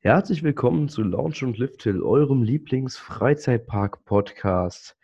Herzlich 0.00 0.44
willkommen 0.44 0.88
zu 0.88 1.02
Lounge 1.02 1.40
und 1.42 1.58
Lift 1.58 1.82
Hill, 1.82 2.04
eurem 2.04 2.44
Lieblings-Freizeitpark-Podcast. 2.44 4.96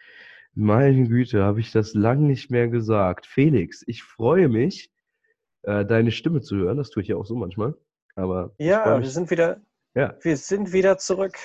Meine 0.54 1.08
Güte, 1.08 1.42
habe 1.42 1.58
ich 1.58 1.72
das 1.72 1.94
lang 1.94 2.28
nicht 2.28 2.52
mehr 2.52 2.68
gesagt. 2.68 3.26
Felix, 3.26 3.82
ich 3.88 4.04
freue 4.04 4.48
mich, 4.48 4.92
äh, 5.62 5.84
deine 5.84 6.12
Stimme 6.12 6.42
zu 6.42 6.54
hören. 6.54 6.76
Das 6.76 6.90
tue 6.90 7.02
ich 7.02 7.08
ja 7.08 7.16
auch 7.16 7.26
so 7.26 7.34
manchmal. 7.34 7.74
Aber 8.14 8.54
ja, 8.58 9.00
wir 9.00 9.10
sind 9.10 9.32
wieder, 9.32 9.60
ja. 9.94 10.14
wir 10.22 10.36
sind 10.36 10.72
wieder 10.72 10.96
zurück. 10.96 11.36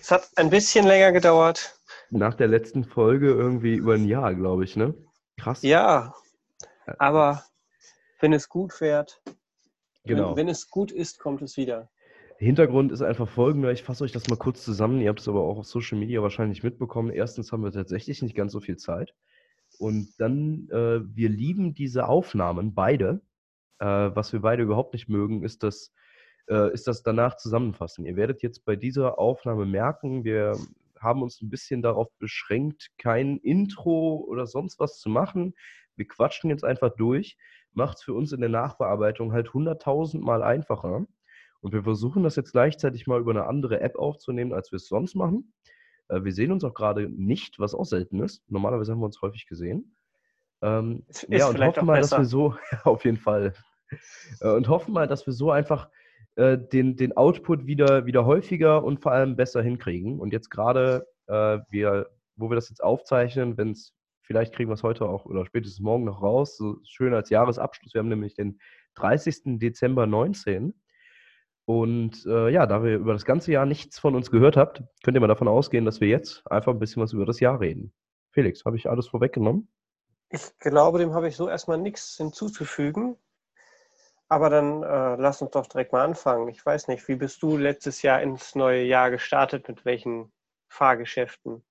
Es 0.00 0.12
hat 0.12 0.30
ein 0.36 0.50
bisschen 0.50 0.86
länger 0.86 1.10
gedauert. 1.10 1.76
Nach 2.10 2.34
der 2.34 2.46
letzten 2.46 2.84
Folge 2.84 3.30
irgendwie 3.30 3.74
über 3.74 3.94
ein 3.94 4.06
Jahr, 4.06 4.32
glaube 4.32 4.62
ich, 4.62 4.76
ne? 4.76 4.94
Krass. 5.40 5.62
Ja, 5.62 6.14
aber 6.98 7.42
wenn 8.20 8.32
es 8.32 8.48
gut 8.48 8.72
fährt, 8.72 9.20
genau. 10.04 10.30
wenn, 10.30 10.36
wenn 10.36 10.48
es 10.48 10.70
gut 10.70 10.92
ist, 10.92 11.18
kommt 11.18 11.42
es 11.42 11.56
wieder. 11.56 11.90
Hintergrund 12.42 12.90
ist 12.90 13.02
einfach 13.02 13.28
folgender. 13.28 13.70
Ich 13.70 13.84
fasse 13.84 14.02
euch 14.02 14.12
das 14.12 14.28
mal 14.28 14.36
kurz 14.36 14.64
zusammen. 14.64 15.00
Ihr 15.00 15.10
habt 15.10 15.20
es 15.20 15.28
aber 15.28 15.42
auch 15.42 15.58
auf 15.58 15.66
Social 15.66 15.98
Media 15.98 16.22
wahrscheinlich 16.22 16.62
mitbekommen. 16.62 17.10
Erstens 17.10 17.52
haben 17.52 17.62
wir 17.62 17.70
tatsächlich 17.70 18.20
nicht 18.20 18.34
ganz 18.34 18.52
so 18.52 18.60
viel 18.60 18.76
Zeit. 18.76 19.14
Und 19.78 20.08
dann, 20.18 20.68
äh, 20.70 21.00
wir 21.04 21.28
lieben 21.28 21.74
diese 21.74 22.08
Aufnahmen, 22.08 22.74
beide. 22.74 23.22
Äh, 23.78 23.86
was 23.86 24.32
wir 24.32 24.40
beide 24.40 24.64
überhaupt 24.64 24.92
nicht 24.92 25.08
mögen, 25.08 25.44
ist 25.44 25.62
das, 25.62 25.92
äh, 26.48 26.72
ist 26.72 26.88
das 26.88 27.04
danach 27.04 27.36
zusammenfassen. 27.36 28.06
Ihr 28.06 28.16
werdet 28.16 28.42
jetzt 28.42 28.64
bei 28.64 28.74
dieser 28.74 29.20
Aufnahme 29.20 29.64
merken, 29.64 30.24
wir 30.24 30.56
haben 30.98 31.22
uns 31.22 31.40
ein 31.42 31.50
bisschen 31.50 31.80
darauf 31.80 32.08
beschränkt, 32.18 32.90
kein 32.98 33.38
Intro 33.38 34.16
oder 34.16 34.46
sonst 34.46 34.80
was 34.80 34.98
zu 34.98 35.08
machen. 35.08 35.54
Wir 35.94 36.08
quatschen 36.08 36.50
jetzt 36.50 36.64
einfach 36.64 36.90
durch. 36.96 37.36
Macht 37.72 37.98
es 37.98 38.02
für 38.02 38.14
uns 38.14 38.32
in 38.32 38.40
der 38.40 38.50
Nachbearbeitung 38.50 39.32
halt 39.32 39.54
hunderttausendmal 39.54 40.42
einfacher. 40.42 41.06
Und 41.62 41.72
wir 41.72 41.84
versuchen 41.84 42.24
das 42.24 42.36
jetzt 42.36 42.52
gleichzeitig 42.52 43.06
mal 43.06 43.20
über 43.20 43.30
eine 43.30 43.46
andere 43.46 43.80
App 43.80 43.96
aufzunehmen, 43.96 44.52
als 44.52 44.72
wir 44.72 44.76
es 44.76 44.88
sonst 44.88 45.14
machen. 45.14 45.52
Äh, 46.08 46.24
wir 46.24 46.32
sehen 46.32 46.52
uns 46.52 46.64
auch 46.64 46.74
gerade 46.74 47.08
nicht, 47.08 47.58
was 47.58 47.74
auch 47.74 47.84
selten 47.84 48.20
ist. 48.20 48.42
Normalerweise 48.48 48.92
haben 48.92 49.00
wir 49.00 49.06
uns 49.06 49.22
häufig 49.22 49.46
gesehen. 49.46 49.96
Ähm, 50.60 51.04
ja, 51.28 51.48
und 51.48 51.58
hoffen 51.60 51.86
mal, 51.86 51.98
besser. 51.98 52.16
dass 52.16 52.24
wir 52.24 52.28
so, 52.28 52.56
auf 52.84 53.04
jeden 53.04 53.16
Fall, 53.16 53.54
äh, 54.40 54.50
und 54.50 54.68
hoffen 54.68 54.92
mal, 54.92 55.06
dass 55.06 55.24
wir 55.26 55.32
so 55.32 55.50
einfach 55.50 55.88
äh, 56.34 56.58
den, 56.58 56.96
den 56.96 57.16
Output 57.16 57.66
wieder, 57.66 58.06
wieder 58.06 58.26
häufiger 58.26 58.82
und 58.82 59.00
vor 59.00 59.12
allem 59.12 59.36
besser 59.36 59.62
hinkriegen. 59.62 60.18
Und 60.18 60.32
jetzt 60.32 60.50
gerade, 60.50 61.06
äh, 61.26 61.58
wir, 61.70 62.10
wo 62.36 62.50
wir 62.50 62.56
das 62.56 62.70
jetzt 62.70 62.82
aufzeichnen, 62.82 63.56
wenn 63.56 63.70
es, 63.70 63.94
vielleicht 64.22 64.54
kriegen 64.54 64.70
wir 64.70 64.74
es 64.74 64.82
heute 64.82 65.08
auch 65.08 65.26
oder 65.26 65.46
spätestens 65.46 65.80
morgen 65.80 66.04
noch 66.04 66.22
raus, 66.22 66.56
so 66.56 66.78
schön 66.84 67.14
als 67.14 67.30
Jahresabschluss. 67.30 67.94
Wir 67.94 68.00
haben 68.00 68.08
nämlich 68.08 68.34
den 68.34 68.58
30. 68.94 69.58
Dezember 69.58 70.06
19. 70.06 70.74
Und 71.64 72.26
äh, 72.26 72.48
ja, 72.50 72.66
da 72.66 72.82
wir 72.82 72.96
über 72.96 73.12
das 73.12 73.24
ganze 73.24 73.52
Jahr 73.52 73.66
nichts 73.66 73.98
von 73.98 74.16
uns 74.16 74.30
gehört 74.30 74.56
habt, 74.56 74.82
könnt 75.04 75.16
ihr 75.16 75.20
mal 75.20 75.28
davon 75.28 75.48
ausgehen, 75.48 75.84
dass 75.84 76.00
wir 76.00 76.08
jetzt 76.08 76.42
einfach 76.50 76.72
ein 76.72 76.78
bisschen 76.78 77.02
was 77.02 77.12
über 77.12 77.24
das 77.24 77.40
Jahr 77.40 77.60
reden. 77.60 77.92
Felix, 78.32 78.64
habe 78.64 78.76
ich 78.76 78.88
alles 78.88 79.08
vorweggenommen? 79.08 79.68
Ich 80.30 80.58
glaube, 80.58 80.98
dem 80.98 81.12
habe 81.14 81.28
ich 81.28 81.36
so 81.36 81.48
erstmal 81.48 81.78
nichts 81.78 82.16
hinzuzufügen. 82.16 83.16
Aber 84.28 84.48
dann 84.48 84.82
äh, 84.82 85.16
lass 85.16 85.42
uns 85.42 85.50
doch 85.50 85.66
direkt 85.66 85.92
mal 85.92 86.02
anfangen. 86.02 86.48
Ich 86.48 86.64
weiß 86.64 86.88
nicht, 86.88 87.06
wie 87.06 87.16
bist 87.16 87.42
du 87.42 87.58
letztes 87.58 88.00
Jahr 88.00 88.22
ins 88.22 88.54
neue 88.54 88.82
Jahr 88.82 89.10
gestartet? 89.10 89.68
Mit 89.68 89.84
welchen 89.84 90.32
Fahrgeschäften? 90.68 91.62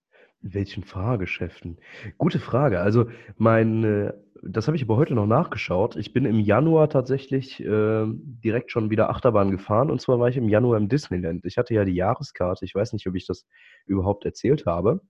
Welchen 0.42 0.84
Fahrgeschäften? 0.84 1.78
Gute 2.18 2.40
Frage. 2.40 2.80
Also 2.80 3.10
mein 3.38 3.84
äh, 3.84 4.14
das 4.44 4.68
habe 4.68 4.76
ich 4.76 4.84
aber 4.84 4.98
heute 4.98 5.14
noch 5.14 5.28
nachgeschaut. 5.28 5.96
Ich 5.96 6.14
bin 6.14 6.26
im 6.26 6.40
Januar 6.40 6.90
tatsächlich 6.90 7.60
äh, 7.60 8.06
direkt 8.08 8.72
schon 8.72 8.90
wieder 8.90 9.10
Achterbahn 9.10 9.52
gefahren. 9.52 9.92
Und 9.92 10.02
zwar 10.02 10.20
war 10.20 10.30
ich 10.30 10.38
im 10.38 10.50
Januar 10.50 10.78
im 10.78 10.90
Disneyland. 10.90 11.46
Ich 11.46 11.58
hatte 11.58 11.74
ja 11.74 11.86
die 11.86 11.94
Jahreskarte. 11.94 12.66
Ich 12.66 12.74
weiß 12.74 12.94
nicht, 12.94 13.08
ob 13.08 13.16
ich 13.16 13.28
das 13.28 13.46
überhaupt 13.86 14.26
erzählt 14.26 14.66
habe. 14.66 15.02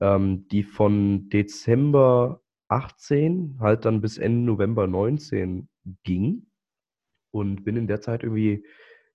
Ähm, 0.00 0.48
die 0.48 0.64
von 0.64 1.28
Dezember 1.28 2.42
18 2.68 3.58
halt 3.60 3.84
dann 3.84 4.00
bis 4.00 4.18
Ende 4.18 4.44
November 4.44 4.86
19 4.88 5.68
ging. 6.02 6.46
Und 7.30 7.64
bin 7.64 7.76
in 7.76 7.86
der 7.86 8.00
Zeit 8.00 8.24
irgendwie 8.24 8.66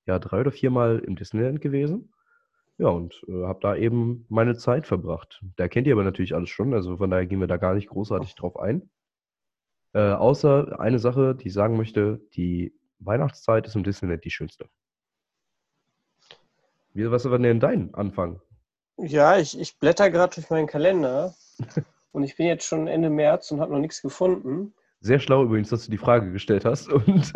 ja 0.06 0.20
drei 0.20 0.40
oder 0.40 0.52
viermal 0.52 1.00
im 1.00 1.18
Disneyland 1.18 1.60
gewesen. 1.60 2.14
Ja, 2.78 2.90
und 2.90 3.24
äh, 3.28 3.46
habe 3.46 3.60
da 3.62 3.76
eben 3.76 4.26
meine 4.30 4.56
Zeit 4.56 4.86
verbracht. 4.86 5.42
Da 5.56 5.68
kennt 5.68 5.88
ihr 5.88 5.94
aber 5.94 6.04
natürlich 6.04 6.36
alles 6.36 6.50
schon, 6.50 6.74
also 6.74 6.98
von 6.98 7.10
daher 7.10 7.26
gehen 7.26 7.40
wir 7.40 7.48
da 7.48 7.58
gar 7.58 7.74
nicht 7.74 7.90
großartig 7.90 8.36
drauf 8.36 8.60
ein. 8.60 8.90
Äh, 9.94 10.12
außer 10.12 10.80
eine 10.80 11.00
Sache, 11.00 11.34
die 11.34 11.48
ich 11.48 11.54
sagen 11.54 11.76
möchte, 11.76 12.22
die 12.36 12.76
Weihnachtszeit 13.00 13.66
ist 13.66 13.76
im 13.76 13.84
Disneyland 13.84 14.24
die 14.24 14.32
schönste. 14.32 14.70
Wie, 16.94 17.10
was 17.10 17.30
war 17.30 17.40
denn 17.40 17.60
dein 17.60 17.94
Anfang? 17.96 18.42
Ja, 18.98 19.38
ich, 19.38 19.60
ich 19.60 19.80
blätter 19.80 20.10
gerade 20.12 20.36
durch 20.36 20.50
meinen 20.50 20.68
Kalender 20.68 21.36
und 22.12 22.24
ich 22.24 22.36
bin 22.36 22.48
jetzt 22.48 22.66
schon 22.66 22.88
Ende 22.88 23.10
März 23.10 23.52
und 23.52 23.60
habe 23.60 23.72
noch 23.72 23.80
nichts 23.80 24.02
gefunden. 24.02 24.74
Sehr 25.00 25.20
schlau 25.20 25.44
übrigens, 25.44 25.70
dass 25.70 25.86
du 25.86 25.92
die 25.92 25.98
Frage 25.98 26.32
gestellt 26.32 26.66
hast. 26.66 26.90
Und 26.90 27.34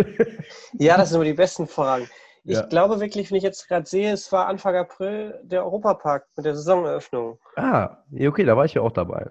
ja, 0.74 0.98
das 0.98 1.10
sind 1.10 1.18
immer 1.18 1.26
die 1.26 1.34
besten 1.34 1.68
Fragen. 1.68 2.08
Ich 2.44 2.58
ja. 2.58 2.66
glaube 2.66 3.00
wirklich, 3.00 3.30
wenn 3.30 3.38
ich 3.38 3.44
jetzt 3.44 3.68
gerade 3.68 3.86
sehe, 3.88 4.12
es 4.12 4.32
war 4.32 4.48
Anfang 4.48 4.76
April 4.76 5.40
der 5.44 5.64
Europapark 5.64 6.28
mit 6.36 6.46
der 6.46 6.56
Saisoneröffnung. 6.56 7.40
Ah, 7.56 7.98
okay, 8.20 8.46
da 8.46 8.58
war 8.58 8.66
ich 8.66 8.74
ja 8.74 8.82
auch 8.82 8.92
dabei. 8.92 9.30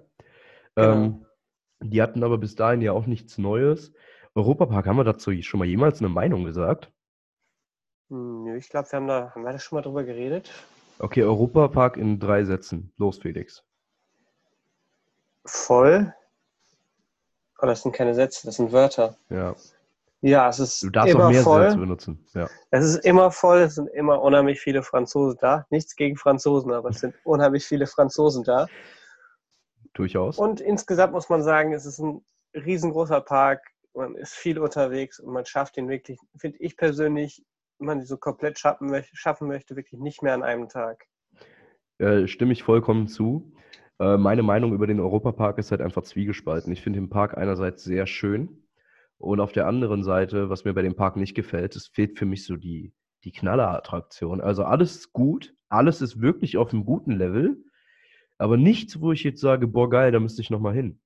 Genau. 0.76 0.92
Ähm, 0.92 1.26
die 1.80 2.02
hatten 2.02 2.22
aber 2.22 2.38
bis 2.38 2.54
dahin 2.54 2.82
ja 2.82 2.92
auch 2.92 3.06
nichts 3.06 3.38
Neues. 3.38 3.92
Europapark, 4.34 4.86
haben 4.86 4.96
wir 4.96 5.04
dazu 5.04 5.32
schon 5.42 5.58
mal 5.58 5.66
jemals 5.66 5.98
eine 5.98 6.08
Meinung 6.08 6.44
gesagt? 6.44 6.92
Hm, 8.10 8.54
ich 8.56 8.68
glaube, 8.68 8.90
wir 8.90 8.96
haben 8.96 9.08
da, 9.08 9.32
haben 9.34 9.42
wir 9.42 9.52
da 9.52 9.58
schon 9.58 9.76
mal 9.76 9.82
drüber 9.82 10.04
geredet? 10.04 10.50
Okay, 10.98 11.24
Europapark 11.24 11.96
in 11.96 12.20
drei 12.20 12.44
Sätzen. 12.44 12.92
Los, 12.96 13.18
Felix. 13.18 13.64
Voll. 15.46 16.14
Oh, 17.60 17.66
das 17.66 17.82
sind 17.82 17.92
keine 17.92 18.14
Sätze, 18.14 18.46
das 18.46 18.56
sind 18.56 18.72
Wörter. 18.72 19.16
Ja. 19.30 19.54
Ja, 20.22 20.48
es 20.48 20.58
ist 20.58 20.82
du 20.82 20.90
darfst 20.90 21.14
immer 21.14 21.26
auch 21.26 21.30
mehr 21.30 21.42
voll. 21.42 21.62
Sätze 21.62 21.78
benutzen. 21.78 22.26
Ja. 22.34 22.48
Es 22.70 22.84
ist 22.84 23.04
immer 23.04 23.30
voll, 23.30 23.60
es 23.60 23.76
sind 23.76 23.88
immer 23.88 24.20
unheimlich 24.20 24.60
viele 24.60 24.82
Franzosen 24.82 25.38
da. 25.40 25.66
Nichts 25.70 25.96
gegen 25.96 26.16
Franzosen, 26.16 26.72
aber 26.72 26.90
es 26.90 27.00
sind 27.00 27.14
unheimlich 27.24 27.64
viele 27.64 27.86
Franzosen 27.86 28.44
da. 28.44 28.66
Durchaus. 29.94 30.38
Und 30.38 30.60
insgesamt 30.60 31.12
muss 31.12 31.28
man 31.30 31.42
sagen, 31.42 31.72
es 31.72 31.86
ist 31.86 31.98
ein 32.00 32.22
riesengroßer 32.54 33.22
Park. 33.22 33.62
Man 33.94 34.14
ist 34.14 34.34
viel 34.34 34.58
unterwegs 34.58 35.18
und 35.18 35.32
man 35.32 35.46
schafft 35.46 35.76
ihn 35.78 35.88
wirklich, 35.88 36.18
finde 36.36 36.58
ich 36.60 36.76
persönlich, 36.76 37.42
wenn 37.78 37.86
man 37.86 37.98
ihn 38.00 38.06
so 38.06 38.18
komplett 38.18 38.58
schaffen 38.58 38.88
möchte, 38.88 39.16
schaffen 39.16 39.48
möchte, 39.48 39.74
wirklich 39.74 40.00
nicht 40.00 40.22
mehr 40.22 40.34
an 40.34 40.42
einem 40.42 40.68
Tag. 40.68 41.06
Äh, 41.98 42.28
stimme 42.28 42.52
ich 42.52 42.62
vollkommen 42.62 43.08
zu. 43.08 43.52
Äh, 43.98 44.16
meine 44.16 44.42
Meinung 44.42 44.74
über 44.74 44.86
den 44.86 45.00
Europapark 45.00 45.58
ist 45.58 45.70
halt 45.70 45.80
einfach 45.80 46.02
zwiegespalten. 46.02 46.72
Ich 46.72 46.82
finde 46.82 47.00
den 47.00 47.10
Park 47.10 47.36
einerseits 47.36 47.82
sehr 47.82 48.06
schön 48.06 48.69
und 49.20 49.38
auf 49.38 49.52
der 49.52 49.66
anderen 49.66 50.02
Seite, 50.02 50.48
was 50.48 50.64
mir 50.64 50.72
bei 50.72 50.80
dem 50.80 50.96
Park 50.96 51.16
nicht 51.16 51.34
gefällt, 51.34 51.76
es 51.76 51.88
fehlt 51.88 52.18
für 52.18 52.24
mich 52.24 52.46
so 52.46 52.56
die, 52.56 52.94
die 53.22 53.32
Knallerattraktion. 53.32 54.40
Also 54.40 54.64
alles 54.64 54.96
ist 54.96 55.12
gut, 55.12 55.54
alles 55.68 56.00
ist 56.00 56.22
wirklich 56.22 56.56
auf 56.56 56.72
einem 56.72 56.86
guten 56.86 57.12
Level, 57.12 57.62
aber 58.38 58.56
nichts, 58.56 58.98
wo 59.02 59.12
ich 59.12 59.22
jetzt 59.22 59.42
sage, 59.42 59.66
boah, 59.66 59.90
geil, 59.90 60.10
da 60.10 60.20
müsste 60.20 60.40
ich 60.40 60.48
nochmal 60.48 60.72
hin. 60.72 61.00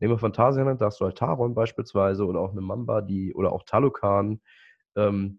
Nehmen 0.00 0.14
wir 0.14 0.18
Phantasialand, 0.18 0.80
da 0.80 0.86
hast 0.86 1.00
du 1.00 1.04
halt 1.04 1.16
Taron 1.16 1.54
beispielsweise 1.54 2.26
oder 2.26 2.40
auch 2.40 2.50
eine 2.50 2.60
Mamba, 2.60 3.02
die, 3.02 3.32
oder 3.34 3.52
auch 3.52 3.62
Talokan, 3.62 4.40
ähm, 4.96 5.38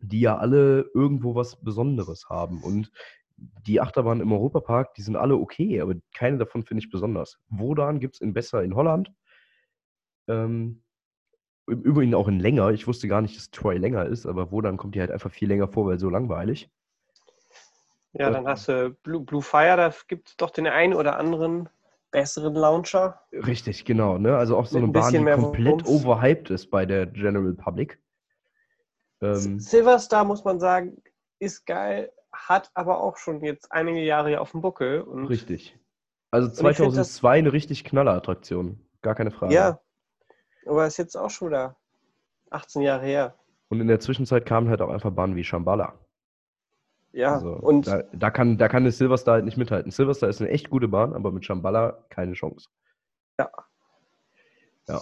die 0.00 0.20
ja 0.20 0.36
alle 0.36 0.90
irgendwo 0.92 1.34
was 1.34 1.62
Besonderes 1.62 2.28
haben. 2.28 2.62
Und 2.62 2.92
die 3.38 3.80
Achterbahnen 3.80 4.20
im 4.20 4.32
Europapark, 4.32 4.92
die 4.94 5.02
sind 5.02 5.16
alle 5.16 5.36
okay, 5.36 5.80
aber 5.80 5.94
keine 6.14 6.36
davon 6.36 6.62
finde 6.62 6.84
ich 6.84 6.90
besonders. 6.90 7.38
Wodan 7.48 8.00
gibt 8.00 8.16
es 8.16 8.20
in 8.20 8.34
besser 8.34 8.62
in 8.62 8.74
Holland. 8.74 9.10
Ähm, 10.28 10.82
Im 11.70 11.82
Übrigen 11.82 12.14
auch 12.14 12.28
in 12.28 12.40
länger. 12.40 12.70
Ich 12.70 12.86
wusste 12.86 13.08
gar 13.08 13.22
nicht, 13.22 13.36
dass 13.36 13.50
Troy 13.50 13.76
länger 13.76 14.06
ist, 14.06 14.26
aber 14.26 14.50
Wodan 14.50 14.76
kommt 14.76 14.94
die 14.94 15.00
halt 15.00 15.10
einfach 15.10 15.30
viel 15.30 15.48
länger 15.48 15.68
vor, 15.68 15.86
weil 15.86 15.98
so 15.98 16.10
langweilig. 16.10 16.70
Ja, 18.12 18.30
dann 18.30 18.46
hast 18.46 18.68
du 18.68 18.90
Blue, 19.02 19.20
Blue 19.20 19.42
Fire, 19.42 19.76
da 19.76 19.94
gibt 20.08 20.30
es 20.30 20.36
doch 20.36 20.50
den 20.50 20.66
einen 20.66 20.94
oder 20.94 21.16
anderen 21.16 21.68
besseren 22.10 22.54
Launcher. 22.54 23.20
Richtig, 23.32 23.84
genau. 23.84 24.18
Ne? 24.18 24.36
Also 24.36 24.56
auch 24.56 24.66
so 24.66 24.78
eine 24.78 24.88
Bahn, 24.88 25.12
die 25.12 25.24
komplett 25.24 25.86
Wumms. 25.86 25.88
overhyped 25.88 26.50
ist 26.50 26.70
bei 26.70 26.86
der 26.86 27.06
General 27.06 27.52
Public. 27.54 28.00
Ähm, 29.20 29.60
Silverstar, 29.60 30.24
muss 30.24 30.44
man 30.44 30.58
sagen, 30.58 31.00
ist 31.38 31.66
geil, 31.66 32.10
hat 32.32 32.70
aber 32.74 33.00
auch 33.00 33.16
schon 33.16 33.44
jetzt 33.44 33.70
einige 33.70 34.00
Jahre 34.00 34.40
auf 34.40 34.50
dem 34.52 34.60
Buckel. 34.60 35.02
Richtig. 35.28 35.78
Also 36.32 36.48
2002 36.48 37.38
eine 37.38 37.52
richtig 37.52 37.84
knaller 37.84 38.14
Attraktion. 38.14 38.80
Gar 39.02 39.14
keine 39.14 39.30
Frage. 39.30 39.54
Ja, 39.54 39.80
aber 40.70 40.86
ist 40.86 40.96
jetzt 40.98 41.16
auch 41.16 41.30
schon 41.30 41.48
wieder 41.48 41.76
18 42.50 42.82
Jahre 42.82 43.04
her. 43.04 43.34
Und 43.68 43.80
in 43.80 43.88
der 43.88 44.00
Zwischenzeit 44.00 44.46
kamen 44.46 44.68
halt 44.68 44.80
auch 44.80 44.88
einfach 44.88 45.10
Bahnen 45.10 45.36
wie 45.36 45.44
Shambhala. 45.44 45.94
Ja, 47.12 47.34
also, 47.34 47.50
und 47.50 47.88
da, 47.88 48.04
da, 48.12 48.30
kann, 48.30 48.56
da 48.56 48.68
kann 48.68 48.84
das 48.84 48.98
Silverstar 48.98 49.34
halt 49.34 49.44
nicht 49.44 49.56
mithalten. 49.56 49.90
Silverstar 49.90 50.28
ist 50.28 50.40
eine 50.40 50.50
echt 50.50 50.70
gute 50.70 50.86
Bahn, 50.86 51.12
aber 51.12 51.32
mit 51.32 51.44
Shambhala 51.44 52.04
keine 52.08 52.34
Chance. 52.34 52.68
Ja. 53.38 53.50
Ja. 54.86 55.00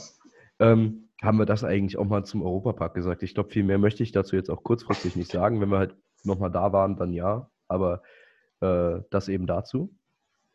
Ähm, 0.59 1.09
haben 1.23 1.39
wir 1.39 1.47
das 1.47 1.65
eigentlich 1.65 1.99
auch 1.99 2.07
mal 2.07 2.25
zum 2.25 2.43
Europapark 2.43 2.95
gesagt? 2.95 3.23
Ich 3.23 3.35
glaube, 3.35 3.51
viel 3.51 3.65
mehr 3.65 3.79
möchte 3.79 4.03
ich 4.03 4.13
dazu 4.13 4.37
jetzt 4.37 4.51
auch 4.51 4.63
kurzfristig 4.63 5.17
nicht 5.17 5.31
sagen. 5.31 5.61
Wenn 5.61 5.69
wir 5.69 5.79
halt 5.79 5.97
nochmal 6.25 6.51
da 6.51 6.73
waren, 6.73 6.97
dann 6.97 7.13
ja. 7.13 7.51
Aber 7.69 8.03
äh, 8.61 9.01
das 9.11 9.29
eben 9.29 9.47
dazu. 9.47 9.95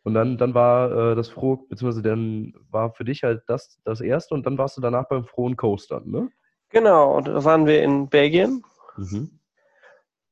Und 0.04 0.14
dann, 0.16 0.38
dann 0.38 0.54
war 0.54 1.12
äh, 1.12 1.16
das 1.16 1.30
froh, 1.30 1.56
beziehungsweise 1.70 2.02
dann 2.02 2.54
war 2.70 2.92
für 2.92 3.06
dich 3.06 3.24
halt 3.24 3.44
das 3.48 3.80
das 3.86 4.02
erste 4.02 4.34
und 4.34 4.46
dann 4.46 4.58
warst 4.58 4.76
du 4.76 4.82
danach 4.82 5.08
beim 5.08 5.26
frohen 5.26 5.56
Coaster, 5.56 6.02
ne? 6.06 6.30
Genau, 6.70 7.16
und 7.16 7.28
da 7.28 7.44
waren 7.44 7.68
wir 7.68 7.84
in 7.84 8.10
Belgien. 8.10 8.64
Mhm. 8.98 9.40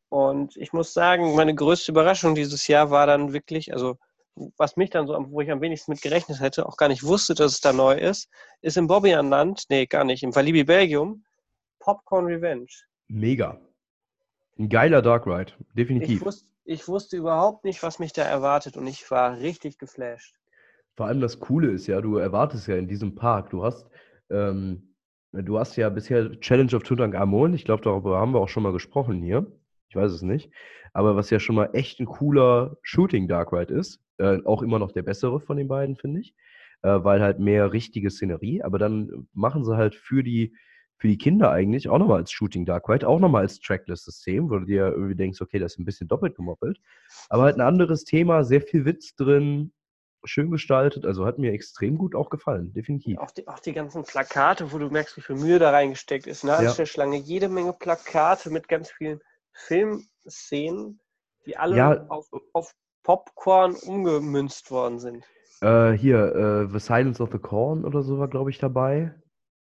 Und 0.09 0.57
ich 0.57 0.73
muss 0.73 0.91
sagen, 0.91 1.35
meine 1.35 1.56
größte 1.56 1.91
Überraschung 1.91 2.35
dieses 2.35 2.68
Jahr 2.68 2.91
war 2.91 3.07
dann 3.07 3.31
wirklich, 3.31 3.71
also 3.71 3.97
was 4.57 4.75
mich 4.75 4.89
dann 4.89 5.07
so, 5.07 5.15
wo 5.29 5.39
ich 5.41 5.51
am 5.51 5.62
wenigsten 5.62 5.91
mit 5.91 6.01
gerechnet 6.01 6.41
hätte, 6.41 6.65
auch 6.65 6.77
gar 6.77 6.89
nicht 6.89 7.03
wusste, 7.03 7.33
dass 7.33 7.53
es 7.53 7.62
da 7.62 7.71
neu 7.71 7.94
ist, 7.94 8.29
ist 8.62 8.75
im 8.75 8.88
Bobbianland, 8.88 9.63
nee, 9.69 9.85
gar 9.85 10.03
nicht, 10.03 10.24
im 10.24 10.35
Valibi 10.35 10.63
Belgium, 10.63 11.24
Popcorn 11.79 12.25
Revenge. 12.25 12.67
Mega. 13.07 13.59
Ein 14.57 14.67
geiler 14.67 15.01
Dark 15.01 15.27
Ride, 15.27 15.53
definitiv. 15.75 16.19
Ich 16.19 16.25
wusste, 16.25 16.45
ich 16.63 16.88
wusste 16.88 17.18
überhaupt 17.18 17.63
nicht, 17.66 17.84
was 17.84 18.00
mich 18.00 18.13
da 18.13 18.24
erwartet 18.24 18.78
und 18.78 18.88
ich 18.88 19.10
war 19.12 19.38
richtig 19.38 19.78
geflasht. 19.78 20.36
Vor 20.96 21.08
allem 21.08 21.22
das 21.22 21.40
Coole 21.40 21.72
ist 21.72 21.88
ja, 21.88 22.02
du 22.02 22.18
erwartest 22.18 22.68
ja 22.68 22.75
in 22.75 22.88
diesem 22.88 23.16
Park, 23.16 23.50
du 23.50 23.63
hast, 23.63 23.88
ähm, 24.30 24.96
du 25.31 25.58
hast 25.58 25.75
ja 25.78 25.90
bisher 25.90 26.40
Challenge 26.40 26.75
of 26.75 26.84
Tutankhamon, 26.84 27.54
ich 27.54 27.66
glaube, 27.66 27.84
darüber 27.84 28.19
haben 28.19 28.34
wir 28.34 28.40
auch 28.40 28.50
schon 28.50 28.63
mal 28.63 28.74
gesprochen 28.74 29.22
hier. 29.22 29.52
Ich 29.90 29.96
weiß 29.96 30.12
es 30.12 30.22
nicht. 30.22 30.52
Aber 30.94 31.16
was 31.18 31.30
ja 31.30 31.40
schon 31.40 31.56
mal 31.56 31.69
echt 31.74 32.00
ein 32.00 32.06
cooler 32.06 32.78
Shooting 32.81 33.28
Dark 33.28 33.52
Ride 33.52 33.74
ist, 33.74 34.02
äh, 34.18 34.40
auch 34.46 34.62
immer 34.62 34.80
noch 34.80 34.92
der 34.92 35.04
bessere 35.04 35.40
von 35.40 35.58
den 35.58 35.68
beiden, 35.68 35.96
finde 35.98 36.22
ich, 36.22 36.34
äh, 36.81 37.04
weil 37.04 37.22
halt 37.22 37.40
mehr 37.40 37.74
richtige 37.74 38.10
Szenerie, 38.10 38.62
aber 38.62 38.80
dann 38.80 39.28
machen 39.34 39.66
sie 39.66 39.75
halt 39.75 39.96
für 39.96 40.24
die, 40.24 40.56
für 41.01 41.07
die 41.07 41.18
Kinder 41.18 41.50
eigentlich 41.50 41.89
auch 41.89 41.98
nochmal 41.98 42.19
als 42.19 42.31
Shooting 42.31 42.63
Dark 42.63 42.88
Ride, 42.88 43.07
auch 43.07 43.19
nochmal 43.19 43.42
als 43.42 43.59
Trackless-System, 43.59 44.51
wo 44.51 44.59
du 44.59 44.65
dir 44.65 44.86
irgendwie 44.89 45.15
denkst, 45.15 45.42
okay, 45.42 45.57
das 45.57 45.74
ist 45.74 45.80
ein 45.80 45.86
bisschen 45.86 46.07
doppelt 46.07 46.36
gemoppelt. 46.36 46.80
Aber 47.27 47.42
halt 47.42 47.56
ein 47.56 47.62
anderes 47.62 48.03
Thema, 48.03 48.44
sehr 48.44 48.62
viel 48.62 48.86
Witz 48.86 49.15
drin, 49.15 49.74
schön 50.24 50.51
gestaltet, 50.51 51.03
also 51.03 51.25
hat 51.25 51.39
mir 51.39 51.53
extrem 51.53 51.98
gut 51.98 52.13
auch 52.13 52.30
gefallen, 52.30 52.71
definitiv. 52.74 53.18
Auch 53.18 53.31
die, 53.31 53.48
auch 53.48 53.57
die 53.57 53.74
ganzen 53.74 54.03
Plakate, 54.03 54.71
wo 54.71 54.77
du 54.77 54.92
merkst, 54.92 55.18
wie 55.18 55.21
viel 55.21 55.38
Mühe 55.38 55.57
da 55.57 55.71
reingesteckt 55.71 56.27
ist. 56.27 56.44
Ne? 56.44 56.51
Ja. 56.62 56.71
der 56.71 56.86
Schlange 56.86 57.18
jede 57.18 57.50
Menge 57.50 57.74
Plakate 57.74 58.51
mit 58.51 58.68
ganz 58.68 58.92
vielen 58.92 59.21
Filmszenen, 59.53 61.00
die 61.48 61.57
alle 61.57 61.77
ja. 61.77 62.06
auf, 62.09 62.27
auf, 62.53 62.71
Popcorn 63.03 63.74
umgemünzt 63.74 64.69
worden 64.69 65.00
sind. 65.00 65.25
Äh, 65.62 65.94
hier, 65.94 66.36
äh, 66.36 66.71
The 66.71 66.77
Silence 66.77 67.24
of 67.24 67.31
the 67.31 67.39
Corn 67.39 67.86
oder 67.86 68.03
so 68.03 68.19
war, 68.19 68.27
glaube 68.27 68.51
ich, 68.51 68.59
dabei. 68.59 69.15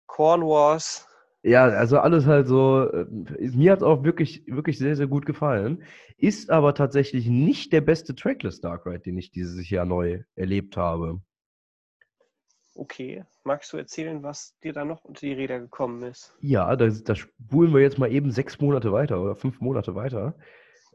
Corn 0.08 0.42
Wars. 0.42 1.06
Ja, 1.42 1.64
also 1.64 1.98
alles 1.98 2.26
halt 2.26 2.48
so. 2.48 2.88
Äh, 2.90 3.06
mir 3.08 3.72
hat 3.72 3.78
es 3.78 3.84
auch 3.84 4.04
wirklich, 4.04 4.44
wirklich 4.46 4.78
sehr, 4.78 4.96
sehr 4.96 5.06
gut 5.06 5.24
gefallen. 5.24 5.82
Ist 6.18 6.50
aber 6.50 6.74
tatsächlich 6.74 7.26
nicht 7.26 7.72
der 7.72 7.80
beste 7.80 8.14
Trackless 8.14 8.60
Dark 8.60 8.84
Ride, 8.84 9.00
den 9.00 9.16
ich 9.16 9.30
dieses 9.30 9.70
Jahr 9.70 9.86
neu 9.86 10.22
erlebt 10.34 10.76
habe. 10.76 11.22
Okay, 12.74 13.24
magst 13.44 13.72
du 13.72 13.78
erzählen, 13.78 14.22
was 14.22 14.56
dir 14.62 14.72
da 14.72 14.84
noch 14.84 15.04
unter 15.04 15.20
die 15.20 15.32
Räder 15.32 15.58
gekommen 15.58 16.02
ist? 16.02 16.34
Ja, 16.40 16.76
da, 16.76 16.88
da 16.88 17.14
spulen 17.14 17.74
wir 17.74 17.80
jetzt 17.80 17.98
mal 17.98 18.12
eben 18.12 18.30
sechs 18.30 18.60
Monate 18.60 18.92
weiter 18.92 19.20
oder 19.20 19.34
fünf 19.34 19.60
Monate 19.60 19.94
weiter. 19.94 20.36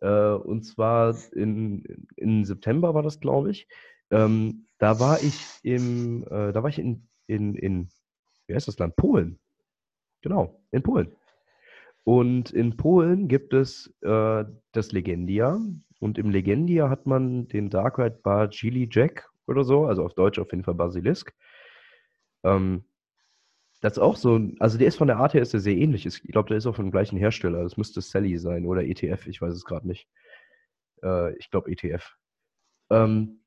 Äh, 0.01 0.33
und 0.33 0.63
zwar 0.63 1.15
in, 1.33 2.07
in 2.15 2.45
September 2.45 2.93
war 2.93 3.03
das, 3.03 3.19
glaube 3.19 3.51
ich. 3.51 3.67
Ähm, 4.11 4.67
da 4.77 4.99
war 4.99 5.21
ich 5.21 5.39
im, 5.63 6.23
äh, 6.23 6.53
da 6.53 6.63
war 6.63 6.69
ich 6.69 6.79
in, 6.79 7.07
in, 7.27 7.55
in, 7.55 7.89
wie 8.47 8.55
heißt 8.55 8.67
das 8.67 8.77
Land? 8.77 8.95
Polen. 8.95 9.39
Genau, 10.25 10.59
in 10.71 10.81
Polen. 10.81 11.15
Und 12.03 12.49
in 12.49 12.77
Polen 12.77 13.27
gibt 13.27 13.53
es 13.53 13.93
äh, 14.01 14.43
das 14.71 14.91
Legendia. 14.91 15.59
Und 15.99 16.17
im 16.17 16.31
Legendia 16.31 16.89
hat 16.89 17.05
man 17.05 17.47
den 17.47 17.69
Dark 17.69 17.99
Ride 17.99 18.21
Bar 18.23 18.49
Chili 18.49 18.89
Jack 18.91 19.29
oder 19.45 19.63
so, 19.63 19.85
also 19.85 20.03
auf 20.03 20.15
Deutsch 20.15 20.39
auf 20.39 20.51
jeden 20.51 20.63
Fall 20.63 20.73
Basilisk. 20.73 21.31
Ähm, 22.43 22.85
das 23.81 23.93
ist 23.93 23.99
auch 23.99 24.15
so, 24.15 24.39
also 24.57 24.79
der 24.79 24.87
ist 24.87 24.97
von 24.97 25.09
der 25.09 25.17
Art 25.17 25.35
her 25.35 25.43
ist 25.43 25.53
der 25.53 25.59
sehr 25.59 25.77
ähnlich. 25.77 26.07
Ich 26.07 26.23
glaube, 26.23 26.49
der 26.49 26.57
ist 26.57 26.65
auch 26.65 26.75
vom 26.75 26.89
gleichen 26.89 27.19
Hersteller. 27.19 27.61
Das 27.61 27.77
müsste 27.77 28.01
Sally 28.01 28.39
sein 28.39 28.65
oder 28.65 28.83
ETF, 28.83 29.27
ich 29.27 29.39
weiß 29.43 29.53
es 29.53 29.63
gerade 29.63 29.87
nicht. 29.87 30.09
Äh, 31.03 31.37
ich 31.37 31.51
glaube 31.51 31.69
ETF. 31.71 32.15
Ähm, 32.89 33.41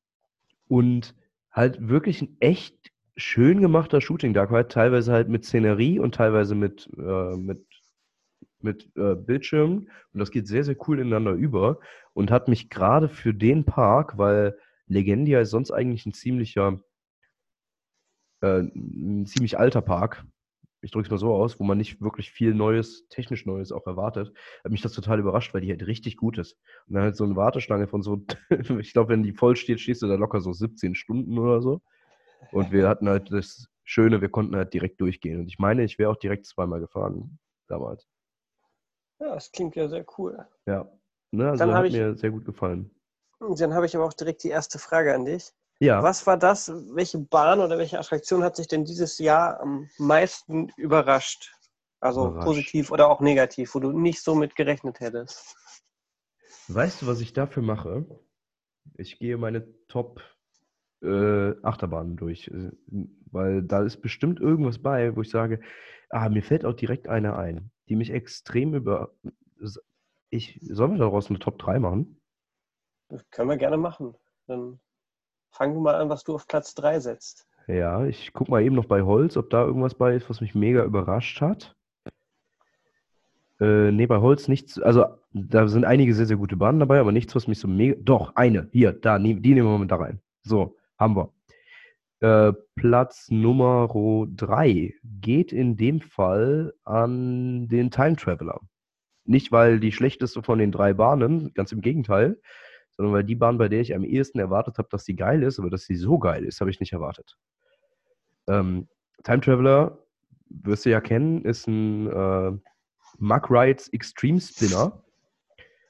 und 0.69 1.16
halt 1.50 1.88
wirklich 1.88 2.22
ein 2.22 2.36
echt 2.38 2.77
schön 3.19 3.61
gemachter 3.61 4.00
Shooting 4.00 4.32
Dark 4.32 4.50
Ride, 4.50 4.69
teilweise 4.69 5.12
halt 5.12 5.29
mit 5.29 5.44
Szenerie 5.44 5.99
und 5.99 6.15
teilweise 6.15 6.55
mit, 6.55 6.88
äh, 6.97 7.37
mit, 7.37 7.67
mit 8.61 8.91
äh, 8.97 9.17
Bildschirmen. 9.17 9.91
Und 10.12 10.20
das 10.20 10.31
geht 10.31 10.47
sehr, 10.47 10.65
sehr 10.65 10.76
cool 10.87 11.00
ineinander 11.00 11.32
über 11.32 11.81
und 12.15 12.31
hat 12.31 12.49
mich 12.49 12.70
gerade 12.70 13.09
für 13.09 13.35
den 13.35 13.65
Park, 13.65 14.17
weil 14.19 14.56
Legendia 14.87 15.41
ist 15.41 15.50
sonst 15.50 15.73
eigentlich 15.73 16.06
ein 16.06 16.12
ziemlicher, 16.15 16.81
äh, 18.41 18.61
ein 18.61 19.26
ziemlich 19.26 19.59
alter 19.59 19.82
Park, 19.82 20.25
ich 20.81 20.93
drücke 20.93 21.06
es 21.06 21.11
mal 21.11 21.19
so 21.19 21.35
aus, 21.35 21.59
wo 21.59 21.64
man 21.64 21.76
nicht 21.76 22.00
wirklich 22.00 22.31
viel 22.31 22.55
Neues, 22.55 23.09
technisch 23.09 23.47
Neues 23.47 23.73
auch 23.73 23.87
erwartet, 23.87 24.32
hat 24.62 24.71
mich 24.71 24.82
das 24.82 24.93
total 24.93 25.19
überrascht, 25.19 25.53
weil 25.53 25.61
die 25.61 25.71
halt 25.71 25.87
richtig 25.87 26.17
gut 26.17 26.38
ist. 26.38 26.56
Und 26.87 26.94
dann 26.94 27.03
halt 27.03 27.17
so 27.17 27.25
eine 27.25 27.35
Warteschlange 27.35 27.88
von 27.88 28.03
so, 28.03 28.25
ich 28.79 28.93
glaube, 28.93 29.11
wenn 29.11 29.25
die 29.25 29.32
voll 29.32 29.56
steht, 29.56 29.81
stehst 29.81 30.03
du 30.03 30.06
da 30.06 30.14
locker 30.14 30.41
so 30.41 30.53
17 30.53 30.94
Stunden 30.94 31.37
oder 31.38 31.61
so. 31.61 31.82
Und 32.52 32.73
wir 32.73 32.88
hatten 32.88 33.08
halt 33.08 33.31
das 33.32 33.69
Schöne, 33.85 34.20
wir 34.20 34.29
konnten 34.29 34.56
halt 34.56 34.75
direkt 34.75 35.00
durchgehen. 35.00 35.40
Und 35.40 35.46
ich 35.49 35.58
meine, 35.58 35.85
ich 35.85 35.99
wäre 35.99 36.11
auch 36.11 36.17
direkt 36.17 36.46
zweimal 36.46 36.81
gefahren 36.81 37.38
damals. 37.69 38.06
Ja, 39.20 39.35
das 39.35 39.50
klingt 39.50 39.76
ja 39.76 39.88
sehr 39.88 40.05
cool. 40.17 40.46
Ja, 40.67 40.90
ne, 41.32 41.50
also 41.50 41.64
dann 41.64 41.75
hat 41.75 41.87
ich, 41.87 41.93
mir 41.93 42.17
sehr 42.17 42.31
gut 42.31 42.44
gefallen. 42.44 42.90
Dann 43.40 43.75
habe 43.75 43.87
ich 43.87 43.96
aber 43.96 44.05
auch 44.05 44.12
direkt 44.12 44.44
die 44.44 44.49
erste 44.49 44.79
Frage 44.79 45.14
an 45.14 45.25
dich. 45.25 45.52
Ja. 45.81 46.02
Was 46.02 46.26
war 46.26 46.37
das? 46.37 46.73
Welche 46.94 47.19
Bahn 47.19 47.61
oder 47.61 47.79
welche 47.79 47.99
Attraktion 47.99 48.43
hat 48.43 48.56
sich 48.56 48.67
denn 48.67 48.85
dieses 48.85 49.19
Jahr 49.19 49.61
am 49.61 49.88
meisten 49.99 50.70
überrascht? 50.76 51.55
Also 52.00 52.29
überrascht. 52.29 52.46
positiv 52.46 52.90
oder 52.90 53.08
auch 53.08 53.20
negativ, 53.20 53.75
wo 53.75 53.81
du 53.81 53.93
nicht 53.93 54.23
so 54.23 54.35
mit 54.35 54.56
gerechnet 54.56 55.00
hättest? 55.00 55.56
Weißt 56.69 57.02
du, 57.02 57.06
was 57.06 57.20
ich 57.20 57.32
dafür 57.32 57.62
mache? 57.62 58.05
Ich 58.94 59.19
gehe 59.19 59.37
meine 59.37 59.67
Top 59.87 60.20
äh, 61.03 61.55
Achterbahnen 61.62 62.17
durch, 62.17 62.49
äh, 62.49 62.71
weil 63.31 63.62
da 63.62 63.83
ist 63.83 63.99
bestimmt 63.99 64.41
irgendwas 64.41 64.79
bei, 64.79 65.15
wo 65.17 65.23
ich 65.23 65.31
sage, 65.31 65.61
ah, 66.11 66.29
mir 66.29 66.43
fällt 66.43 66.65
auch 66.65 66.75
direkt 66.75 67.09
eine 67.09 67.37
ein, 67.37 67.71
die 67.89 67.97
mich 67.97 68.11
extrem 68.11 68.75
über. 68.75 69.15
Ich, 70.31 70.59
sollen 70.62 70.93
wir 70.93 70.99
daraus 70.99 71.31
eine 71.31 71.39
Top 71.39 71.59
3 71.59 71.79
machen? 71.79 72.21
Das 73.09 73.28
können 73.31 73.49
wir 73.49 73.57
gerne 73.57 73.78
machen. 73.78 74.14
Dann 74.47 74.78
Fangen 75.50 75.75
wir 75.75 75.81
mal 75.81 75.95
an, 75.95 76.09
was 76.09 76.25
du 76.25 76.35
auf 76.35 76.47
Platz 76.47 76.75
3 76.75 77.00
setzt. 77.00 77.47
Ja, 77.67 78.05
ich 78.07 78.33
gucke 78.33 78.50
mal 78.50 78.62
eben 78.62 78.75
noch 78.75 78.87
bei 78.87 79.02
Holz, 79.02 79.37
ob 79.37 79.50
da 79.50 79.64
irgendwas 79.64 79.95
bei 79.95 80.14
ist, 80.14 80.31
was 80.31 80.40
mich 80.40 80.55
mega 80.55 80.85
überrascht 80.85 81.40
hat. 81.40 81.75
Äh, 83.61 83.90
nee, 83.90 84.07
bei 84.07 84.19
Holz 84.19 84.49
nichts. 84.49 84.81
Also, 84.81 85.05
da 85.33 85.67
sind 85.69 85.85
einige 85.85 86.14
sehr, 86.14 86.26
sehr 86.26 86.37
gute 86.37 86.57
Bahnen 86.57 86.78
dabei, 86.78 87.00
aber 87.00 87.12
nichts, 87.12 87.35
was 87.35 87.49
mich 87.49 87.59
so 87.59 87.69
mega. 87.69 87.97
Doch, 88.00 88.37
eine. 88.37 88.69
Hier, 88.73 88.93
da, 88.93 89.19
die 89.19 89.35
nehmen 89.35 89.69
wir 89.69 89.78
mal 89.78 89.87
da 89.87 89.97
rein. 89.97 90.21
So, 90.45 90.76
haben 90.99 91.17
wir. 91.17 91.33
Äh, 92.21 92.52
Platz 92.75 93.28
Nummer 93.31 93.88
3 94.35 94.95
geht 95.21 95.52
in 95.52 95.76
dem 95.76 96.00
Fall 96.00 96.75
an 96.85 97.69
den 97.69 97.90
Time 97.90 98.17
Traveler. 98.17 98.61
Nicht, 99.25 99.52
weil 99.52 99.78
die 99.78 99.93
schlechteste 99.93 100.43
von 100.43 100.59
den 100.59 100.73
drei 100.73 100.95
Bahnen, 100.95 101.52
ganz 101.55 101.71
im 101.71 101.81
Gegenteil, 101.81 102.40
sondern 102.97 103.14
weil 103.14 103.25
die 103.25 103.37
Bahn, 103.37 103.59
bei 103.59 103.69
der 103.69 103.81
ich 103.81 103.95
am 103.95 104.05
ehesten 104.05 104.40
erwartet 104.40 104.78
habe, 104.78 104.88
dass 104.90 105.05
sie 105.05 105.14
geil 105.14 105.43
ist, 105.43 105.59
aber 105.59 105.71
dass 105.71 105.85
sie 105.85 105.97
so 105.97 106.19
geil 106.19 106.45
ist, 106.45 106.61
habe 106.61 106.71
ich 106.71 106.81
nicht 106.81 106.93
erwartet. 106.93 107.37
Ähm, 108.49 108.88
Time 109.23 109.40
Traveler, 109.40 109.99
wirst 110.49 110.87
du 110.87 110.90
ja 110.90 111.00
kennen, 111.00 111.45
ist 111.45 111.69
ein 111.69 112.09
äh, 112.09 112.52
Mug 113.19 113.50
Rides 113.50 113.88
Extreme 113.93 114.40
Spinner. 114.40 115.02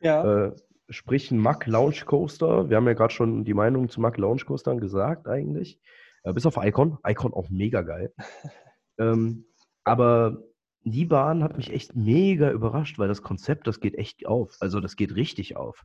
Ja. 0.01 0.47
Äh, 0.47 0.57
sprich 0.89 1.31
ein 1.31 1.39
Mug 1.39 1.67
Launch 1.67 2.07
Coaster. 2.07 2.71
Wir 2.71 2.77
haben 2.77 2.87
ja 2.87 2.95
gerade 2.95 3.13
schon 3.13 3.45
die 3.45 3.55
Meinung 3.55 3.89
zu 3.89 4.01
Mug 4.01 4.17
Launch 4.17 4.47
Coastern 4.47 4.81
gesagt, 4.81 5.29
eigentlich. 5.29 5.81
Äh, 6.23 6.33
bis 6.33 6.47
auf 6.47 6.57
Icon. 6.57 6.99
Icon 7.07 7.35
auch 7.35 7.51
mega 7.51 7.83
geil. 7.83 8.13
ähm, 8.99 9.45
aber 9.85 10.43
die 10.85 11.05
Bahn 11.05 11.43
hat 11.43 11.57
mich 11.57 11.73
echt 11.73 11.95
mega 11.97 12.51
überrascht, 12.51 12.99
weil 12.99 13.09
das 13.09 13.23
Konzept, 13.23 13.67
das 13.67 13.81
geht 13.81 13.97
echt 13.97 14.27
auf. 14.27 14.57
Also 14.61 14.81
das 14.81 14.97
geht 14.97 15.15
richtig 15.15 15.57
auf. 15.57 15.85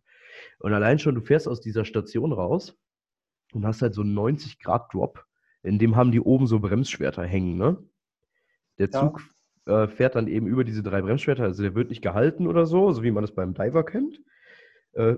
Und 0.59 0.73
allein 0.73 0.99
schon, 0.99 1.15
du 1.15 1.21
fährst 1.21 1.47
aus 1.47 1.61
dieser 1.61 1.85
Station 1.85 2.31
raus 2.31 2.77
und 3.53 3.65
hast 3.65 3.81
halt 3.81 3.93
so 3.93 4.01
einen 4.01 4.17
90-Grad-Drop. 4.17 5.25
In 5.63 5.79
dem 5.79 5.95
haben 5.95 6.11
die 6.11 6.19
oben 6.19 6.47
so 6.47 6.59
Bremsschwerter 6.59 7.23
hängen, 7.23 7.57
ne? 7.57 7.77
Der 8.79 8.89
Zug 8.89 9.21
ja. 9.67 9.83
äh, 9.83 9.87
fährt 9.87 10.15
dann 10.15 10.27
eben 10.27 10.47
über 10.47 10.63
diese 10.63 10.83
drei 10.83 11.01
Bremsschwerter, 11.01 11.43
also 11.43 11.61
der 11.61 11.75
wird 11.75 11.89
nicht 11.89 12.01
gehalten 12.01 12.47
oder 12.47 12.65
so, 12.65 12.91
so 12.91 13.03
wie 13.03 13.11
man 13.11 13.23
es 13.23 13.35
beim 13.35 13.53
Diver 13.53 13.85
kennt. 13.85 14.19
Äh, 14.93 15.17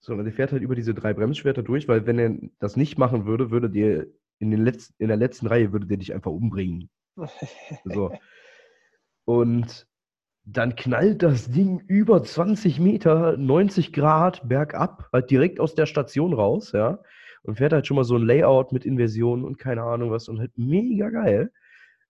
sondern 0.00 0.26
der 0.26 0.34
fährt 0.34 0.52
halt 0.52 0.62
über 0.62 0.74
diese 0.74 0.94
drei 0.94 1.14
Bremsschwerter 1.14 1.62
durch, 1.62 1.86
weil 1.86 2.06
wenn 2.06 2.18
er 2.18 2.36
das 2.58 2.76
nicht 2.76 2.98
machen 2.98 3.24
würde, 3.24 3.50
würde 3.50 3.70
der 3.70 4.06
in, 4.38 4.50
den 4.50 4.64
letzten, 4.64 4.94
in 4.98 5.08
der 5.08 5.16
letzten 5.16 5.46
Reihe 5.46 5.72
würde 5.72 5.86
der 5.86 5.96
dich 5.96 6.12
einfach 6.12 6.32
umbringen. 6.32 6.90
so. 7.84 8.12
Und 9.24 9.86
dann 10.44 10.74
knallt 10.74 11.22
das 11.22 11.50
Ding 11.50 11.80
über 11.86 12.24
20 12.24 12.80
Meter, 12.80 13.36
90 13.36 13.92
Grad 13.92 14.48
bergab, 14.48 15.08
halt 15.12 15.30
direkt 15.30 15.60
aus 15.60 15.76
der 15.76 15.86
Station 15.86 16.32
raus, 16.32 16.72
ja. 16.72 16.98
Und 17.44 17.56
fährt 17.56 17.72
halt 17.72 17.86
schon 17.86 17.96
mal 17.96 18.04
so 18.04 18.16
ein 18.16 18.26
Layout 18.26 18.72
mit 18.72 18.84
Inversionen 18.84 19.44
und 19.44 19.58
keine 19.58 19.82
Ahnung 19.82 20.10
was 20.10 20.28
und 20.28 20.38
halt 20.38 20.56
mega 20.56 21.10
geil. 21.10 21.52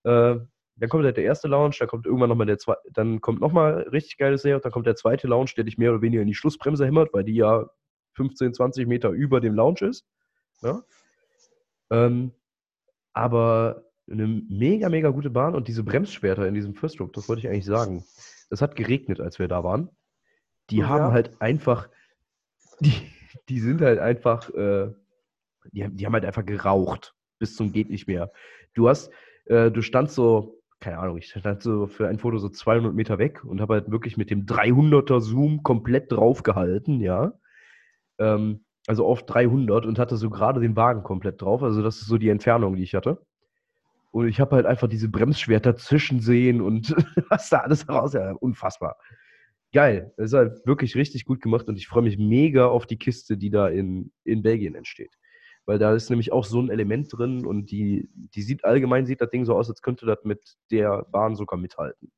Äh, 0.04 0.36
dann 0.76 0.88
kommt 0.88 1.04
halt 1.04 1.16
der 1.16 1.24
erste 1.24 1.48
Lounge, 1.48 1.76
dann 1.78 1.88
kommt 1.88 2.06
irgendwann 2.06 2.28
nochmal 2.28 2.46
der 2.46 2.58
zweite, 2.58 2.80
dann 2.92 3.20
kommt 3.20 3.40
nochmal 3.40 3.82
richtig 3.92 4.16
geiles 4.18 4.42
Layout, 4.44 4.64
dann 4.64 4.72
kommt 4.72 4.86
der 4.86 4.96
zweite 4.96 5.26
Lounge, 5.26 5.50
der 5.56 5.64
dich 5.64 5.78
mehr 5.78 5.92
oder 5.92 6.02
weniger 6.02 6.22
in 6.22 6.28
die 6.28 6.34
Schlussbremse 6.34 6.86
hämmert, 6.86 7.12
weil 7.12 7.24
die 7.24 7.34
ja 7.34 7.68
15, 8.14 8.54
20 8.54 8.86
Meter 8.86 9.10
über 9.10 9.40
dem 9.40 9.54
Lounge 9.54 9.82
ist. 9.82 10.06
Ja? 10.62 10.82
Ähm, 11.90 12.32
aber 13.12 13.84
eine 14.10 14.26
mega, 14.26 14.88
mega 14.88 15.10
gute 15.10 15.30
Bahn 15.30 15.54
und 15.54 15.68
diese 15.68 15.84
Bremsschwerter 15.84 16.46
in 16.46 16.54
diesem 16.54 16.74
First 16.74 17.00
Rope, 17.00 17.12
das 17.14 17.28
wollte 17.28 17.40
ich 17.40 17.48
eigentlich 17.48 17.66
sagen. 17.66 18.04
Es 18.50 18.60
hat 18.60 18.76
geregnet, 18.76 19.20
als 19.20 19.38
wir 19.38 19.48
da 19.48 19.64
waren. 19.64 19.90
Die 20.70 20.78
ja. 20.78 20.88
haben 20.88 21.12
halt 21.12 21.40
einfach, 21.40 21.88
die, 22.80 22.92
die 23.48 23.60
sind 23.60 23.80
halt 23.80 23.98
einfach, 23.98 24.50
äh, 24.50 24.92
die, 25.72 25.88
die 25.88 26.06
haben 26.06 26.12
halt 26.12 26.24
einfach 26.24 26.44
geraucht 26.44 27.14
bis 27.42 27.56
zum 27.56 27.72
geht 27.72 27.90
nicht 27.90 28.06
mehr. 28.06 28.30
Du 28.72 28.88
hast, 28.88 29.10
äh, 29.46 29.72
du 29.72 29.82
standst 29.82 30.14
so, 30.14 30.61
keine 30.82 30.98
Ahnung, 30.98 31.16
ich 31.16 31.28
stand 31.28 31.62
so 31.62 31.86
für 31.86 32.08
ein 32.08 32.18
Foto 32.18 32.38
so 32.38 32.48
200 32.48 32.92
Meter 32.92 33.18
weg 33.18 33.44
und 33.44 33.60
habe 33.60 33.74
halt 33.74 33.90
wirklich 33.90 34.16
mit 34.16 34.30
dem 34.30 34.46
300er 34.46 35.20
Zoom 35.20 35.62
komplett 35.62 36.10
draufgehalten, 36.12 37.00
ja. 37.00 37.32
Ähm, 38.18 38.64
also 38.88 39.06
auf 39.06 39.24
300 39.24 39.86
und 39.86 39.98
hatte 39.98 40.16
so 40.16 40.28
gerade 40.28 40.60
den 40.60 40.76
Wagen 40.76 41.04
komplett 41.04 41.40
drauf. 41.40 41.62
Also 41.62 41.82
das 41.82 42.00
ist 42.00 42.08
so 42.08 42.18
die 42.18 42.28
Entfernung, 42.28 42.74
die 42.74 42.82
ich 42.82 42.94
hatte. 42.96 43.24
Und 44.10 44.28
ich 44.28 44.40
habe 44.40 44.56
halt 44.56 44.66
einfach 44.66 44.88
diese 44.88 45.08
Bremsschwerter 45.08 45.76
zwischen 45.76 46.20
sehen 46.20 46.60
und 46.60 46.94
was 47.30 47.48
da 47.48 47.58
alles 47.58 47.88
raus. 47.88 48.12
Ja, 48.12 48.32
unfassbar. 48.32 48.96
Geil. 49.72 50.12
Das 50.16 50.32
ist 50.32 50.34
halt 50.34 50.66
wirklich 50.66 50.96
richtig 50.96 51.24
gut 51.24 51.40
gemacht 51.40 51.68
und 51.68 51.76
ich 51.76 51.86
freue 51.86 52.02
mich 52.02 52.18
mega 52.18 52.66
auf 52.66 52.86
die 52.86 52.98
Kiste, 52.98 53.36
die 53.38 53.50
da 53.50 53.68
in, 53.68 54.10
in 54.24 54.42
Belgien 54.42 54.74
entsteht. 54.74 55.16
Weil 55.64 55.78
da 55.78 55.94
ist 55.94 56.10
nämlich 56.10 56.32
auch 56.32 56.44
so 56.44 56.60
ein 56.60 56.70
Element 56.70 57.16
drin 57.16 57.46
und 57.46 57.70
die, 57.70 58.10
die 58.14 58.42
sieht 58.42 58.64
allgemein 58.64 59.06
sieht 59.06 59.20
das 59.20 59.30
Ding 59.30 59.44
so 59.44 59.54
aus, 59.54 59.68
als 59.68 59.82
könnte 59.82 60.06
das 60.06 60.24
mit 60.24 60.56
der 60.70 61.06
Bahn 61.10 61.36
sogar 61.36 61.58
mithalten. 61.58 62.10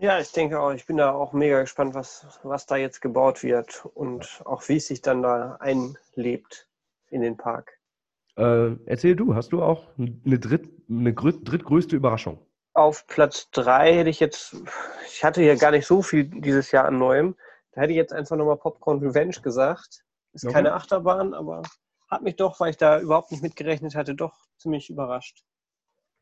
Ja, 0.00 0.18
ich 0.18 0.32
denke 0.32 0.60
auch, 0.60 0.72
ich 0.72 0.86
bin 0.86 0.96
da 0.96 1.12
auch 1.12 1.32
mega 1.32 1.60
gespannt, 1.60 1.94
was, 1.94 2.26
was 2.42 2.66
da 2.66 2.76
jetzt 2.76 3.00
gebaut 3.00 3.42
wird 3.42 3.86
und 3.94 4.42
auch 4.44 4.68
wie 4.68 4.76
es 4.76 4.88
sich 4.88 5.02
dann 5.02 5.22
da 5.22 5.56
einlebt 5.60 6.68
in 7.10 7.22
den 7.22 7.36
Park. 7.36 7.78
Äh, 8.36 8.74
erzähl 8.86 9.14
du, 9.14 9.34
hast 9.34 9.52
du 9.52 9.62
auch 9.62 9.86
eine, 9.96 10.38
dritt, 10.38 10.68
eine 10.90 11.14
drittgrößte 11.14 11.94
Überraschung? 11.94 12.38
Auf 12.74 13.06
Platz 13.06 13.50
3 13.52 13.94
hätte 13.94 14.10
ich 14.10 14.18
jetzt, 14.18 14.56
ich 15.06 15.22
hatte 15.22 15.40
hier 15.40 15.56
gar 15.56 15.70
nicht 15.70 15.86
so 15.86 16.02
viel 16.02 16.24
dieses 16.24 16.72
Jahr 16.72 16.86
an 16.86 16.98
Neuem. 16.98 17.36
Da 17.72 17.82
hätte 17.82 17.92
ich 17.92 17.96
jetzt 17.96 18.12
einfach 18.12 18.36
nochmal 18.36 18.56
Popcorn 18.56 18.98
Revenge 18.98 19.36
gesagt. 19.42 20.04
Ist 20.32 20.44
okay. 20.44 20.54
keine 20.54 20.72
Achterbahn, 20.72 21.34
aber 21.34 21.62
hat 22.08 22.22
mich 22.22 22.36
doch, 22.36 22.60
weil 22.60 22.70
ich 22.70 22.76
da 22.76 23.00
überhaupt 23.00 23.30
nicht 23.30 23.42
mitgerechnet 23.42 23.94
hatte, 23.94 24.14
doch 24.14 24.46
ziemlich 24.56 24.90
überrascht. 24.90 25.44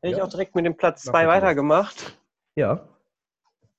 Hätte 0.00 0.12
ja. 0.12 0.18
ich 0.18 0.22
auch 0.22 0.28
direkt 0.28 0.54
mit 0.54 0.64
dem 0.64 0.76
Platz 0.76 1.02
2 1.02 1.28
weitergemacht. 1.28 2.18
Ja. 2.54 2.88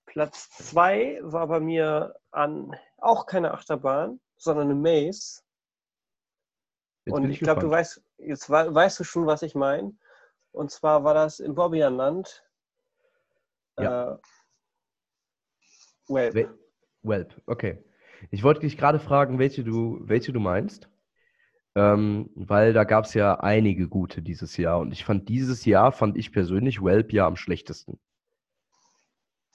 Platz 0.05 0.49
2 0.51 1.19
war 1.21 1.47
bei 1.47 1.59
mir 1.59 2.15
an 2.31 2.75
auch 2.97 3.25
keine 3.25 3.53
Achterbahn, 3.53 4.19
sondern 4.37 4.69
eine 4.69 4.75
Maze. 4.75 5.41
Jetzt 7.05 7.13
und 7.13 7.25
ich, 7.25 7.31
ich 7.31 7.39
glaube, 7.39 7.61
du 7.61 7.69
weißt, 7.69 8.01
jetzt 8.19 8.49
weißt 8.49 8.99
du 8.99 9.03
schon, 9.03 9.25
was 9.25 9.41
ich 9.41 9.55
meine. 9.55 9.93
Und 10.51 10.71
zwar 10.71 11.03
war 11.03 11.13
das 11.13 11.39
in 11.39 11.55
Bobbianland. 11.55 12.45
Ja. 13.77 14.13
Äh, 14.13 14.17
Welp. 16.07 16.59
Welp, 17.01 17.41
okay. 17.47 17.83
Ich 18.31 18.43
wollte 18.43 18.61
dich 18.61 18.77
gerade 18.77 18.99
fragen, 18.99 19.39
welche 19.39 19.63
du, 19.63 19.99
welche 20.03 20.31
du 20.31 20.39
meinst. 20.39 20.89
Ähm, 21.75 22.29
weil 22.35 22.73
da 22.73 22.83
gab 22.83 23.05
es 23.05 23.13
ja 23.15 23.39
einige 23.39 23.87
gute 23.87 24.21
dieses 24.21 24.57
Jahr. 24.57 24.79
Und 24.79 24.91
ich 24.91 25.05
fand 25.05 25.27
dieses 25.29 25.65
Jahr, 25.65 25.91
fand 25.91 26.17
ich 26.17 26.31
persönlich 26.31 26.83
Welp 26.83 27.11
ja 27.11 27.25
am 27.25 27.35
schlechtesten. 27.35 27.99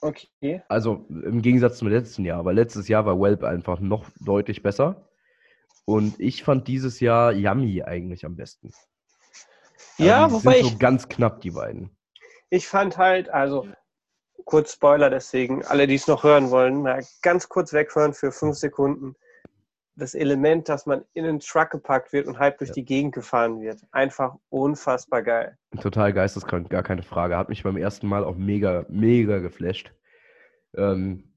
Okay. 0.01 0.61
Also 0.67 1.05
im 1.09 1.41
Gegensatz 1.41 1.77
zum 1.77 1.87
letzten 1.87 2.25
Jahr, 2.25 2.45
weil 2.45 2.55
letztes 2.55 2.87
Jahr 2.87 3.05
war 3.05 3.19
Welp 3.19 3.43
einfach 3.43 3.79
noch 3.79 4.05
deutlich 4.19 4.63
besser. 4.63 5.09
Und 5.85 6.19
ich 6.19 6.43
fand 6.43 6.67
dieses 6.67 6.99
Jahr 6.99 7.33
Yummy 7.33 7.83
eigentlich 7.83 8.25
am 8.25 8.35
besten. 8.35 8.71
Ja, 9.97 10.25
also 10.25 10.37
wobei 10.37 10.61
sind 10.61 10.71
so 10.71 10.77
ganz 10.77 11.07
knapp 11.07 11.41
die 11.41 11.51
beiden. 11.51 11.89
Ich 12.49 12.67
fand 12.67 12.97
halt, 12.97 13.29
also 13.29 13.67
kurz 14.45 14.73
Spoiler 14.73 15.09
deswegen, 15.09 15.65
alle, 15.65 15.87
die 15.87 15.95
es 15.95 16.07
noch 16.07 16.23
hören 16.23 16.49
wollen, 16.51 16.81
mal 16.81 17.03
ganz 17.21 17.49
kurz 17.49 17.73
weghören 17.73 18.13
für 18.13 18.31
fünf 18.31 18.55
Sekunden. 18.57 19.15
Das 19.99 20.13
Element, 20.15 20.69
dass 20.69 20.85
man 20.85 21.03
in 21.13 21.25
einen 21.25 21.39
Truck 21.39 21.71
gepackt 21.71 22.13
wird 22.13 22.27
und 22.27 22.39
halb 22.39 22.57
durch 22.59 22.69
ja. 22.69 22.73
die 22.75 22.85
Gegend 22.85 23.13
gefahren 23.13 23.59
wird. 23.59 23.81
Einfach 23.91 24.35
unfassbar 24.49 25.23
geil. 25.23 25.57
Total 25.81 26.13
geisteskrank, 26.13 26.69
gar 26.69 26.83
keine 26.83 27.03
Frage. 27.03 27.37
Hat 27.37 27.49
mich 27.49 27.63
beim 27.63 27.77
ersten 27.77 28.07
Mal 28.07 28.23
auch 28.23 28.35
mega, 28.35 28.85
mega 28.89 29.39
geflasht. 29.39 29.93
Ähm, 30.75 31.33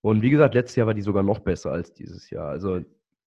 und 0.00 0.22
wie 0.22 0.30
gesagt, 0.30 0.54
letztes 0.54 0.76
Jahr 0.76 0.86
war 0.86 0.94
die 0.94 1.02
sogar 1.02 1.22
noch 1.22 1.40
besser 1.40 1.70
als 1.70 1.92
dieses 1.92 2.30
Jahr. 2.30 2.48
Also, 2.48 2.80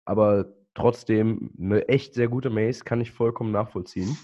aber 0.04 0.46
trotzdem 0.74 1.50
eine 1.60 1.88
echt 1.88 2.14
sehr 2.14 2.28
gute 2.28 2.50
Maze, 2.50 2.84
kann 2.84 3.00
ich 3.00 3.12
vollkommen 3.12 3.52
nachvollziehen. 3.52 4.16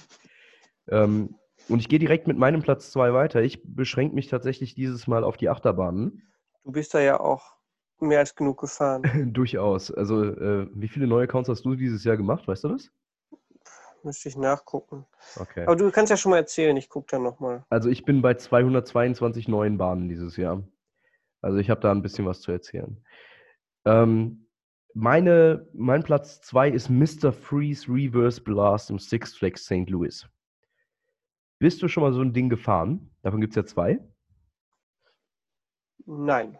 Ähm, 0.89 1.37
und 1.69 1.81
ich 1.81 1.89
gehe 1.89 1.99
direkt 1.99 2.27
mit 2.27 2.39
meinem 2.39 2.63
Platz 2.63 2.91
2 2.91 3.13
weiter. 3.13 3.43
Ich 3.43 3.63
beschränke 3.65 4.15
mich 4.15 4.29
tatsächlich 4.29 4.75
dieses 4.75 5.07
Mal 5.07 5.23
auf 5.23 5.37
die 5.37 5.51
Achterbahnen. 5.51 6.23
Du 6.65 6.73
bist 6.73 6.95
da 6.95 7.01
ja 7.01 7.21
auch 7.21 7.58
mehr 8.01 8.21
als 8.21 8.35
genug 8.35 8.61
gefahren. 8.61 9.03
Durchaus. 9.33 9.91
Also, 9.91 10.25
äh, 10.25 10.69
wie 10.75 10.89
viele 10.89 11.07
neue 11.07 11.25
Accounts 11.25 11.49
hast 11.49 11.65
du 11.65 11.75
dieses 11.75 12.05
Jahr 12.05 12.17
gemacht? 12.17 12.47
Weißt 12.47 12.65
du 12.65 12.69
das? 12.69 12.91
Müsste 14.03 14.29
ich 14.29 14.37
nachgucken. 14.37 15.07
Okay. 15.37 15.65
Aber 15.65 15.77
du 15.77 15.91
kannst 15.91 16.11
ja 16.11 16.17
schon 16.17 16.31
mal 16.31 16.39
erzählen, 16.39 16.77
ich 16.77 16.89
gucke 16.89 17.09
dann 17.11 17.23
nochmal. 17.23 17.65
Also, 17.69 17.89
ich 17.89 18.05
bin 18.05 18.23
bei 18.23 18.35
222 18.35 19.49
neuen 19.49 19.79
Bahnen 19.79 20.09
dieses 20.09 20.37
Jahr. 20.37 20.63
Also, 21.43 21.59
ich 21.59 21.71
habe 21.71 21.81
da 21.81 21.91
ein 21.91 22.03
bisschen 22.03 22.27
was 22.27 22.41
zu 22.41 22.53
erzählen. 22.53 23.05
Ähm, 23.85 24.47
meine, 24.95 25.69
mein 25.75 26.03
Platz 26.03 26.41
2 26.43 26.71
ist 26.71 26.89
Mr. 26.89 27.33
Freeze 27.33 27.89
Reverse 27.89 28.41
Blast 28.41 28.91
im 28.91 28.99
Six 28.99 29.37
Flags 29.37 29.65
St. 29.65 29.89
Louis. 29.89 30.29
Bist 31.59 31.83
du 31.83 31.89
schon 31.89 32.03
mal 32.03 32.13
so 32.13 32.21
ein 32.21 32.33
Ding 32.33 32.49
gefahren? 32.49 33.11
Davon 33.23 33.41
gibt 33.41 33.53
es 33.53 33.57
ja 33.57 33.65
zwei. 33.65 34.01
Nein. 36.07 36.59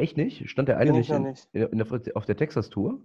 Echt 0.00 0.16
nicht? 0.16 0.48
Stand 0.48 0.68
der 0.68 0.78
eine 0.78 0.92
nicht, 0.92 1.10
in, 1.10 1.22
nicht. 1.24 1.46
In 1.52 1.78
der, 1.78 2.16
auf 2.16 2.24
der 2.24 2.36
Texas-Tour? 2.36 3.00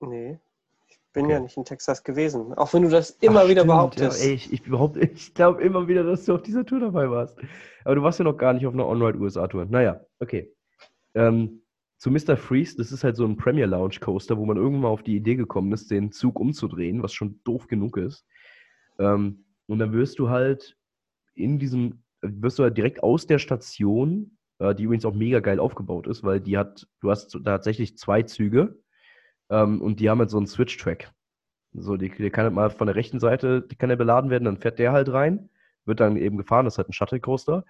Nee. 0.00 0.38
Ich 0.86 1.00
bin 1.14 1.24
okay. 1.24 1.32
ja 1.32 1.40
nicht 1.40 1.56
in 1.56 1.64
Texas 1.64 2.04
gewesen. 2.04 2.52
Auch 2.52 2.74
wenn 2.74 2.82
du 2.82 2.90
das 2.90 3.10
immer 3.22 3.40
Ach, 3.40 3.44
wieder 3.44 3.62
stimmt, 3.62 3.68
behauptest. 3.68 4.22
Ja, 4.22 4.28
ey, 4.28 4.34
ich, 4.34 4.52
ich, 4.52 4.62
ich 5.14 5.34
glaube 5.34 5.62
immer 5.62 5.88
wieder, 5.88 6.04
dass 6.04 6.26
du 6.26 6.34
auf 6.34 6.42
dieser 6.42 6.66
Tour 6.66 6.80
dabei 6.80 7.10
warst. 7.10 7.38
Aber 7.84 7.94
du 7.94 8.02
warst 8.02 8.18
ja 8.18 8.26
noch 8.26 8.36
gar 8.36 8.52
nicht 8.52 8.66
auf 8.66 8.74
einer 8.74 8.86
On-Ride-USA-Tour. 8.86 9.64
Naja, 9.70 10.00
okay. 10.20 10.54
Ähm, 11.14 11.62
zu 11.96 12.10
Mr. 12.10 12.36
Freeze, 12.36 12.76
das 12.76 12.92
ist 12.92 13.02
halt 13.02 13.16
so 13.16 13.24
ein 13.24 13.38
Premier 13.38 13.66
Lounge 13.66 13.96
Coaster, 14.00 14.36
wo 14.36 14.44
man 14.44 14.58
irgendwann 14.58 14.82
mal 14.82 14.88
auf 14.88 15.02
die 15.02 15.16
Idee 15.16 15.36
gekommen 15.36 15.72
ist, 15.72 15.90
den 15.90 16.12
Zug 16.12 16.38
umzudrehen, 16.38 17.02
was 17.02 17.14
schon 17.14 17.40
doof 17.44 17.68
genug 17.68 17.96
ist. 17.96 18.26
Ähm, 18.98 19.46
und 19.66 19.78
dann 19.78 19.92
wirst 19.92 20.18
du 20.18 20.28
halt 20.28 20.76
in 21.34 21.58
diesem, 21.58 22.02
wirst 22.20 22.58
du 22.58 22.64
halt 22.64 22.76
direkt 22.76 23.02
aus 23.02 23.26
der 23.26 23.38
Station, 23.38 24.37
äh, 24.58 24.74
die 24.74 24.84
übrigens 24.84 25.04
auch 25.04 25.14
mega 25.14 25.40
geil 25.40 25.60
aufgebaut 25.60 26.06
ist, 26.06 26.22
weil 26.22 26.40
die 26.40 26.58
hat, 26.58 26.86
du 27.00 27.10
hast 27.10 27.36
tatsächlich 27.44 27.98
zwei 27.98 28.22
Züge 28.22 28.78
ähm, 29.50 29.80
und 29.80 30.00
die 30.00 30.10
haben 30.10 30.18
halt 30.18 30.30
so 30.30 30.36
einen 30.36 30.46
Switch-Track. 30.46 31.12
So, 31.72 31.96
die, 31.96 32.10
die 32.10 32.30
kann 32.30 32.44
halt 32.44 32.54
mal 32.54 32.70
von 32.70 32.86
der 32.86 32.96
rechten 32.96 33.20
Seite, 33.20 33.62
die 33.62 33.76
kann 33.76 33.90
ja 33.90 33.96
beladen 33.96 34.30
werden, 34.30 34.44
dann 34.44 34.58
fährt 34.58 34.78
der 34.78 34.92
halt 34.92 35.12
rein, 35.12 35.50
wird 35.84 36.00
dann 36.00 36.16
eben 36.16 36.38
gefahren, 36.38 36.64
das 36.64 36.74
ist 36.74 36.78
halt 36.78 36.88
ein 36.88 36.94
Shuttle 36.94 37.20
Coaster 37.20 37.64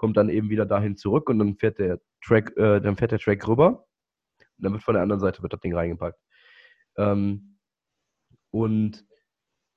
kommt 0.00 0.16
dann 0.16 0.30
eben 0.30 0.48
wieder 0.48 0.64
dahin 0.64 0.96
zurück 0.96 1.28
und 1.28 1.38
dann 1.38 1.56
fährt 1.56 1.78
der 1.78 2.00
Track, 2.24 2.56
äh, 2.56 2.80
dann 2.80 2.96
fährt 2.96 3.12
der 3.12 3.18
Track 3.18 3.46
rüber 3.46 3.86
und 4.56 4.64
dann 4.64 4.72
wird 4.72 4.82
von 4.82 4.94
der 4.94 5.02
anderen 5.02 5.20
Seite 5.20 5.42
wird 5.42 5.52
das 5.52 5.60
Ding 5.60 5.74
reingepackt. 5.74 6.18
Ähm, 6.96 7.58
und 8.50 9.04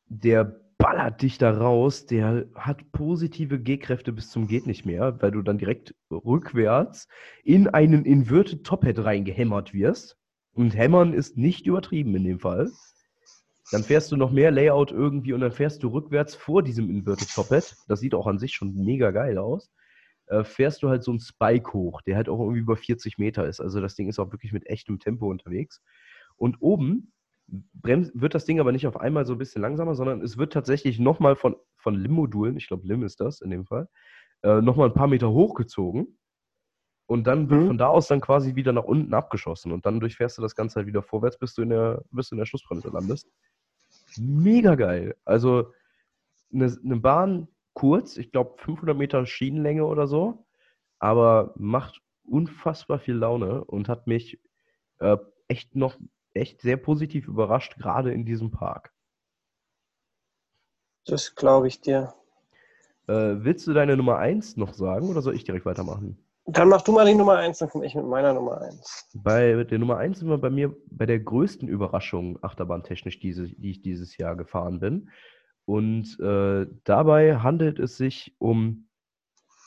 der 0.06 0.63
ballert 0.84 1.22
dich 1.22 1.38
da 1.38 1.50
raus, 1.50 2.08
der 2.08 2.46
hat 2.56 2.92
positive 2.92 3.58
G-Kräfte 3.58 4.12
bis 4.12 4.30
zum 4.30 4.48
geht 4.48 4.68
nicht 4.68 4.86
mehr, 4.86 5.22
weil 5.22 5.32
du 5.32 5.42
dann 5.42 5.58
direkt 5.58 5.96
rückwärts 6.12 7.08
in 7.46 7.70
einen 7.70 8.04
Inverted 8.04 8.66
Tophead 8.66 9.02
reingehämmert 9.02 9.74
wirst. 9.74 10.18
Und 10.52 10.76
hämmern 10.76 11.14
ist 11.14 11.38
nicht 11.38 11.68
übertrieben 11.68 12.14
in 12.18 12.26
dem 12.26 12.40
Fall. 12.40 12.70
Dann 13.72 13.84
fährst 13.84 14.12
du 14.12 14.18
noch 14.18 14.32
mehr 14.32 14.52
Layout 14.52 14.92
irgendwie 14.92 15.32
und 15.32 15.40
dann 15.40 15.54
fährst 15.54 15.84
du 15.84 15.88
rückwärts 15.88 16.36
vor 16.36 16.62
diesem 16.62 16.90
Inverted 16.90 17.34
Tophead. 17.34 17.78
Das 17.88 18.02
sieht 18.02 18.14
auch 18.14 18.28
an 18.28 18.38
sich 18.38 18.54
schon 18.54 18.76
mega 18.76 19.12
geil 19.12 19.38
aus 19.38 19.72
äh, 20.28 20.44
fährst 20.44 20.84
du 20.84 20.90
halt 20.90 21.06
so 21.06 21.12
einen 21.12 21.22
Spike 21.22 21.72
hoch, 21.72 22.02
der 22.02 22.18
halt 22.18 22.28
auch 22.28 22.40
irgendwie 22.40 22.60
über 22.60 22.76
40 22.76 23.18
Meter 23.18 23.48
ist. 23.48 23.62
Also 23.62 23.80
das 23.80 23.96
Ding 23.96 24.10
ist 24.10 24.20
auch 24.20 24.34
wirklich 24.34 24.52
mit 24.52 24.68
echtem 24.68 25.00
Tempo 25.00 25.32
unterwegs. 25.32 25.82
Und 26.36 26.58
oben 26.62 27.13
bremst, 27.74 28.12
wird 28.20 28.36
das 28.36 28.46
Ding 28.46 28.60
aber 28.60 28.72
nicht 28.72 28.88
auf 28.88 29.00
einmal 29.00 29.26
so 29.26 29.34
ein 29.34 29.38
bisschen 29.38 29.62
langsamer, 29.62 29.96
sondern 29.96 30.22
es 30.22 30.38
wird 30.38 30.54
tatsächlich 30.54 31.00
nochmal 31.00 31.36
von, 31.36 31.56
von 31.78 31.96
LIM-Modulen, 31.96 32.58
ich 32.58 32.68
glaube 32.68 32.88
LIM 32.88 33.04
ist 33.04 33.20
das 33.20 33.42
in 33.42 33.52
dem 33.52 33.66
Fall, 33.66 33.88
äh, 34.44 34.62
nochmal 34.62 34.90
ein 34.90 34.94
paar 34.94 35.08
Meter 35.08 35.32
hochgezogen. 35.32 36.18
Und 37.06 37.28
dann 37.28 37.50
wird 37.50 37.62
Mhm. 37.62 37.68
von 37.68 37.78
da 37.78 37.88
aus 37.88 38.08
dann 38.08 38.22
quasi 38.22 38.56
wieder 38.56 38.72
nach 38.72 38.86
unten 38.86 39.14
abgeschossen. 39.14 39.72
Und 39.72 39.86
dann 39.86 40.00
durchfährst 40.00 40.38
du 40.38 40.42
das 40.42 40.56
Ganze 40.56 40.78
halt 40.78 40.88
wieder 40.88 41.04
vorwärts, 41.04 41.38
bis 41.38 41.54
du 41.54 41.62
in 41.62 41.70
der, 41.70 42.02
bis 42.12 42.30
du 42.30 42.36
in 42.36 42.40
der 42.40 42.46
Schlussbremse 42.46 42.90
landest. 42.90 43.30
Mega 44.18 44.76
geil. 44.76 45.16
Also 45.26 45.74
eine, 46.52 46.76
eine 46.84 46.96
Bahn 46.98 47.50
kurz, 47.74 48.18
ich 48.18 48.32
glaube 48.32 48.56
500 48.58 48.98
Meter 48.98 49.26
Schienenlänge 49.26 49.86
oder 49.86 50.08
so, 50.08 50.46
aber 51.00 51.54
macht 51.58 52.02
unfassbar 52.24 53.00
viel 53.00 53.16
Laune 53.16 53.64
und 53.66 53.90
hat 53.90 54.08
mich 54.08 54.40
äh, 55.00 55.18
echt 55.48 55.76
noch 55.76 55.98
echt 56.34 56.62
sehr 56.62 56.78
positiv 56.78 57.28
überrascht, 57.28 57.78
gerade 57.78 58.14
in 58.14 58.26
diesem 58.26 58.52
Park. 58.52 58.94
Das 61.06 61.36
glaube 61.36 61.68
ich 61.68 61.82
dir. 61.82 62.14
Äh, 63.08 63.44
willst 63.44 63.68
du 63.68 63.74
deine 63.74 63.98
Nummer 63.98 64.18
1 64.18 64.58
noch 64.58 64.74
sagen 64.74 65.10
oder 65.10 65.22
soll 65.22 65.36
ich 65.36 65.44
direkt 65.44 65.66
weitermachen? 65.66 66.18
Dann 66.46 66.68
mach 66.68 66.82
du 66.82 66.92
mal 66.92 67.06
die 67.06 67.16
Nummer 67.16 67.38
1, 67.38 67.60
dann 67.60 67.70
komme 67.70 67.86
ich 67.86 67.96
mit 67.96 68.06
meiner 68.06 68.34
Nummer 68.34 68.62
1. 68.62 69.12
Bei 69.14 69.64
der 69.64 69.80
Nummer 69.80 69.98
1 69.98 70.20
sind 70.20 70.30
wir 70.30 70.38
bei 70.38 70.50
mir 70.50 70.76
bei 70.88 71.06
der 71.06 71.20
größten 71.20 71.70
Überraschung 71.70 72.38
achterbahntechnisch, 72.42 73.20
diese, 73.20 73.48
die 73.48 73.72
ich 73.72 73.82
dieses 73.82 74.18
Jahr 74.18 74.36
gefahren 74.36 74.80
bin. 74.80 75.10
Und 75.66 76.20
äh, 76.20 76.68
dabei 76.84 77.38
handelt 77.38 77.80
es 77.80 77.96
sich 77.96 78.36
um, 78.40 78.90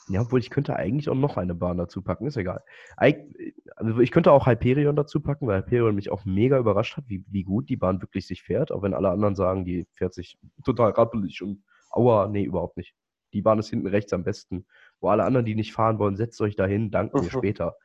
ja, 0.08 0.20
obwohl 0.20 0.38
ich 0.38 0.50
könnte 0.50 0.76
eigentlich 0.76 1.08
auch 1.08 1.14
noch 1.14 1.36
eine 1.36 1.54
Bahn 1.54 1.78
dazu 1.78 2.00
packen, 2.02 2.26
ist 2.26 2.36
egal. 2.36 2.62
Also 2.96 4.00
ich 4.00 4.10
könnte 4.12 4.30
auch 4.30 4.46
Hyperion 4.46 4.94
dazu 4.94 5.20
packen, 5.20 5.46
weil 5.46 5.62
Hyperion 5.62 5.94
mich 5.94 6.10
auch 6.10 6.24
mega 6.24 6.58
überrascht 6.58 6.96
hat, 6.96 7.04
wie, 7.08 7.24
wie 7.28 7.42
gut 7.42 7.68
die 7.68 7.76
Bahn 7.76 8.00
wirklich 8.00 8.26
sich 8.26 8.42
fährt, 8.42 8.70
auch 8.70 8.82
wenn 8.82 8.94
alle 8.94 9.10
anderen 9.10 9.34
sagen, 9.34 9.64
die 9.64 9.86
fährt 9.92 10.14
sich 10.14 10.38
total 10.64 10.92
rappelig 10.92 11.42
und 11.42 11.62
aua, 11.90 12.28
nee, 12.28 12.44
überhaupt 12.44 12.76
nicht. 12.76 12.94
Die 13.32 13.42
Bahn 13.42 13.58
ist 13.58 13.70
hinten 13.70 13.88
rechts 13.88 14.12
am 14.12 14.22
besten. 14.22 14.66
Wo 15.00 15.08
alle 15.08 15.24
anderen, 15.24 15.44
die 15.44 15.54
nicht 15.54 15.72
fahren 15.72 15.98
wollen, 15.98 16.16
setzt 16.16 16.40
euch 16.40 16.56
dahin, 16.56 16.90
dankt 16.90 17.14
mir 17.14 17.22
Mhm. 17.22 17.30
später. 17.30 17.76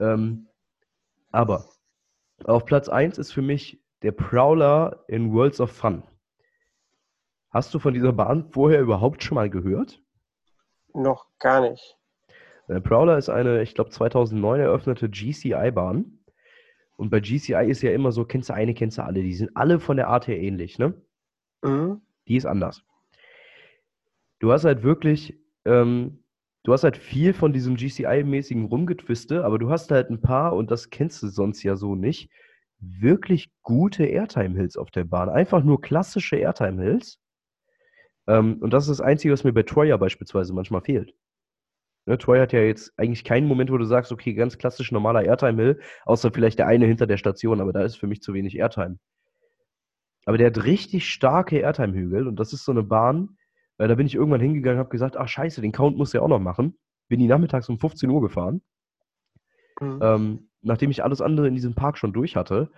Ähm, 0.00 0.48
aber 1.30 1.66
auf 2.44 2.64
Platz 2.64 2.88
1 2.88 3.18
ist 3.18 3.32
für 3.32 3.42
mich 3.42 3.82
der 4.02 4.12
Prowler 4.12 5.04
in 5.08 5.32
Worlds 5.32 5.60
of 5.60 5.70
Fun. 5.70 6.02
Hast 7.50 7.72
du 7.74 7.78
von 7.78 7.94
dieser 7.94 8.12
Bahn 8.12 8.50
vorher 8.50 8.80
überhaupt 8.80 9.22
schon 9.22 9.36
mal 9.36 9.48
gehört? 9.48 10.02
Noch 10.98 11.26
gar 11.38 11.60
nicht. 11.60 11.96
Der 12.68 12.80
Prowler 12.80 13.16
ist 13.16 13.28
eine, 13.28 13.62
ich 13.62 13.74
glaube, 13.74 13.90
2009 13.90 14.60
eröffnete 14.60 15.08
GCI-Bahn. 15.08 16.18
Und 16.96 17.10
bei 17.10 17.20
GCI 17.20 17.66
ist 17.68 17.82
ja 17.82 17.92
immer 17.92 18.10
so, 18.10 18.24
kennst 18.24 18.48
du 18.48 18.54
eine, 18.54 18.74
kennst 18.74 18.98
du 18.98 19.02
alle. 19.02 19.22
Die 19.22 19.34
sind 19.34 19.56
alle 19.56 19.78
von 19.78 19.96
der 19.96 20.08
Art 20.08 20.26
her 20.26 20.38
ähnlich, 20.38 20.78
ne? 20.78 20.94
Mhm. 21.62 22.00
Die 22.26 22.36
ist 22.36 22.46
anders. 22.46 22.82
Du 24.40 24.50
hast 24.52 24.64
halt 24.64 24.82
wirklich, 24.82 25.38
ähm, 25.64 26.24
du 26.64 26.72
hast 26.72 26.82
halt 26.82 26.96
viel 26.96 27.32
von 27.32 27.52
diesem 27.52 27.76
GCI-mäßigen 27.76 28.66
Rumgetwiste, 28.66 29.44
aber 29.44 29.58
du 29.58 29.70
hast 29.70 29.90
halt 29.92 30.10
ein 30.10 30.20
paar, 30.20 30.54
und 30.54 30.72
das 30.72 30.90
kennst 30.90 31.22
du 31.22 31.28
sonst 31.28 31.62
ja 31.62 31.76
so 31.76 31.94
nicht, 31.94 32.30
wirklich 32.80 33.50
gute 33.62 34.04
Airtime-Hills 34.04 34.76
auf 34.76 34.90
der 34.90 35.04
Bahn. 35.04 35.28
Einfach 35.28 35.62
nur 35.62 35.80
klassische 35.80 36.36
Airtime-Hills. 36.36 37.20
Ähm, 38.28 38.58
und 38.60 38.72
das 38.72 38.84
ist 38.84 38.98
das 38.98 39.00
Einzige, 39.00 39.32
was 39.32 39.42
mir 39.42 39.52
bei 39.52 39.64
Troyer 39.64 39.98
beispielsweise 39.98 40.52
manchmal 40.52 40.82
fehlt. 40.82 41.14
Ne, 42.06 42.16
Troy 42.18 42.38
hat 42.38 42.52
ja 42.52 42.60
jetzt 42.60 42.92
eigentlich 42.96 43.24
keinen 43.24 43.48
Moment, 43.48 43.70
wo 43.70 43.78
du 43.78 43.84
sagst, 43.84 44.12
okay, 44.12 44.34
ganz 44.34 44.56
klassisch 44.56 44.92
normaler 44.92 45.24
Airtime-Hill, 45.24 45.80
außer 46.04 46.30
vielleicht 46.30 46.58
der 46.58 46.66
eine 46.66 46.86
hinter 46.86 47.06
der 47.06 47.16
Station, 47.16 47.60
aber 47.60 47.72
da 47.72 47.82
ist 47.82 47.96
für 47.96 48.06
mich 48.06 48.22
zu 48.22 48.32
wenig 48.32 48.56
Airtime. 48.56 48.98
Aber 50.24 50.38
der 50.38 50.48
hat 50.48 50.64
richtig 50.64 51.10
starke 51.10 51.58
Airtime-Hügel 51.58 52.28
und 52.28 52.36
das 52.36 52.52
ist 52.52 52.64
so 52.64 52.72
eine 52.72 52.82
Bahn, 52.82 53.36
weil 53.78 53.88
da 53.88 53.94
bin 53.94 54.06
ich 54.06 54.14
irgendwann 54.14 54.40
hingegangen 54.40 54.78
und 54.78 54.84
habe 54.84 54.90
gesagt, 54.90 55.16
ach 55.16 55.28
scheiße, 55.28 55.60
den 55.60 55.72
Count 55.72 55.96
muss 55.96 56.12
ja 56.12 56.20
auch 56.20 56.28
noch 56.28 56.38
machen. 56.38 56.78
Bin 57.08 57.20
die 57.20 57.26
nachmittags 57.26 57.68
um 57.68 57.78
15 57.78 58.10
Uhr 58.10 58.20
gefahren, 58.20 58.62
Mhm. 59.80 60.00
ähm, 60.02 60.50
nachdem 60.62 60.90
ich 60.90 61.04
alles 61.04 61.20
andere 61.20 61.46
in 61.48 61.54
diesem 61.54 61.74
Park 61.74 61.98
schon 61.98 62.12
durch 62.12 62.36
hatte. 62.36 62.70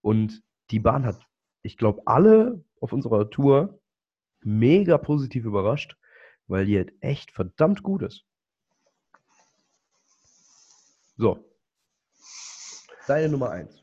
Und 0.00 0.42
die 0.70 0.80
Bahn 0.80 1.04
hat, 1.04 1.20
ich 1.62 1.76
glaube, 1.76 2.02
alle 2.06 2.64
auf 2.80 2.92
unserer 2.92 3.30
Tour 3.30 3.78
mega 4.40 4.98
positiv 4.98 5.44
überrascht, 5.44 5.96
weil 6.46 6.66
die 6.66 6.76
halt 6.76 6.92
echt 7.00 7.30
verdammt 7.32 7.82
gut 7.82 8.02
ist. 8.02 8.24
So. 11.16 11.44
Deine 13.06 13.28
Nummer 13.28 13.50
1. 13.50 13.82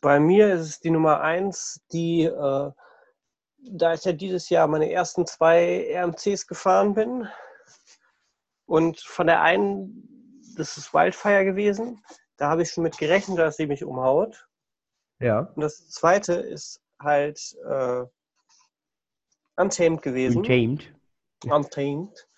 Bei 0.00 0.18
mir 0.18 0.54
ist 0.54 0.62
es 0.62 0.80
die 0.80 0.90
Nummer 0.90 1.20
1, 1.20 1.82
die, 1.92 2.24
äh, 2.24 2.72
da 3.70 3.94
ich 3.94 4.04
ja 4.04 4.12
dieses 4.12 4.48
Jahr 4.48 4.66
meine 4.66 4.90
ersten 4.90 5.26
zwei 5.26 5.86
RMCs 5.94 6.46
gefahren 6.46 6.94
bin 6.94 7.28
und 8.66 9.00
von 9.00 9.26
der 9.26 9.42
einen, 9.42 10.42
das 10.56 10.76
ist 10.76 10.92
Wildfire 10.92 11.44
gewesen, 11.44 12.02
da 12.36 12.48
habe 12.48 12.62
ich 12.62 12.70
schon 12.70 12.82
mit 12.82 12.98
gerechnet, 12.98 13.38
dass 13.38 13.56
sie 13.56 13.66
mich 13.66 13.84
umhaut. 13.84 14.48
Ja. 15.20 15.40
Und 15.54 15.60
das 15.60 15.88
zweite 15.90 16.32
ist 16.32 16.80
halt 16.98 17.38
äh, 17.68 18.04
Untamed 19.60 20.02
gewesen. 20.02 20.38
Untamed. 20.38 20.94
Untamed. 21.44 22.28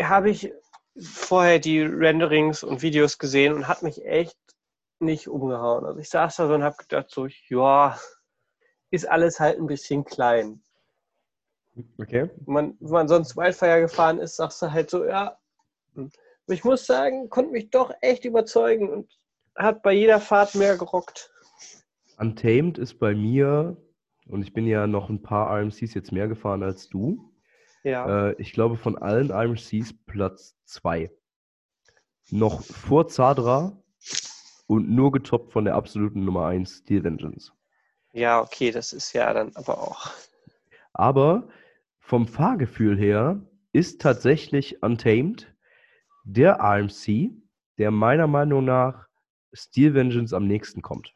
Habe 0.00 0.30
ich 0.30 0.52
vorher 0.98 1.58
die 1.58 1.80
Renderings 1.80 2.62
und 2.62 2.82
Videos 2.82 3.18
gesehen 3.18 3.54
und 3.54 3.68
hat 3.68 3.82
mich 3.82 4.04
echt 4.04 4.38
nicht 4.98 5.28
umgehauen. 5.28 5.84
Also 5.84 5.98
ich 5.98 6.08
saß 6.08 6.36
da 6.36 6.46
so 6.46 6.54
und 6.54 6.62
habe 6.62 6.76
gedacht 6.76 7.10
so, 7.10 7.26
ja, 7.48 7.98
ist 8.90 9.08
alles 9.08 9.40
halt 9.40 9.58
ein 9.58 9.66
bisschen 9.66 10.04
klein. 10.04 10.62
Okay. 11.98 12.30
Wenn 12.46 12.54
man, 12.54 12.76
wenn 12.80 12.90
man 12.90 13.08
sonst 13.08 13.36
Wildfire 13.36 13.80
gefahren 13.80 14.18
ist, 14.18 14.36
sagst 14.36 14.62
du 14.62 14.72
halt 14.72 14.90
so, 14.90 15.04
ja. 15.04 15.38
Aber 15.94 16.54
ich 16.54 16.64
muss 16.64 16.86
sagen, 16.86 17.28
konnte 17.28 17.52
mich 17.52 17.70
doch 17.70 17.92
echt 18.00 18.24
überzeugen 18.24 18.88
und 18.90 19.18
hat 19.54 19.82
bei 19.82 19.92
jeder 19.92 20.20
Fahrt 20.20 20.54
mehr 20.54 20.76
gerockt. 20.76 21.30
Untamed 22.18 22.78
ist 22.78 22.98
bei 22.98 23.14
mir, 23.14 23.76
und 24.26 24.42
ich 24.42 24.52
bin 24.52 24.66
ja 24.66 24.86
noch 24.86 25.08
ein 25.08 25.22
paar 25.22 25.50
RMCs 25.50 25.94
jetzt 25.94 26.12
mehr 26.12 26.28
gefahren 26.28 26.62
als 26.62 26.88
du. 26.88 27.32
Ja. 27.84 28.28
Äh, 28.30 28.34
ich 28.38 28.52
glaube, 28.52 28.76
von 28.76 28.98
allen 28.98 29.30
RMCs 29.30 29.94
Platz 30.06 30.56
2. 30.64 31.10
Noch 32.30 32.62
vor 32.62 33.06
Zadra 33.06 33.80
und 34.66 34.90
nur 34.90 35.12
getoppt 35.12 35.52
von 35.52 35.64
der 35.64 35.76
absoluten 35.76 36.24
Nummer 36.24 36.46
1 36.46 36.78
Steel 36.78 37.04
Vengeance. 37.04 37.52
Ja, 38.12 38.40
okay, 38.40 38.70
das 38.70 38.92
ist 38.92 39.12
ja 39.12 39.32
dann 39.32 39.54
aber 39.54 39.78
auch. 39.78 40.10
Aber 40.92 41.48
vom 42.00 42.26
Fahrgefühl 42.26 42.98
her 42.98 43.40
ist 43.72 44.00
tatsächlich 44.00 44.82
Untamed 44.82 45.54
der 46.24 46.58
RMC, 46.60 47.30
der 47.78 47.90
meiner 47.90 48.26
Meinung 48.26 48.64
nach 48.64 49.06
Steel 49.52 49.94
Vengeance 49.94 50.34
am 50.34 50.46
nächsten 50.46 50.82
kommt. 50.82 51.15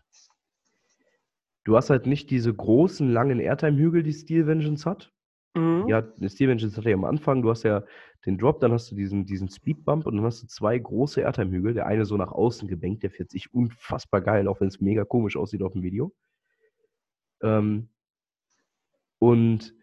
Du 1.64 1.77
hast 1.77 1.90
halt 1.90 2.07
nicht 2.07 2.31
diese 2.31 2.53
großen, 2.53 3.11
langen 3.11 3.38
Airtime-Hügel, 3.38 4.03
die 4.03 4.12
Steel 4.12 4.46
Vengeance 4.46 4.88
hat. 4.88 5.12
Mhm. 5.55 5.87
Ja, 5.88 6.03
Steel 6.27 6.49
Vengeance 6.49 6.77
hat 6.77 6.85
ja 6.85 6.94
am 6.94 7.05
Anfang, 7.05 7.42
du 7.42 7.51
hast 7.51 7.64
ja 7.64 7.85
den 8.25 8.38
Drop, 8.38 8.61
dann 8.61 8.73
hast 8.73 8.90
du 8.90 8.94
diesen, 8.94 9.27
diesen 9.27 9.49
Speedbump 9.49 10.07
und 10.07 10.16
dann 10.16 10.25
hast 10.25 10.42
du 10.42 10.46
zwei 10.46 10.79
große 10.79 11.20
Airtime-Hügel. 11.20 11.75
Der 11.75 11.87
eine 11.87 12.05
so 12.05 12.16
nach 12.16 12.33
außen 12.33 12.68
gebenkt, 12.68 13.03
der 13.03 13.11
fährt 13.11 13.31
sich 13.31 13.53
unfassbar 13.53 14.20
geil, 14.20 14.49
auch 14.49 14.61
wenn 14.61 14.68
es 14.68 14.81
mega 14.81 15.05
komisch 15.05 15.37
aussieht 15.37 15.62
auf 15.62 15.73
dem 15.73 15.83
Video. 15.83 16.12
Ähm, 17.42 17.88
und 19.18 19.75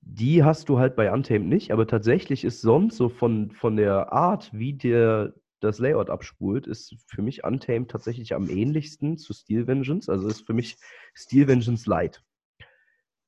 die 0.00 0.44
hast 0.44 0.68
du 0.68 0.78
halt 0.78 0.96
bei 0.96 1.12
Untamed 1.12 1.48
nicht, 1.48 1.72
aber 1.72 1.86
tatsächlich 1.86 2.44
ist 2.44 2.60
sonst 2.60 2.96
so 2.96 3.08
von, 3.08 3.50
von 3.52 3.76
der 3.76 4.12
Art, 4.12 4.52
wie 4.52 4.72
der 4.72 5.34
das 5.60 5.78
Layout 5.78 6.10
abspult, 6.10 6.66
ist 6.66 6.96
für 7.06 7.22
mich 7.22 7.44
Untamed 7.44 7.90
tatsächlich 7.90 8.34
am 8.34 8.48
ähnlichsten 8.48 9.18
zu 9.18 9.32
Steel 9.32 9.66
Vengeance. 9.66 10.10
Also 10.10 10.28
ist 10.28 10.46
für 10.46 10.54
mich 10.54 10.76
Steel 11.14 11.48
Vengeance 11.48 11.88
Light. 11.88 12.22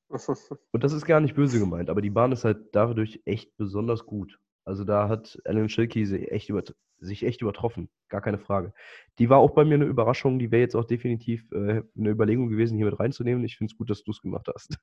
Und 0.71 0.83
das 0.83 0.93
ist 0.93 1.05
gar 1.05 1.19
nicht 1.19 1.35
böse 1.35 1.59
gemeint, 1.59 1.89
aber 1.89 2.01
die 2.01 2.09
Bahn 2.09 2.31
ist 2.31 2.45
halt 2.45 2.67
dadurch 2.73 3.21
echt 3.25 3.55
besonders 3.57 4.05
gut. 4.05 4.39
Also 4.65 4.83
da 4.83 5.09
hat 5.09 5.39
Alan 5.45 5.69
Schilke 5.69 6.05
sich 6.05 6.31
echt, 6.31 6.51
sich 6.99 7.23
echt 7.23 7.41
übertroffen, 7.41 7.89
gar 8.09 8.21
keine 8.21 8.39
Frage. 8.39 8.73
Die 9.19 9.29
war 9.29 9.39
auch 9.39 9.51
bei 9.51 9.65
mir 9.65 9.75
eine 9.75 9.85
Überraschung, 9.85 10.39
die 10.39 10.51
wäre 10.51 10.61
jetzt 10.61 10.75
auch 10.75 10.85
definitiv 10.85 11.51
äh, 11.51 11.83
eine 11.97 12.09
Überlegung 12.09 12.47
gewesen, 12.49 12.77
hier 12.77 12.85
mit 12.85 12.99
reinzunehmen. 12.99 13.43
Ich 13.43 13.57
finde 13.57 13.71
es 13.71 13.77
gut, 13.77 13.89
dass 13.89 14.03
du 14.03 14.11
es 14.11 14.21
gemacht 14.21 14.47
hast. 14.53 14.77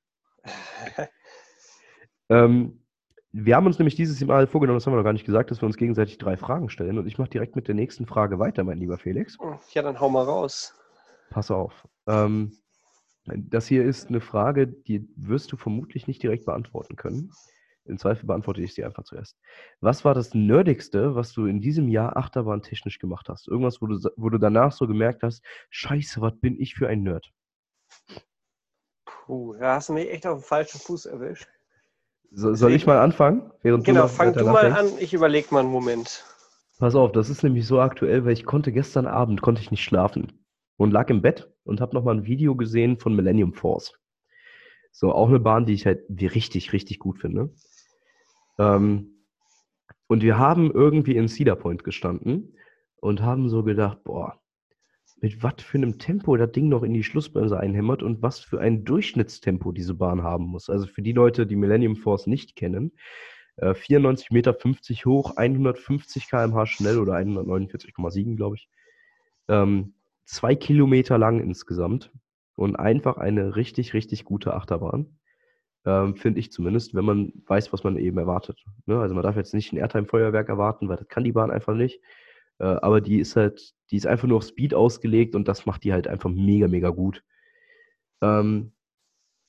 ähm, 2.29 2.83
wir 3.33 3.55
haben 3.55 3.67
uns 3.67 3.79
nämlich 3.79 3.95
dieses 3.95 4.21
Mal 4.25 4.47
vorgenommen, 4.47 4.79
das 4.79 4.87
haben 4.87 4.93
wir 4.93 4.99
noch 4.99 5.05
gar 5.05 5.13
nicht 5.13 5.27
gesagt, 5.27 5.51
dass 5.51 5.63
wir 5.63 5.67
uns 5.67 5.77
gegenseitig 5.77 6.19
drei 6.19 6.37
Fragen 6.37 6.69
stellen. 6.69 6.99
Und 6.99 7.07
ich 7.07 7.19
mache 7.19 7.31
direkt 7.31 7.55
mit 7.55 7.69
der 7.69 7.75
nächsten 7.75 8.07
Frage 8.07 8.39
weiter, 8.39 8.65
mein 8.65 8.79
lieber 8.79 8.99
Felix. 8.99 9.39
Ja, 9.73 9.83
dann 9.83 10.01
hau 10.01 10.09
mal 10.09 10.25
raus. 10.25 10.75
Pass 11.31 11.51
auf. 11.51 11.87
Ähm, 12.07 12.53
das 13.27 13.67
hier 13.67 13.85
ist 13.85 14.09
eine 14.09 14.21
Frage, 14.21 14.67
die 14.67 15.09
wirst 15.17 15.53
du 15.53 15.57
vermutlich 15.57 16.09
nicht 16.09 16.23
direkt 16.23 16.47
beantworten 16.47 16.97
können. 16.97 17.31
Im 17.85 17.99
Zweifel 17.99 18.27
beantworte 18.27 18.63
ich 18.63 18.75
sie 18.75 18.85
einfach 18.85 19.05
zuerst. 19.05 19.39
Was 19.81 20.05
war 20.05 20.15
das 20.15 20.35
Nerdigste, 20.35 21.15
was 21.15 21.33
du 21.33 21.47
in 21.47 21.61
diesem 21.61 21.89
Jahr 21.89 22.17
achterbahntechnisch 22.17 22.99
gemacht 22.99 23.29
hast? 23.29 23.49
Irgendwas, 23.49 23.81
wo 23.81 23.87
du, 23.87 23.99
wo 24.17 24.29
du 24.29 24.39
danach 24.39 24.73
so 24.73 24.87
gemerkt 24.87 25.23
hast, 25.23 25.43
scheiße, 25.71 26.21
was 26.21 26.39
bin 26.41 26.61
ich 26.61 26.75
für 26.75 26.89
ein 26.89 27.03
Nerd? 27.03 27.31
Puh, 29.05 29.55
da 29.55 29.77
hast 29.77 29.89
du 29.89 29.93
mich 29.93 30.11
echt 30.11 30.27
auf 30.27 30.41
den 30.41 30.45
falschen 30.45 30.81
Fuß 30.81 31.07
erwischt. 31.07 31.49
So, 32.33 32.55
soll 32.55 32.73
ich 32.73 32.87
mal 32.87 32.99
anfangen? 32.99 33.51
Genau, 33.63 34.03
noch 34.03 34.09
fang 34.11 34.33
du 34.33 34.45
mal 34.45 34.73
an, 34.73 34.87
ich 34.99 35.13
überlege 35.15 35.49
mal 35.53 35.61
einen 35.61 35.71
Moment. 35.71 36.25
Pass 36.79 36.95
auf, 36.95 37.13
das 37.13 37.29
ist 37.29 37.43
nämlich 37.43 37.67
so 37.67 37.81
aktuell, 37.81 38.25
weil 38.25 38.33
ich 38.33 38.45
konnte 38.45 38.73
gestern 38.73 39.07
Abend 39.07 39.43
konnte 39.43 39.61
ich 39.61 39.71
nicht 39.71 39.83
schlafen 39.83 40.45
und 40.77 40.93
lag 40.93 41.11
im 41.11 41.21
Bett 41.21 41.53
und 41.65 41.81
habe 41.81 41.95
nochmal 41.95 42.17
ein 42.17 42.25
Video 42.25 42.55
gesehen 42.57 42.99
von 42.99 43.15
Millennium 43.15 43.53
Force. 43.53 43.93
So, 44.93 45.13
auch 45.13 45.29
eine 45.29 45.41
Bahn, 45.41 45.67
die 45.67 45.75
ich 45.75 45.87
halt 45.87 46.05
wie 46.09 46.27
richtig, 46.27 46.73
richtig 46.73 46.99
gut 46.99 47.19
finde. 47.19 47.51
Ähm, 48.59 49.25
und 50.07 50.23
wir 50.23 50.39
haben 50.39 50.71
irgendwie 50.71 51.17
in 51.17 51.29
Cedar 51.29 51.57
Point 51.57 51.85
gestanden 51.85 52.57
und 52.97 53.23
haben 53.23 53.49
so 53.49 53.63
gedacht, 53.63 54.03
boah, 54.05 54.40
mit 55.21 55.43
was 55.43 55.55
für 55.63 55.79
einem 55.79 55.99
Tempo 55.99 56.37
das 56.37 56.53
Ding 56.53 56.69
noch 56.69 56.83
in 56.83 56.95
die 56.95 57.05
Schlussbremse 57.05 57.59
einhämmert 57.59 58.03
und 58.03 58.23
was 58.23 58.41
für 58.41 58.61
ein 58.61 58.85
Durchschnittstempo 58.85 59.73
diese 59.73 59.95
Bahn 59.95 60.23
haben 60.23 60.47
muss. 60.47 60.71
Also 60.71 60.87
für 60.87 61.03
die 61.03 61.13
Leute, 61.13 61.47
die 61.47 61.57
Millennium 61.57 61.97
Force 61.97 62.27
nicht 62.27 62.57
kennen, 62.57 62.93
äh, 63.57 63.75
94,50 63.75 64.33
Meter 64.33 64.57
hoch, 65.07 65.37
150 65.37 66.29
km/h 66.29 66.67
schnell 66.67 66.99
oder 66.99 67.15
149,7 67.15 68.37
glaube 68.37 68.57
ich. 68.57 68.69
Ähm, 69.49 69.95
zwei 70.25 70.55
Kilometer 70.55 71.19
lang 71.19 71.41
insgesamt 71.41 72.11
und 72.55 72.77
einfach 72.77 73.19
eine 73.19 73.57
richtig, 73.57 73.95
richtig 73.95 74.25
gute 74.25 74.55
Achterbahn. 74.55 75.19
Ähm, 75.85 76.15
Finde 76.17 76.41
ich 76.41 76.53
zumindest, 76.53 76.95
wenn 76.95 77.05
man 77.05 77.33
weiß, 77.47 77.73
was 77.73 77.85
man 77.85 77.97
eben 77.97 78.19
erwartet. 78.19 78.63
Ne? 78.87 78.99
Also 79.01 79.15
man 79.15 79.25
darf 79.25 79.37
jetzt 79.37 79.55
nicht 79.55 79.73
ein 79.73 79.79
Airtime-Feuerwerk 79.79 80.49
erwarten, 80.49 80.89
weil 80.89 80.97
das 80.97 81.09
kann 81.09 81.25
die 81.25 81.33
Bahn 81.33 81.51
einfach 81.51 81.75
nicht. 81.75 82.01
Äh, 82.61 82.65
aber 82.65 83.01
die 83.01 83.19
ist 83.19 83.37
halt, 83.37 83.75
die 83.91 83.97
ist 83.97 84.07
einfach 84.07 84.29
nur 84.29 84.37
auf 84.37 84.45
Speed 84.45 84.75
ausgelegt 84.75 85.35
und 85.35 85.49
das 85.49 85.67
macht 85.67 85.83
die 85.83 85.93
halt 85.93 86.07
einfach 86.07 86.31
mega, 86.31 86.69
mega 86.69 86.91
gut. 86.91 87.25
Ähm, 88.21 88.73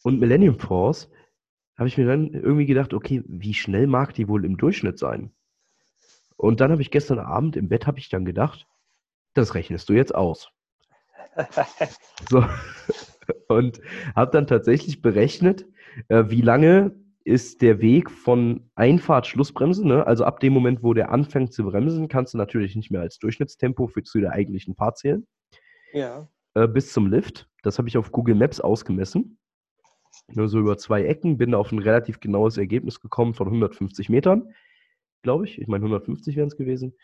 und 0.03 0.19
Millennium 0.19 0.57
Force 0.57 1.09
habe 1.77 1.87
ich 1.87 1.97
mir 1.97 2.07
dann 2.07 2.33
irgendwie 2.33 2.65
gedacht, 2.65 2.93
okay, 2.93 3.21
wie 3.27 3.53
schnell 3.53 3.85
mag 3.85 4.13
die 4.13 4.27
wohl 4.27 4.45
im 4.45 4.57
Durchschnitt 4.57 4.97
sein? 4.97 5.31
Und 6.37 6.59
dann 6.59 6.71
habe 6.71 6.81
ich 6.81 6.89
gestern 6.89 7.19
Abend 7.19 7.55
im 7.55 7.69
Bett 7.69 7.85
habe 7.85 7.99
ich 7.99 8.09
dann 8.09 8.25
gedacht, 8.25 8.67
das 9.33 9.53
rechnest 9.53 9.89
du 9.89 9.93
jetzt 9.93 10.15
aus. 10.15 10.49
so. 12.29 12.43
Und 13.47 13.81
habe 14.15 14.31
dann 14.31 14.47
tatsächlich 14.47 15.01
berechnet, 15.01 15.65
äh, 16.07 16.25
wie 16.27 16.41
lange 16.41 16.95
ist 17.23 17.61
der 17.61 17.81
Weg 17.81 18.09
von 18.09 18.69
Einfahrt 18.75 19.27
Schlussbremse, 19.27 19.87
ne? 19.87 20.05
also 20.07 20.25
ab 20.25 20.39
dem 20.39 20.53
Moment, 20.53 20.83
wo 20.83 20.93
der 20.93 21.11
anfängt 21.11 21.53
zu 21.53 21.63
bremsen, 21.63 22.07
kannst 22.07 22.33
du 22.33 22.37
natürlich 22.37 22.75
nicht 22.75 22.91
mehr 22.91 23.01
als 23.01 23.19
Durchschnittstempo 23.19 23.87
für 23.87 24.03
zu 24.03 24.19
der 24.19 24.31
eigentlichen 24.31 24.75
Fahrt 24.75 24.97
zählen. 24.97 25.27
Ja. 25.93 26.27
Äh, 26.53 26.67
bis 26.67 26.91
zum 26.91 27.07
Lift. 27.07 27.47
Das 27.63 27.77
habe 27.77 27.87
ich 27.87 27.97
auf 27.97 28.11
Google 28.11 28.35
Maps 28.35 28.59
ausgemessen. 28.59 29.37
Nur 30.33 30.47
so 30.47 30.59
über 30.59 30.77
zwei 30.77 31.03
Ecken, 31.03 31.37
bin 31.37 31.53
auf 31.53 31.71
ein 31.71 31.79
relativ 31.79 32.19
genaues 32.19 32.57
Ergebnis 32.57 32.99
gekommen 32.99 33.33
von 33.33 33.47
150 33.47 34.09
Metern, 34.09 34.53
glaube 35.21 35.45
ich. 35.45 35.61
Ich 35.61 35.67
meine, 35.67 35.83
150 35.83 36.35
wären 36.35 36.47
es 36.47 36.57
gewesen. 36.57 36.95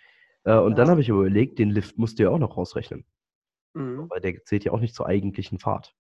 Äh, 0.44 0.58
und 0.58 0.72
ja. 0.72 0.78
dann 0.78 0.90
habe 0.90 1.02
ich 1.02 1.10
überlegt, 1.10 1.60
den 1.60 1.70
Lift 1.70 1.98
musst 1.98 2.18
du 2.18 2.24
ja 2.24 2.30
auch 2.30 2.40
noch 2.40 2.58
rausrechnen. 2.58 3.06
Mhm. 3.74 4.10
Weil 4.10 4.22
der 4.22 4.44
zählt 4.46 4.64
ja 4.64 4.72
auch 4.72 4.80
nicht 4.80 4.96
zur 4.96 5.06
eigentlichen 5.06 5.60
Fahrt. 5.60 5.96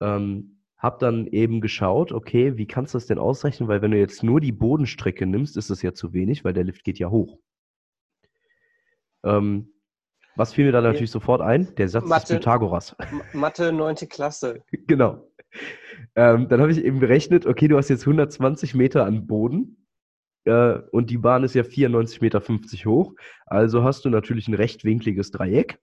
Ähm, 0.00 0.63
habe 0.84 0.98
dann 1.00 1.26
eben 1.26 1.62
geschaut, 1.62 2.12
okay, 2.12 2.58
wie 2.58 2.66
kannst 2.66 2.92
du 2.92 2.98
das 2.98 3.06
denn 3.06 3.18
ausrechnen? 3.18 3.70
Weil 3.70 3.80
wenn 3.80 3.90
du 3.90 3.98
jetzt 3.98 4.22
nur 4.22 4.38
die 4.38 4.52
Bodenstrecke 4.52 5.24
nimmst, 5.24 5.56
ist 5.56 5.70
das 5.70 5.80
ja 5.80 5.94
zu 5.94 6.12
wenig, 6.12 6.44
weil 6.44 6.52
der 6.52 6.64
Lift 6.64 6.84
geht 6.84 6.98
ja 6.98 7.08
hoch. 7.08 7.38
Ähm, 9.24 9.72
was 10.36 10.52
fiel 10.52 10.66
mir 10.66 10.72
dann 10.72 10.84
natürlich 10.84 11.10
sofort 11.10 11.40
ein? 11.40 11.74
Der 11.76 11.88
Satz 11.88 12.06
Mathe, 12.06 12.26
des 12.26 12.36
Pythagoras. 12.36 12.94
Mathe 13.32 13.72
9. 13.72 13.94
Klasse. 14.10 14.62
genau. 14.86 15.26
Ähm, 16.16 16.48
dann 16.48 16.60
habe 16.60 16.70
ich 16.70 16.84
eben 16.84 17.00
berechnet, 17.00 17.46
okay, 17.46 17.66
du 17.66 17.78
hast 17.78 17.88
jetzt 17.88 18.02
120 18.02 18.74
Meter 18.74 19.06
an 19.06 19.26
Boden 19.26 19.86
äh, 20.44 20.74
und 20.90 21.08
die 21.08 21.18
Bahn 21.18 21.44
ist 21.44 21.54
ja 21.54 21.62
94,50 21.62 22.20
Meter 22.20 22.42
hoch. 22.90 23.14
Also 23.46 23.84
hast 23.84 24.04
du 24.04 24.10
natürlich 24.10 24.48
ein 24.48 24.54
rechtwinkliges 24.54 25.30
Dreieck 25.30 25.78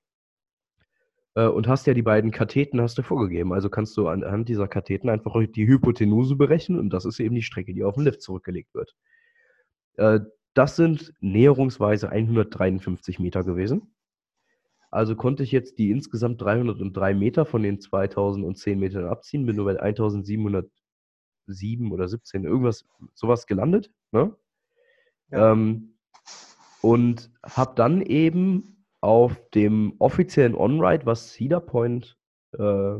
und 1.34 1.68
hast 1.68 1.88
ja 1.88 1.94
die 1.94 2.02
beiden 2.02 2.32
Katheten 2.32 2.82
hast 2.82 2.98
du 2.98 3.04
vorgegeben. 3.04 3.54
Also 3.54 3.70
kannst 3.70 3.96
du 3.96 4.08
anhand 4.08 4.50
dieser 4.50 4.68
Katheten 4.68 5.10
einfach 5.10 5.34
die 5.48 5.68
Hypotenuse 5.68 6.36
berechnen 6.36 6.80
und 6.80 6.92
das 6.92 7.06
ist 7.06 7.20
eben 7.20 7.36
die 7.36 7.42
Strecke, 7.42 7.74
die 7.74 7.84
auf 7.84 7.96
den 7.96 8.04
Lift 8.04 8.22
zurückgelegt 8.22 8.74
wird. 8.74 8.96
Äh, 9.96 10.20
das 10.54 10.76
sind 10.76 11.14
näherungsweise 11.22 12.10
153 12.10 13.20
Meter 13.20 13.44
gewesen. 13.44 13.94
Also 14.90 15.16
konnte 15.16 15.44
ich 15.44 15.54
jetzt 15.54 15.80
die 15.80 15.90
insgesamt 15.90 16.42
303 16.42 17.14
Meter 17.14 17.46
von 17.46 17.64
den 17.64 17.80
2010 17.80 18.78
Metern 18.78 19.06
abziehen, 19.06 19.46
bin 19.46 19.56
nur 19.56 19.66
bei 19.66 19.80
1707 19.80 20.46
oder 21.92 22.08
17, 22.10 22.44
irgendwas, 22.44 22.86
sowas 23.14 23.48
gelandet. 23.48 23.90
Ne? 24.12 24.36
Ja. 25.32 25.54
Ähm, 25.54 25.94
und 26.82 27.32
habe 27.44 27.74
dann 27.76 28.02
eben 28.02 28.81
auf 29.02 29.42
dem 29.50 29.96
offiziellen 29.98 30.56
On-Ride, 30.56 31.06
was 31.06 31.34
Cedar 31.34 31.60
Point, 31.60 32.18
äh, 32.54 32.96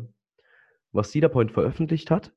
was 0.92 1.12
Cedar 1.12 1.30
Point 1.30 1.52
veröffentlicht 1.52 2.12
hat, 2.12 2.34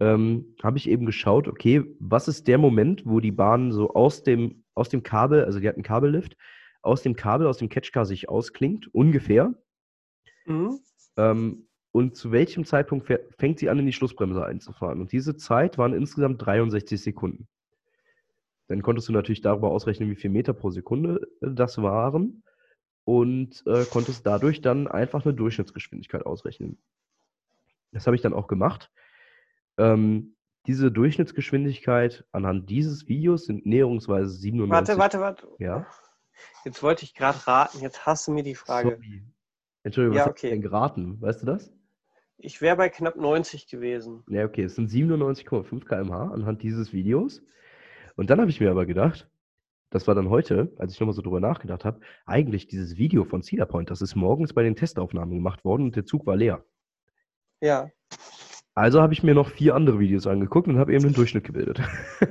ähm, 0.00 0.54
habe 0.62 0.76
ich 0.76 0.88
eben 0.88 1.06
geschaut, 1.06 1.48
okay, 1.48 1.84
was 1.98 2.28
ist 2.28 2.46
der 2.46 2.58
Moment, 2.58 3.06
wo 3.06 3.20
die 3.20 3.32
Bahn 3.32 3.72
so 3.72 3.94
aus 3.94 4.22
dem, 4.22 4.64
aus 4.74 4.90
dem 4.90 5.02
Kabel, 5.02 5.44
also 5.44 5.60
die 5.60 5.68
hat 5.68 5.76
einen 5.76 5.82
Kabellift, 5.82 6.36
aus 6.82 7.02
dem 7.02 7.16
Kabel, 7.16 7.46
aus 7.46 7.58
dem 7.58 7.70
Catchcar 7.70 8.04
sich 8.04 8.28
ausklingt, 8.28 8.94
ungefähr. 8.94 9.54
Mhm. 10.44 10.78
Ähm, 11.16 11.68
und 11.92 12.16
zu 12.16 12.32
welchem 12.32 12.64
Zeitpunkt 12.64 13.06
fängt 13.38 13.60
sie 13.60 13.70
an, 13.70 13.78
in 13.78 13.86
die 13.86 13.92
Schlussbremse 13.92 14.44
einzufahren? 14.44 15.00
Und 15.00 15.12
diese 15.12 15.36
Zeit 15.36 15.78
waren 15.78 15.94
insgesamt 15.94 16.44
63 16.44 17.00
Sekunden. 17.00 17.46
Dann 18.66 18.82
konntest 18.82 19.08
du 19.08 19.12
natürlich 19.12 19.42
darüber 19.42 19.70
ausrechnen, 19.70 20.10
wie 20.10 20.16
viel 20.16 20.30
Meter 20.30 20.52
pro 20.52 20.70
Sekunde 20.70 21.20
äh, 21.40 21.50
das 21.52 21.80
waren 21.80 22.42
und 23.04 23.62
äh, 23.66 23.84
konntest 23.84 24.26
dadurch 24.26 24.60
dann 24.60 24.88
einfach 24.88 25.24
eine 25.24 25.34
Durchschnittsgeschwindigkeit 25.34 26.24
ausrechnen. 26.24 26.78
Das 27.92 28.06
habe 28.06 28.16
ich 28.16 28.22
dann 28.22 28.34
auch 28.34 28.46
gemacht. 28.46 28.90
Ähm, 29.78 30.34
diese 30.66 30.90
Durchschnittsgeschwindigkeit 30.90 32.24
anhand 32.32 32.70
dieses 32.70 33.06
Videos 33.06 33.44
sind 33.44 33.66
näherungsweise 33.66 34.30
97. 34.30 34.96
Warte, 34.96 34.98
warte, 34.98 35.20
warte. 35.20 35.48
Ja. 35.58 35.86
Jetzt 36.64 36.82
wollte 36.82 37.04
ich 37.04 37.14
gerade 37.14 37.46
raten, 37.46 37.80
jetzt 37.80 38.06
hast 38.06 38.26
du 38.26 38.32
mir 38.32 38.42
die 38.42 38.54
Frage. 38.54 38.90
Sorry. 38.90 39.22
Entschuldigung, 39.82 40.16
was 40.16 40.24
ja, 40.24 40.30
okay. 40.30 40.32
hast 40.34 40.42
du 40.42 40.48
denn 40.48 40.62
geraten? 40.62 41.20
Weißt 41.20 41.42
du 41.42 41.46
das? 41.46 41.72
Ich 42.38 42.60
wäre 42.60 42.76
bei 42.76 42.88
knapp 42.88 43.16
90 43.16 43.68
gewesen. 43.68 44.24
Ja, 44.28 44.44
okay, 44.44 44.64
es 44.64 44.74
sind 44.74 44.90
97,5 44.90 45.84
km/h 45.84 46.32
anhand 46.32 46.62
dieses 46.62 46.92
Videos. 46.92 47.42
Und 48.16 48.30
dann 48.30 48.40
habe 48.40 48.50
ich 48.50 48.60
mir 48.60 48.70
aber 48.70 48.86
gedacht, 48.86 49.28
das 49.94 50.08
war 50.08 50.16
dann 50.16 50.28
heute, 50.28 50.72
als 50.76 50.92
ich 50.92 50.98
nochmal 50.98 51.14
so 51.14 51.22
drüber 51.22 51.38
nachgedacht 51.38 51.84
habe, 51.84 52.00
eigentlich 52.26 52.66
dieses 52.66 52.96
Video 52.96 53.24
von 53.24 53.44
Cedar 53.44 53.66
Point, 53.66 53.92
das 53.92 54.02
ist 54.02 54.16
morgens 54.16 54.52
bei 54.52 54.64
den 54.64 54.74
Testaufnahmen 54.74 55.36
gemacht 55.36 55.64
worden 55.64 55.84
und 55.84 55.94
der 55.94 56.04
Zug 56.04 56.26
war 56.26 56.34
leer. 56.34 56.64
Ja. 57.60 57.88
Also 58.74 59.00
habe 59.00 59.12
ich 59.12 59.22
mir 59.22 59.34
noch 59.34 59.50
vier 59.50 59.76
andere 59.76 60.00
Videos 60.00 60.26
angeguckt 60.26 60.66
und 60.66 60.78
habe 60.78 60.92
eben 60.92 61.04
einen 61.04 61.14
Durchschnitt 61.14 61.44
gebildet. 61.44 61.80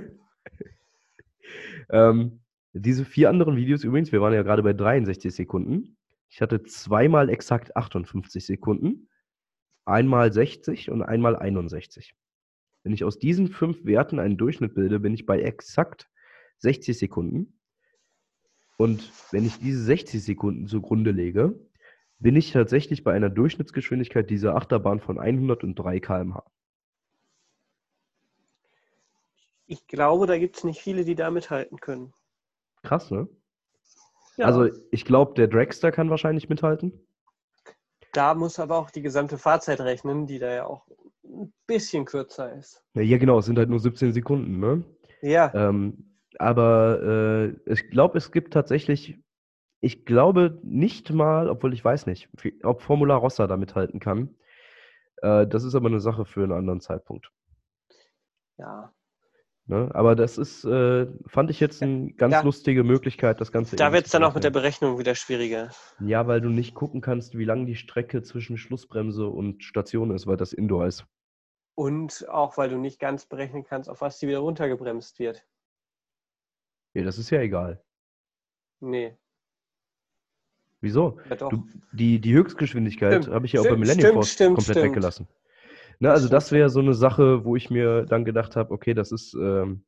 ähm, 1.89 2.41
diese 2.73 3.05
vier 3.05 3.29
anderen 3.29 3.55
Videos 3.55 3.85
übrigens, 3.85 4.11
wir 4.11 4.19
waren 4.19 4.33
ja 4.33 4.43
gerade 4.43 4.61
bei 4.61 4.73
63 4.73 5.33
Sekunden. 5.33 5.95
Ich 6.27 6.41
hatte 6.41 6.63
zweimal 6.63 7.29
exakt 7.29 7.77
58 7.77 8.45
Sekunden, 8.45 9.07
einmal 9.85 10.33
60 10.33 10.91
und 10.91 11.01
einmal 11.01 11.37
61. 11.37 12.13
Wenn 12.83 12.91
ich 12.91 13.05
aus 13.05 13.19
diesen 13.19 13.47
fünf 13.47 13.85
Werten 13.85 14.19
einen 14.19 14.35
Durchschnitt 14.35 14.75
bilde, 14.75 14.99
bin 14.99 15.13
ich 15.13 15.25
bei 15.25 15.39
exakt 15.39 16.09
60 16.63 16.97
Sekunden. 16.97 17.59
Und 18.77 19.11
wenn 19.31 19.45
ich 19.45 19.59
diese 19.59 19.83
60 19.83 20.23
Sekunden 20.23 20.67
zugrunde 20.67 21.11
lege, 21.11 21.59
bin 22.19 22.35
ich 22.35 22.51
tatsächlich 22.51 23.03
bei 23.03 23.13
einer 23.13 23.29
Durchschnittsgeschwindigkeit 23.29 24.29
dieser 24.29 24.55
Achterbahn 24.55 24.99
von 24.99 25.19
103 25.19 25.99
km/h. 25.99 26.43
Ich 29.67 29.87
glaube, 29.87 30.25
da 30.25 30.37
gibt 30.37 30.57
es 30.57 30.63
nicht 30.63 30.81
viele, 30.81 31.03
die 31.05 31.15
da 31.15 31.31
mithalten 31.31 31.79
können. 31.79 32.13
Krass, 32.81 33.11
ne? 33.11 33.27
Ja. 34.37 34.45
Also 34.45 34.69
ich 34.91 35.05
glaube, 35.05 35.33
der 35.35 35.47
Dragster 35.47 35.91
kann 35.91 36.09
wahrscheinlich 36.09 36.49
mithalten. 36.49 37.07
Da 38.13 38.33
muss 38.35 38.59
aber 38.59 38.77
auch 38.77 38.89
die 38.89 39.01
gesamte 39.01 39.37
Fahrzeit 39.37 39.81
rechnen, 39.81 40.27
die 40.27 40.39
da 40.39 40.53
ja 40.53 40.65
auch 40.65 40.87
ein 41.23 41.53
bisschen 41.67 42.05
kürzer 42.05 42.53
ist. 42.53 42.83
Ja, 42.93 43.17
genau, 43.17 43.39
es 43.39 43.45
sind 43.45 43.57
halt 43.57 43.69
nur 43.69 43.79
17 43.79 44.13
Sekunden, 44.13 44.59
ne? 44.59 44.83
Ja. 45.21 45.53
Ähm, 45.53 46.12
aber 46.39 47.55
äh, 47.65 47.71
ich 47.71 47.89
glaube, 47.89 48.17
es 48.17 48.31
gibt 48.31 48.53
tatsächlich, 48.53 49.19
ich 49.81 50.05
glaube 50.05 50.59
nicht 50.63 51.11
mal, 51.11 51.49
obwohl 51.49 51.73
ich 51.73 51.83
weiß 51.83 52.05
nicht, 52.05 52.29
ob 52.63 52.81
Formula 52.81 53.15
Rossa 53.15 53.47
da 53.47 53.57
mithalten 53.57 53.99
kann. 53.99 54.35
Äh, 55.21 55.47
das 55.47 55.63
ist 55.63 55.75
aber 55.75 55.87
eine 55.87 55.99
Sache 55.99 56.25
für 56.25 56.43
einen 56.43 56.53
anderen 56.53 56.81
Zeitpunkt. 56.81 57.31
Ja. 58.57 58.93
Ne? 59.65 59.89
Aber 59.93 60.15
das 60.15 60.37
ist, 60.37 60.65
äh, 60.65 61.07
fand 61.25 61.49
ich 61.49 61.59
jetzt 61.61 61.81
eine 61.81 62.11
ganz 62.13 62.33
ja. 62.33 62.41
lustige 62.41 62.83
Möglichkeit, 62.83 63.39
das 63.39 63.51
Ganze. 63.51 63.77
Da 63.77 63.93
wird 63.93 64.05
es 64.05 64.11
dann 64.11 64.23
auch 64.25 64.35
mit 64.35 64.43
der 64.43 64.49
Berechnung 64.49 64.99
wieder 64.99 65.15
schwieriger. 65.15 65.71
Ja, 66.01 66.27
weil 66.27 66.41
du 66.41 66.49
nicht 66.49 66.73
gucken 66.73 66.99
kannst, 66.99 67.37
wie 67.37 67.45
lang 67.45 67.65
die 67.65 67.75
Strecke 67.75 68.21
zwischen 68.23 68.57
Schlussbremse 68.57 69.27
und 69.27 69.63
Station 69.63 70.11
ist, 70.11 70.27
weil 70.27 70.35
das 70.35 70.51
Indoor 70.51 70.87
ist. 70.87 71.05
Und 71.75 72.27
auch, 72.29 72.57
weil 72.57 72.69
du 72.69 72.77
nicht 72.77 72.99
ganz 72.99 73.25
berechnen 73.25 73.63
kannst, 73.63 73.89
auf 73.89 74.01
was 74.01 74.19
sie 74.19 74.27
wieder 74.27 74.39
runtergebremst 74.39 75.17
wird. 75.19 75.43
Ja, 76.93 77.03
das 77.03 77.17
ist 77.17 77.29
ja 77.29 77.41
egal. 77.41 77.83
Nee. 78.79 79.17
Wieso? 80.81 81.19
Ja, 81.29 81.35
doch. 81.35 81.49
Du, 81.49 81.65
die, 81.93 82.19
die 82.19 82.33
Höchstgeschwindigkeit 82.33 83.27
habe 83.29 83.45
ich 83.45 83.53
ja 83.53 83.61
auch 83.61 83.63
bei 83.63 83.69
stimmt, 83.69 83.79
Millennium 83.79 84.01
stimmt, 84.01 84.13
Force 84.15 84.31
stimmt, 84.31 84.55
komplett 84.55 84.83
weggelassen. 84.83 85.27
Ne, 85.99 86.11
also 86.11 86.27
das 86.27 86.51
wäre 86.51 86.69
so 86.69 86.81
eine 86.81 86.93
Sache, 86.93 87.45
wo 87.45 87.55
ich 87.55 87.69
mir 87.69 88.05
dann 88.05 88.25
gedacht 88.25 88.55
habe, 88.55 88.71
okay, 88.73 88.93
das 88.93 89.11
ist, 89.11 89.33
ähm, 89.35 89.85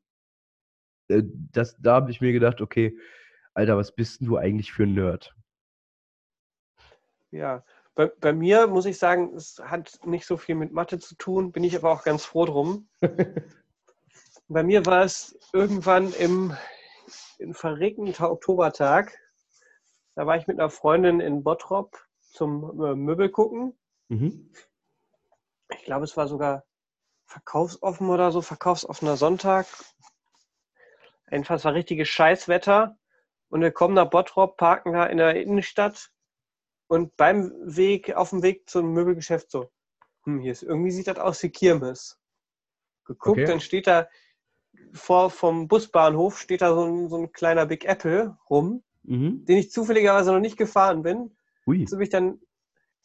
äh, 1.09 1.23
das, 1.51 1.75
da 1.79 1.95
habe 1.95 2.11
ich 2.11 2.21
mir 2.21 2.31
gedacht, 2.31 2.61
okay, 2.61 2.97
Alter, 3.53 3.77
was 3.77 3.93
bist 3.93 4.21
denn 4.21 4.27
du 4.27 4.37
eigentlich 4.37 4.71
für 4.71 4.83
ein 4.83 4.93
Nerd? 4.93 5.35
Ja, 7.31 7.65
bei, 7.95 8.11
bei 8.19 8.33
mir 8.33 8.67
muss 8.67 8.85
ich 8.85 8.97
sagen, 8.97 9.33
es 9.35 9.61
hat 9.63 9.99
nicht 10.05 10.25
so 10.25 10.37
viel 10.37 10.55
mit 10.55 10.71
Mathe 10.71 10.99
zu 10.99 11.15
tun, 11.15 11.51
bin 11.51 11.63
ich 11.63 11.75
aber 11.75 11.91
auch 11.91 12.03
ganz 12.03 12.23
froh 12.25 12.45
drum. 12.45 12.87
Bei 14.47 14.61
mir 14.61 14.85
war 14.85 15.03
es 15.03 15.37
irgendwann 15.53 16.13
im, 16.13 16.55
im 17.39 17.53
verregneten 17.53 18.25
Oktobertag. 18.25 19.17
Da 20.15 20.25
war 20.25 20.37
ich 20.37 20.47
mit 20.47 20.59
einer 20.59 20.69
Freundin 20.69 21.19
in 21.19 21.43
Bottrop 21.43 21.97
zum 22.21 22.81
äh, 22.81 22.95
Möbel 22.95 23.29
gucken. 23.29 23.77
Mhm. 24.07 24.51
Ich 25.71 25.83
glaube, 25.83 26.05
es 26.05 26.15
war 26.15 26.27
sogar 26.27 26.63
verkaufsoffen 27.25 28.09
oder 28.09 28.31
so, 28.31 28.41
verkaufsoffener 28.41 29.17
Sonntag. 29.17 29.67
Jedenfalls 31.29 31.65
war 31.65 31.73
richtiges 31.73 32.07
Scheißwetter. 32.07 32.97
Und 33.49 33.61
wir 33.61 33.71
kommen 33.71 33.93
nach 33.93 34.09
Bottrop, 34.09 34.57
parken 34.57 34.93
da 34.93 35.05
in 35.05 35.17
der 35.17 35.35
Innenstadt. 35.41 36.11
Und 36.87 37.15
beim 37.17 37.51
Weg, 37.63 38.15
auf 38.15 38.29
dem 38.29 38.43
Weg 38.43 38.69
zum 38.69 38.93
Möbelgeschäft 38.93 39.49
so, 39.49 39.71
hm, 40.23 40.39
hier 40.39 40.51
ist 40.51 40.63
irgendwie 40.63 40.91
sieht 40.91 41.07
das 41.07 41.17
aus 41.17 41.41
wie 41.43 41.49
Kirmes. 41.49 42.19
Geguckt, 43.05 43.39
Okay. 43.39 43.45
dann 43.45 43.59
steht 43.59 43.87
da 43.87 44.07
vor 44.95 45.29
vom 45.29 45.67
Busbahnhof 45.67 46.39
steht 46.39 46.61
da 46.61 46.73
so 46.73 46.83
ein, 46.85 47.09
so 47.09 47.17
ein 47.17 47.31
kleiner 47.31 47.65
Big 47.65 47.85
Apple 47.85 48.37
rum, 48.49 48.81
Mhm. 49.03 49.45
den 49.45 49.57
ich 49.57 49.69
zufälligerweise 49.71 50.31
noch 50.31 50.39
nicht 50.39 50.57
gefahren 50.57 51.03
bin. 51.03 51.35
Ui. 51.67 51.85
So 51.85 51.97
bin 51.97 52.03
ich 52.05 52.09
dann 52.09 52.39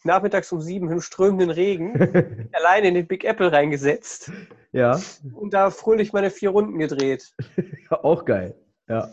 nachmittags 0.03 0.51
um 0.51 0.63
sieben 0.63 0.91
im 0.91 1.03
strömenden 1.03 1.51
Regen 1.51 1.93
alleine 2.53 2.89
in 2.89 2.95
den 2.95 3.07
Big 3.07 3.25
Apple 3.25 3.53
reingesetzt 3.53 4.33
ja, 4.73 4.99
und 5.35 5.53
da 5.53 5.71
fröhlich 5.71 6.13
meine 6.15 6.31
vier 6.31 6.51
Runden 6.51 6.79
gedreht. 6.79 7.35
auch 7.91 8.25
geil. 8.25 8.55
Ja. 8.89 9.11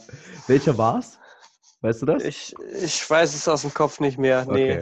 Welcher 0.48 0.78
war's? 0.78 1.20
Weißt 1.82 2.02
du 2.04 2.06
das? 2.06 2.24
Ich, 2.24 2.56
ich 2.82 3.10
weiß 3.10 3.36
es 3.36 3.48
aus 3.48 3.64
dem 3.64 3.74
Kopf 3.74 4.00
nicht 4.00 4.18
mehr. 4.18 4.46
Nee. 4.50 4.80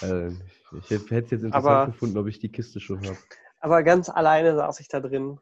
Okay. 0.00 0.26
Äh, 0.28 0.30
ich 0.78 0.90
hätte 0.90 1.04
es 1.04 1.30
jetzt 1.30 1.42
interessant 1.44 1.66
Aber- 1.66 1.86
gefunden, 1.92 2.16
ob 2.18 2.26
ich 2.28 2.38
die 2.38 2.50
Kiste 2.50 2.80
schon 2.80 3.04
habe. 3.06 3.16
Aber 3.60 3.82
ganz 3.82 4.08
alleine 4.08 4.54
saß 4.54 4.80
ich 4.80 4.88
da 4.88 5.00
drin. 5.00 5.38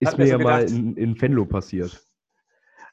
Ist 0.00 0.18
mir 0.18 0.26
ja 0.26 0.38
so 0.38 0.44
mal 0.44 0.64
in, 0.64 0.96
in 0.96 1.20
Venlo 1.20 1.46
passiert. 1.46 2.02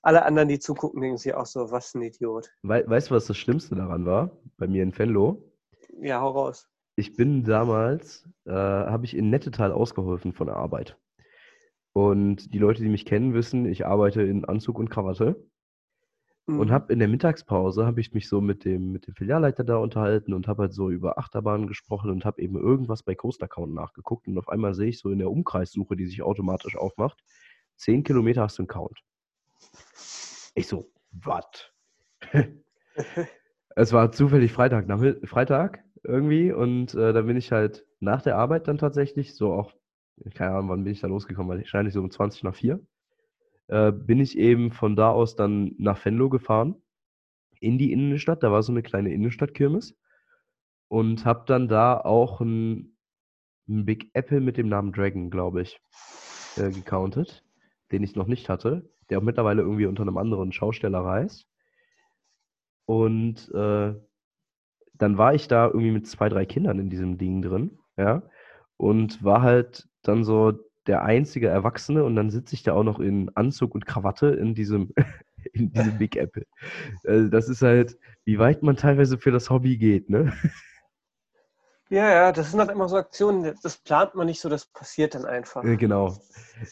Alle 0.01 0.25
anderen, 0.25 0.49
die 0.49 0.59
zugucken, 0.59 1.01
denken 1.01 1.17
sich 1.17 1.33
auch 1.33 1.45
so, 1.45 1.71
was 1.71 1.93
ein 1.95 2.01
Idiot. 2.01 2.51
Wei 2.61 2.87
weißt 2.87 3.09
du, 3.09 3.15
was 3.15 3.25
das 3.25 3.37
Schlimmste 3.37 3.75
daran 3.75 4.05
war? 4.05 4.37
Bei 4.57 4.67
mir 4.67 4.83
in 4.83 4.97
Venlo? 4.97 5.49
Ja, 6.01 6.21
hau 6.21 6.31
raus. 6.31 6.69
Ich 6.95 7.15
bin 7.15 7.43
damals, 7.43 8.27
äh, 8.45 8.51
habe 8.51 9.05
ich 9.05 9.15
in 9.15 9.29
Nettetal 9.29 9.71
ausgeholfen 9.71 10.33
von 10.33 10.47
der 10.47 10.57
Arbeit. 10.57 10.99
Und 11.93 12.53
die 12.53 12.59
Leute, 12.59 12.81
die 12.81 12.89
mich 12.89 13.05
kennen, 13.05 13.33
wissen, 13.33 13.65
ich 13.65 13.85
arbeite 13.85 14.21
in 14.23 14.45
Anzug 14.45 14.77
und 14.79 14.89
Krawatte. 14.89 15.47
Und 16.45 16.67
Mhm. 16.67 16.71
habe 16.71 16.93
in 16.93 16.99
der 16.99 17.07
Mittagspause 17.07 17.85
habe 17.85 18.01
ich 18.01 18.13
mich 18.13 18.27
so 18.27 18.41
mit 18.41 18.65
dem, 18.65 18.91
mit 18.91 19.07
dem 19.07 19.15
Filialleiter 19.15 19.63
da 19.63 19.77
unterhalten 19.77 20.33
und 20.33 20.47
habe 20.47 20.63
halt 20.63 20.73
so 20.73 20.89
über 20.89 21.17
Achterbahnen 21.17 21.67
gesprochen 21.67 22.09
und 22.11 22.25
habe 22.25 22.41
eben 22.41 22.57
irgendwas 22.57 23.03
bei 23.03 23.15
Coaster 23.15 23.47
Count 23.47 23.73
nachgeguckt. 23.73 24.27
Und 24.27 24.37
auf 24.37 24.49
einmal 24.49 24.73
sehe 24.73 24.89
ich 24.89 24.99
so 24.99 25.09
in 25.09 25.19
der 25.19 25.31
Umkreissuche, 25.31 25.95
die 25.95 26.05
sich 26.05 26.21
automatisch 26.21 26.75
aufmacht, 26.75 27.23
10 27.77 28.03
Kilometer 28.03 28.41
hast 28.41 28.57
du 28.57 28.63
einen 28.63 28.67
Count. 28.67 28.99
Ich 30.55 30.67
so, 30.67 30.91
was? 31.11 31.71
es 33.75 33.93
war 33.93 34.11
zufällig 34.11 34.51
Freitag, 34.51 34.87
nach, 34.87 35.01
Freitag 35.23 35.83
irgendwie 36.03 36.51
und 36.51 36.93
äh, 36.93 37.13
da 37.13 37.21
bin 37.21 37.37
ich 37.37 37.51
halt 37.51 37.85
nach 37.99 38.21
der 38.21 38.37
Arbeit 38.37 38.67
dann 38.67 38.77
tatsächlich, 38.77 39.35
so 39.35 39.53
auch, 39.53 39.73
keine 40.35 40.51
Ahnung, 40.51 40.69
wann 40.69 40.83
bin 40.83 40.93
ich 40.93 41.01
da 41.01 41.07
losgekommen, 41.07 41.57
wahrscheinlich 41.57 41.93
so 41.93 42.01
um 42.01 42.11
20 42.11 42.43
nach 42.43 42.55
4, 42.55 42.79
äh, 43.67 43.91
bin 43.91 44.19
ich 44.19 44.37
eben 44.37 44.71
von 44.71 44.95
da 44.95 45.11
aus 45.11 45.35
dann 45.35 45.73
nach 45.77 46.03
Venlo 46.03 46.29
gefahren, 46.29 46.75
in 47.59 47.77
die 47.77 47.93
Innenstadt, 47.93 48.43
da 48.43 48.51
war 48.51 48.61
so 48.61 48.73
eine 48.73 48.83
kleine 48.83 49.13
Innenstadtkirmes 49.13 49.97
und 50.89 51.25
habe 51.25 51.43
dann 51.47 51.67
da 51.69 51.97
auch 51.97 52.41
ein, 52.41 52.97
ein 53.69 53.85
Big 53.85 54.09
Apple 54.13 54.41
mit 54.41 54.57
dem 54.57 54.67
Namen 54.67 54.91
Dragon, 54.91 55.29
glaube 55.29 55.61
ich, 55.61 55.81
äh, 56.57 56.71
gecountet, 56.71 57.43
den 57.91 58.03
ich 58.03 58.15
noch 58.15 58.27
nicht 58.27 58.49
hatte, 58.49 58.89
der 59.09 59.19
auch 59.19 59.23
mittlerweile 59.23 59.61
irgendwie 59.61 59.85
unter 59.85 60.01
einem 60.03 60.17
anderen 60.17 60.51
Schausteller 60.51 61.05
heißt. 61.05 61.47
Und 62.85 63.49
äh, 63.53 63.95
dann 64.93 65.17
war 65.17 65.33
ich 65.33 65.47
da 65.47 65.67
irgendwie 65.67 65.91
mit 65.91 66.07
zwei, 66.07 66.27
drei 66.27 66.45
Kindern 66.45 66.79
in 66.79 66.89
diesem 66.89 67.17
Ding 67.17 67.41
drin, 67.41 67.79
ja, 67.97 68.23
und 68.75 69.23
war 69.23 69.41
halt 69.41 69.87
dann 70.01 70.25
so 70.25 70.53
der 70.87 71.03
einzige 71.03 71.47
Erwachsene 71.47 72.03
und 72.03 72.15
dann 72.15 72.29
sitze 72.29 72.55
ich 72.55 72.63
da 72.63 72.73
auch 72.73 72.83
noch 72.83 72.99
in 72.99 73.29
Anzug 73.35 73.73
und 73.75 73.85
Krawatte 73.85 74.27
in 74.27 74.55
diesem, 74.55 74.93
in 75.53 75.71
diesem 75.71 75.97
Big 75.97 76.15
Apple. 76.15 76.45
Äh, 77.03 77.29
das 77.29 77.49
ist 77.49 77.61
halt, 77.61 77.97
wie 78.25 78.39
weit 78.39 78.63
man 78.63 78.75
teilweise 78.75 79.17
für 79.17 79.31
das 79.31 79.49
Hobby 79.49 79.77
geht, 79.77 80.09
ne? 80.09 80.33
Ja, 81.89 82.09
ja, 82.09 82.31
das 82.31 82.49
sind 82.49 82.59
halt 82.59 82.71
immer 82.71 82.89
so 82.89 82.97
Aktionen, 82.97 83.53
das 83.61 83.77
plant 83.77 84.15
man 84.15 84.25
nicht 84.25 84.41
so, 84.41 84.49
das 84.49 84.65
passiert 84.65 85.13
dann 85.13 85.25
einfach. 85.25 85.63
Äh, 85.63 85.77
Genau. 85.77 86.17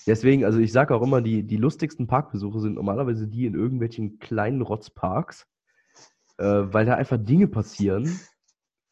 Deswegen, 0.08 0.46
also 0.46 0.60
ich 0.60 0.72
sage 0.72 0.96
auch 0.96 1.02
immer, 1.04 1.22
die, 1.22 1.44
die 1.44 1.58
lustigsten 1.58 2.08
Parkbesuche 2.08 2.60
sind 2.60 2.74
normalerweise 2.74 3.28
die 3.28 3.46
in 3.46 3.54
irgendwelchen 3.54 4.20
kleinen 4.20 4.62
Rotzparks, 4.62 5.46
äh, 6.38 6.44
weil 6.44 6.86
da 6.86 6.96
einfach 6.96 7.18
Dinge 7.18 7.48
passieren, 7.48 8.20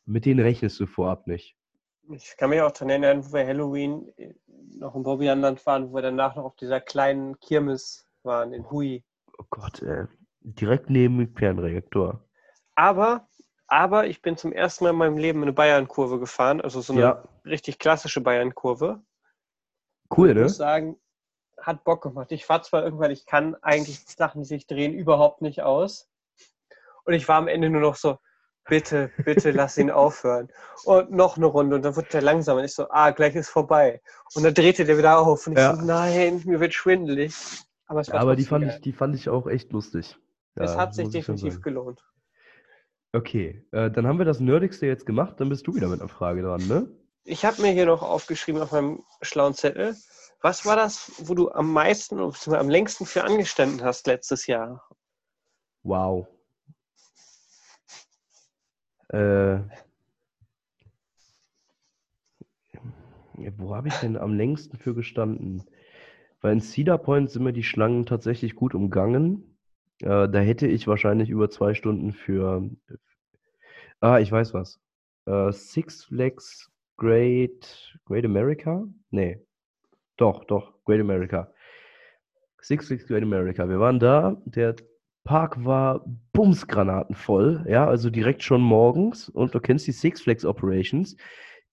mit 0.06 0.26
denen 0.26 0.40
rechnest 0.40 0.80
du 0.80 0.86
vorab 0.86 1.26
nicht. 1.26 1.56
Ich 2.12 2.36
kann 2.38 2.50
mich 2.50 2.62
auch 2.62 2.72
daran 2.72 2.90
erinnern, 2.90 3.24
wo 3.26 3.34
wir 3.34 3.46
Halloween 3.46 4.12
noch 4.78 4.96
im 4.96 5.04
Bobbylandland 5.04 5.64
waren, 5.66 5.90
wo 5.92 5.96
wir 5.96 6.02
danach 6.02 6.36
noch 6.36 6.46
auf 6.46 6.56
dieser 6.56 6.82
kleinen 6.82 7.40
Kirmes 7.40 8.08
waren 8.24 8.52
in 8.54 8.70
Hui. 8.70 9.04
Oh 9.38 9.44
Gott, 9.50 9.82
ey. 9.84 10.06
Direkt 10.42 10.90
neben 10.90 11.18
dem 11.20 11.36
Fernreaktor. 11.36 12.24
Aber, 12.76 13.28
aber 13.68 14.08
ich 14.08 14.22
bin 14.22 14.38
zum 14.38 14.54
ersten 14.54 14.86
Mal 14.86 14.92
in 14.92 14.96
meinem 14.96 15.18
Leben 15.18 15.42
eine 15.44 15.54
Bayern-Kurve 15.54 16.20
gefahren, 16.20 16.62
also 16.62 16.82
so 16.82 16.94
eine 16.94 17.02
Ja. 17.02 17.24
richtig 17.46 17.78
klassische 17.78 18.22
Bayern-Kurve. 18.22 19.02
Cool, 20.16 20.30
Ich 20.30 20.36
ne? 20.36 20.44
muss 20.44 20.58
sagen, 20.58 20.98
hat 21.62 21.84
Bock 21.84 22.02
gemacht. 22.02 22.32
Ich 22.32 22.48
war 22.50 22.64
zwar 22.64 22.84
irgendwann, 22.84 23.12
ich 23.12 23.26
kann 23.26 23.56
eigentlich 23.62 24.00
Sachen, 24.08 24.42
die 24.42 24.48
sich 24.48 24.66
drehen, 24.66 24.94
überhaupt 24.94 25.42
nicht 25.42 25.62
aus. 25.62 26.10
Und 27.04 27.14
ich 27.14 27.28
war 27.28 27.36
am 27.38 27.48
Ende 27.48 27.70
nur 27.70 27.82
noch 27.82 27.96
so, 27.96 28.18
bitte, 28.70 29.12
bitte 29.26 29.52
lass 29.52 29.78
ihn 29.78 29.92
aufhören. 29.92 30.50
Und 30.86 31.12
noch 31.12 31.38
eine 31.38 31.48
Runde 31.48 31.76
und 31.76 31.82
dann 31.84 31.96
wird 31.96 32.14
der 32.14 32.22
langsamer. 32.22 32.60
Und 32.60 32.66
ich 32.66 32.74
so, 32.74 32.90
ah, 32.90 33.12
gleich 33.12 33.36
ist 33.36 33.50
vorbei. 33.50 34.02
Und 34.36 34.44
dann 34.44 34.54
drehte 34.54 34.86
der 34.86 34.98
wieder 34.98 35.20
auf 35.20 35.46
und 35.48 35.54
ich 35.54 35.60
Ja. 35.60 35.76
so, 35.76 35.82
nein, 35.82 36.42
mir 36.46 36.60
wird 36.60 36.74
schwindelig. 36.74 37.34
Aber 37.88 38.02
es 38.02 38.12
war 38.12 38.20
Aber 38.22 38.36
die 38.36 38.46
fand, 38.46 38.66
geil. 38.66 38.76
ich, 38.76 38.82
die 38.82 38.94
fand 38.94 39.16
ich 39.16 39.30
auch 39.30 39.48
echt 39.48 39.72
lustig. 39.72 40.18
Es 40.56 40.74
Ja, 40.74 40.78
hat 40.78 40.94
sich 40.94 41.10
definitiv 41.10 41.62
gelohnt. 41.62 42.04
Okay, 43.12 43.66
äh, 43.72 43.90
dann 43.90 44.06
haben 44.06 44.20
wir 44.20 44.26
das 44.26 44.40
Nerdigste 44.40 44.86
jetzt 44.86 45.06
gemacht, 45.06 45.40
dann 45.40 45.50
bist 45.50 45.66
du 45.66 45.74
wieder 45.76 45.88
mit 45.88 46.00
einer 46.00 46.10
Frage 46.10 46.44
dran, 46.44 46.68
ne? 46.68 46.92
Ich 47.24 47.44
habe 47.44 47.62
mir 47.62 47.72
hier 47.72 47.88
noch 47.88 48.04
aufgeschrieben 48.04 48.62
auf 48.62 48.72
meinem 48.72 49.04
schlauen 49.22 49.56
Zettel. 49.56 49.96
Was 50.42 50.66
war 50.66 50.76
das, 50.76 51.12
wo 51.18 51.34
du 51.34 51.52
am 51.52 51.74
meisten 51.74 52.20
am 52.20 52.70
längsten 52.70 53.06
für 53.06 53.24
angestanden 53.24 53.84
hast 53.84 54.08
letztes 54.08 54.48
Jahr? 54.48 54.88
Wow. 55.84 56.28
Äh, 59.10 59.60
wo 63.58 63.76
habe 63.76 63.88
ich 63.88 63.96
denn 63.96 64.18
am 64.18 64.34
längsten 64.34 64.78
für 64.78 64.94
gestanden? 64.94 65.64
Weil 66.42 66.54
in 66.54 66.62
Cedar 66.62 66.98
Point 66.98 67.30
sind 67.30 67.44
mir 67.44 67.54
die 67.54 67.64
Schlangen 67.64 68.06
tatsächlich 68.06 68.56
gut 68.56 68.76
umgangen. 68.76 69.58
Äh, 70.02 70.30
da 70.30 70.40
hätte 70.40 70.68
ich 70.68 70.88
wahrscheinlich 70.88 71.30
über 71.30 71.50
zwei 71.50 71.74
Stunden 71.74 72.14
für. 72.14 72.70
Ah, 74.00 74.20
ich 74.20 74.32
weiß 74.32 74.54
was. 74.54 74.80
Äh, 75.26 75.52
Six 75.52 76.06
Flags 76.06 76.72
Great, 76.98 77.98
Great 78.06 78.26
America? 78.26 78.86
Nee. 79.10 79.40
Doch, 80.18 80.44
doch, 80.46 80.74
Great 80.86 81.02
America. 81.02 81.52
Six 82.62 82.88
Flags 82.88 83.08
Great 83.08 83.24
America. 83.24 83.68
Wir 83.68 83.80
waren 83.80 84.00
da, 84.00 84.42
der 84.46 84.76
Park 85.24 85.64
war 85.64 86.06
bumsgranatenvoll, 86.34 87.66
ja, 87.70 87.88
also 87.88 88.10
direkt 88.10 88.44
schon 88.44 88.62
morgens. 88.62 89.30
Und 89.30 89.54
du 89.54 89.60
kennst 89.60 89.88
die 89.88 89.92
Six 89.92 90.22
Flags 90.22 90.46
Operations, 90.46 91.16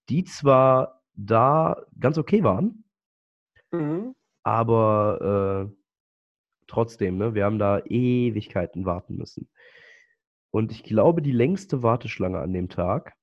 die 0.09 0.25
zwar 0.25 1.03
da 1.15 1.83
ganz 1.99 2.19
okay 2.19 2.43
waren, 2.45 2.85
Mhm. 3.73 4.15
aber 4.43 5.69
äh, 5.71 5.77
trotzdem, 6.67 7.19
ne, 7.19 7.35
wir 7.35 7.45
haben 7.45 7.59
da 7.59 7.81
Ewigkeiten 7.85 8.85
warten 8.85 9.17
müssen. 9.17 9.49
Und 10.51 10.73
ich 10.73 10.83
glaube, 10.85 11.23
die 11.23 11.33
längste 11.33 11.83
Warteschlange 11.83 12.39
an 12.39 12.53
dem 12.53 12.69
Tag 12.69 13.15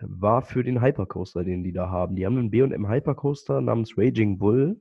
war 0.00 0.42
für 0.42 0.62
den 0.62 0.82
Hypercoaster, 0.82 1.44
den 1.44 1.64
die 1.64 1.72
da 1.72 1.90
haben. 1.90 2.16
Die 2.16 2.26
haben 2.26 2.38
einen 2.38 2.50
B&M 2.50 2.88
Hypercoaster 2.88 3.60
namens 3.60 3.96
Raging 3.96 4.38
Bull. 4.38 4.80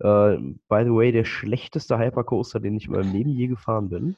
Äh, 0.00 0.36
by 0.68 0.84
the 0.84 0.94
way, 0.94 1.12
der 1.12 1.24
schlechteste 1.24 1.98
Hypercoaster, 1.98 2.60
den 2.60 2.76
ich 2.76 2.86
in 2.86 2.92
meinem 2.92 3.12
Leben 3.12 3.30
je 3.30 3.48
gefahren 3.48 3.88
bin. 3.90 4.16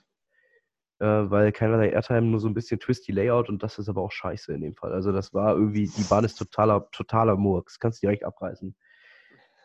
äh, 1.01 1.31
weil 1.31 1.53
keinerlei 1.53 1.91
Airtime, 1.91 2.23
nur 2.23 2.41
so 2.41 2.49
ein 2.49 2.55
bisschen 2.55 2.79
twisty 2.79 3.13
Layout 3.13 3.49
und 3.49 3.63
das 3.63 3.79
ist 3.79 3.89
aber 3.89 4.03
auch 4.03 4.13
scheiße 4.13 4.53
in 4.53 4.61
dem 4.61 4.75
Fall. 4.75 4.93
Also 4.93 5.13
das 5.13 5.33
war 5.35 5.55
irgendwie, 5.55 5.89
die 5.89 6.05
Bahn 6.05 6.25
ist 6.25 6.37
totaler, 6.37 6.89
totaler 6.93 7.37
Murks, 7.37 7.79
kannst 7.81 8.03
direkt 8.03 8.25
abreißen. 8.25 8.75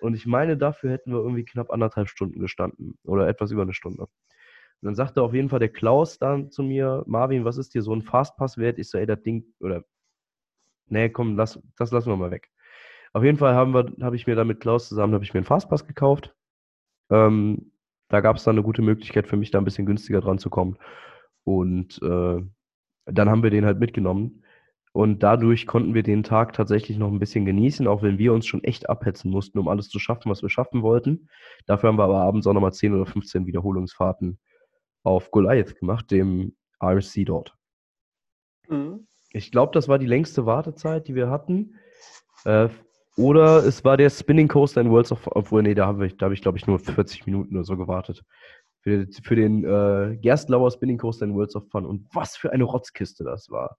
Und 0.02 0.14
ich 0.16 0.26
meine, 0.26 0.58
dafür 0.58 0.92
hätten 0.92 1.12
wir 1.12 1.20
irgendwie 1.20 1.46
knapp 1.46 1.72
anderthalb 1.72 2.10
Stunden 2.10 2.40
gestanden 2.40 2.98
oder 3.04 3.28
etwas 3.28 3.52
über 3.52 3.64
eine 3.64 3.74
Stunde. 3.74 4.04
Und 4.04 4.10
dann 4.82 4.96
sagte 4.96 5.22
auf 5.22 5.34
jeden 5.34 5.50
Fall 5.50 5.60
der 5.60 5.70
Klaus 5.70 6.20
dann 6.20 6.52
zu 6.52 6.64
mir, 6.64 7.04
Marvin, 7.08 7.46
was 7.46 7.58
ist 7.58 7.74
dir 7.74 7.82
so 7.82 7.94
ein 7.94 8.02
Fastpass 8.04 8.58
wert? 8.58 8.80
Ich 8.80 8.90
so, 8.90 8.98
ey, 8.98 9.06
das 9.06 9.22
Ding, 9.24 9.46
oder, 9.60 9.84
nee, 10.88 11.10
komm, 11.10 11.36
lass, 11.38 11.60
das 11.78 11.92
lassen 11.92 12.10
wir 12.10 12.18
mal 12.18 12.32
weg. 12.32 12.52
Auf 13.16 13.24
jeden 13.24 13.38
Fall 13.38 13.56
habe 13.56 14.16
ich 14.18 14.28
mir 14.28 14.36
dann 14.36 14.48
mit 14.48 14.60
Klaus 14.60 14.90
zusammen, 14.90 15.14
habe 15.14 15.24
ich 15.24 15.34
mir 15.34 15.38
einen 15.38 15.46
Fastpass 15.46 15.88
gekauft. 15.88 16.36
Ähm, 17.10 17.72
da 18.10 18.20
gab 18.20 18.36
es 18.36 18.44
dann 18.44 18.56
eine 18.56 18.64
gute 18.64 18.82
Möglichkeit 18.82 19.26
für 19.26 19.38
mich, 19.38 19.52
da 19.52 19.58
ein 19.58 19.64
bisschen 19.64 19.86
günstiger 19.86 20.20
dran 20.20 20.38
zu 20.38 20.50
kommen. 20.50 20.78
Und 21.46 22.02
äh, 22.02 22.42
dann 23.06 23.30
haben 23.30 23.42
wir 23.42 23.52
den 23.52 23.64
halt 23.64 23.80
mitgenommen. 23.80 24.44
Und 24.92 25.24
dadurch 25.24 25.66
konnten 25.66 25.94
wir 25.94 26.04
den 26.04 26.24
Tag 26.24 26.52
tatsächlich 26.52 26.98
noch 26.98 27.10
ein 27.10 27.20
bisschen 27.20 27.46
genießen, 27.46 27.88
auch 27.88 28.02
wenn 28.02 28.18
wir 28.18 28.34
uns 28.34 28.48
schon 28.48 28.66
echt 28.66 28.90
abhetzen 28.90 29.32
mussten, 29.32 29.60
um 29.60 29.70
alles 29.70 29.88
zu 29.88 29.98
schaffen, 29.98 30.30
was 30.30 30.42
wir 30.42 30.50
schaffen 30.50 30.82
wollten. 30.82 31.30
Dafür 31.68 31.88
haben 31.88 31.98
wir 31.98 32.04
aber 32.04 32.20
abends 32.20 32.46
auch 32.48 32.54
nochmal 32.54 32.74
10 32.74 32.96
oder 32.96 33.06
15 33.06 33.46
Wiederholungsfahrten 33.46 34.40
auf 35.04 35.32
Goliath 35.32 35.80
gemacht, 35.80 36.12
dem 36.12 36.58
RC 36.84 37.26
dort. 37.26 37.56
Mhm. 38.68 39.08
Ich 39.30 39.54
glaube, 39.54 39.72
das 39.72 39.88
war 39.88 40.00
die 40.00 40.06
längste 40.06 40.46
Wartezeit, 40.46 41.08
die 41.08 41.16
wir 41.16 41.30
hatten. 41.30 41.76
Äh, 42.44 42.68
oder 43.18 43.66
es 43.66 43.84
war 43.86 43.96
der 43.98 44.10
Spinning 44.10 44.48
Coaster 44.48 44.82
in 44.82 44.92
Worlds 44.92 45.12
of, 45.12 45.28
obwohl, 45.28 45.64
nee, 45.64 45.74
da 45.74 45.88
habe 45.88 46.06
ich, 46.06 46.16
hab 46.20 46.32
ich 46.32 46.42
glaube 46.42 46.58
ich, 46.58 46.68
nur 46.68 46.80
40 46.80 47.26
Minuten 47.26 47.56
oder 47.56 47.64
so 47.64 47.78
gewartet. 47.78 48.24
Für, 48.82 49.08
für 49.24 49.36
den 49.36 49.64
äh, 49.64 50.18
Gerstlauer 50.18 50.70
Spinning 50.72 50.98
Coaster 50.98 51.26
in 51.26 51.34
Worlds 51.34 51.56
of 51.56 51.68
Fun. 51.70 51.86
Und 51.86 52.08
was 52.14 52.36
für 52.36 52.52
eine 52.52 52.66
Rotzkiste 52.66 53.24
das 53.24 53.50
war. 53.50 53.78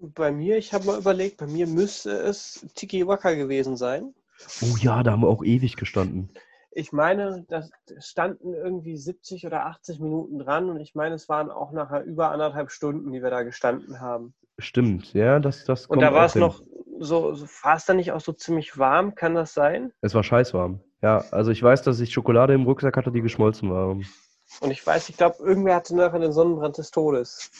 Bei 0.00 0.30
mir, 0.30 0.58
ich 0.58 0.72
habe 0.72 0.86
mal 0.86 0.98
überlegt, 0.98 1.38
bei 1.38 1.46
mir 1.46 1.66
müsste 1.66 2.10
es 2.10 2.66
Tiki 2.74 3.06
Waka 3.06 3.34
gewesen 3.34 3.76
sein. 3.76 4.14
Oh 4.60 4.76
ja, 4.80 5.02
da 5.02 5.12
haben 5.12 5.22
wir 5.22 5.28
auch 5.28 5.42
ewig 5.42 5.76
gestanden. 5.76 6.30
Ich 6.70 6.92
meine, 6.92 7.44
da 7.48 7.64
standen 7.98 8.54
irgendwie 8.54 8.96
70 8.96 9.46
oder 9.46 9.66
80 9.66 9.98
Minuten 9.98 10.38
dran 10.38 10.70
und 10.70 10.78
ich 10.80 10.94
meine, 10.94 11.14
es 11.16 11.28
waren 11.28 11.50
auch 11.50 11.72
nachher 11.72 12.04
über 12.04 12.30
anderthalb 12.30 12.70
Stunden, 12.70 13.12
die 13.12 13.22
wir 13.22 13.30
da 13.30 13.42
gestanden 13.42 14.00
haben. 14.00 14.34
Stimmt, 14.58 15.12
ja, 15.14 15.40
das, 15.40 15.64
das 15.64 15.86
Und 15.86 16.00
da 16.00 16.12
war 16.12 16.26
es 16.26 16.34
noch 16.34 16.62
so, 16.98 17.34
so 17.34 17.46
war 17.62 17.76
es 17.76 17.84
da 17.84 17.94
nicht 17.94 18.12
auch 18.12 18.20
so 18.20 18.32
ziemlich 18.32 18.78
warm, 18.78 19.14
kann 19.14 19.34
das 19.34 19.54
sein? 19.54 19.92
Es 20.00 20.14
war 20.14 20.22
scheißwarm. 20.22 20.80
Ja, 21.02 21.24
also 21.30 21.50
ich 21.50 21.62
weiß, 21.62 21.82
dass 21.82 22.00
ich 22.00 22.12
Schokolade 22.12 22.54
im 22.54 22.64
Rucksack 22.64 22.96
hatte, 22.96 23.12
die 23.12 23.22
geschmolzen 23.22 23.70
war. 23.70 23.90
Und 23.90 24.70
ich 24.70 24.84
weiß, 24.84 25.08
ich 25.08 25.16
glaube, 25.16 25.36
irgendwer 25.40 25.76
hatte 25.76 25.94
nachher 25.94 26.18
den 26.18 26.32
Sonnenbrand 26.32 26.78
des 26.78 26.90
Todes. 26.90 27.50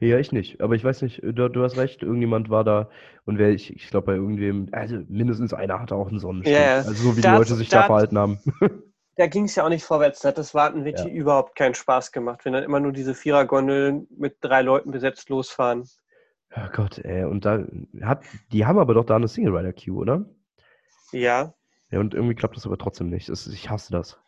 Ja, 0.00 0.18
ich 0.18 0.32
nicht. 0.32 0.60
Aber 0.60 0.74
ich 0.74 0.84
weiß 0.84 1.02
nicht, 1.02 1.20
du, 1.22 1.48
du 1.48 1.62
hast 1.62 1.76
recht, 1.76 2.02
irgendjemand 2.02 2.50
war 2.50 2.64
da 2.64 2.88
und 3.24 3.38
wer 3.38 3.50
ich, 3.50 3.74
ich 3.74 3.90
glaube 3.90 4.06
bei 4.06 4.14
irgendwem, 4.14 4.68
also 4.72 5.00
mindestens 5.08 5.52
einer 5.52 5.80
hatte 5.80 5.96
auch 5.96 6.08
einen 6.08 6.20
Sonnenstich. 6.20 6.56
Ja, 6.56 6.76
also 6.76 6.92
so 6.92 7.16
wie 7.16 7.20
die 7.20 7.28
Leute 7.28 7.54
sich 7.56 7.68
da, 7.68 7.80
da 7.80 7.86
verhalten 7.86 8.18
haben. 8.18 8.38
Da 9.18 9.26
ging 9.26 9.46
es 9.46 9.56
ja 9.56 9.64
auch 9.64 9.68
nicht 9.68 9.82
vorwärts. 9.82 10.20
Da 10.20 10.28
hat 10.28 10.38
das 10.38 10.54
Warten 10.54 10.84
wirklich 10.84 11.08
ja. 11.08 11.12
überhaupt 11.12 11.56
keinen 11.56 11.74
Spaß 11.74 12.12
gemacht, 12.12 12.44
wenn 12.44 12.52
dann 12.52 12.62
immer 12.62 12.78
nur 12.78 12.92
diese 12.92 13.16
Vierergondeln 13.16 14.06
mit 14.16 14.36
drei 14.40 14.62
Leuten 14.62 14.92
besetzt 14.92 15.28
losfahren. 15.28 15.88
Oh 16.56 16.68
Gott, 16.72 16.98
ey. 16.98 17.24
Und 17.24 17.44
da 17.44 17.64
hat, 18.02 18.24
die 18.52 18.64
haben 18.64 18.78
aber 18.78 18.94
doch 18.94 19.04
da 19.04 19.16
eine 19.16 19.28
Single 19.28 19.56
Rider 19.56 19.72
Queue, 19.72 19.96
oder? 19.96 20.24
Ja. 21.12 21.54
Ja, 21.90 22.00
und 22.00 22.14
irgendwie 22.14 22.34
klappt 22.34 22.56
das 22.56 22.66
aber 22.66 22.78
trotzdem 22.78 23.10
nicht. 23.10 23.28
Das, 23.28 23.46
ich 23.46 23.70
hasse 23.70 23.92
das. 23.92 24.18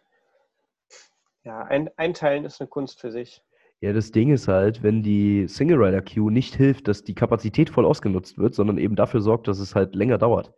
Ja, 1.45 1.63
ein, 1.63 1.91
einteilen 1.97 2.45
ist 2.45 2.61
eine 2.61 2.69
Kunst 2.69 3.01
für 3.01 3.11
sich. 3.11 3.43
Ja, 3.81 3.95
das 3.95 4.13
Ding 4.13 4.31
ist 4.31 4.47
halt, 4.47 4.83
wenn 4.83 5.03
die 5.03 5.49
Single 5.49 5.83
Rider 5.83 6.03
Queue 6.03 6.31
nicht 6.31 6.55
hilft, 6.55 6.87
dass 6.87 7.03
die 7.03 7.15
Kapazität 7.15 7.71
voll 7.71 7.87
ausgenutzt 7.87 8.37
wird, 8.37 8.55
sondern 8.55 8.77
eben 8.77 8.95
dafür 8.95 9.23
sorgt, 9.23 9.49
dass 9.49 9.59
es 9.59 9.75
halt 9.75 9.95
länger 9.95 10.19
dauert. 10.19 10.53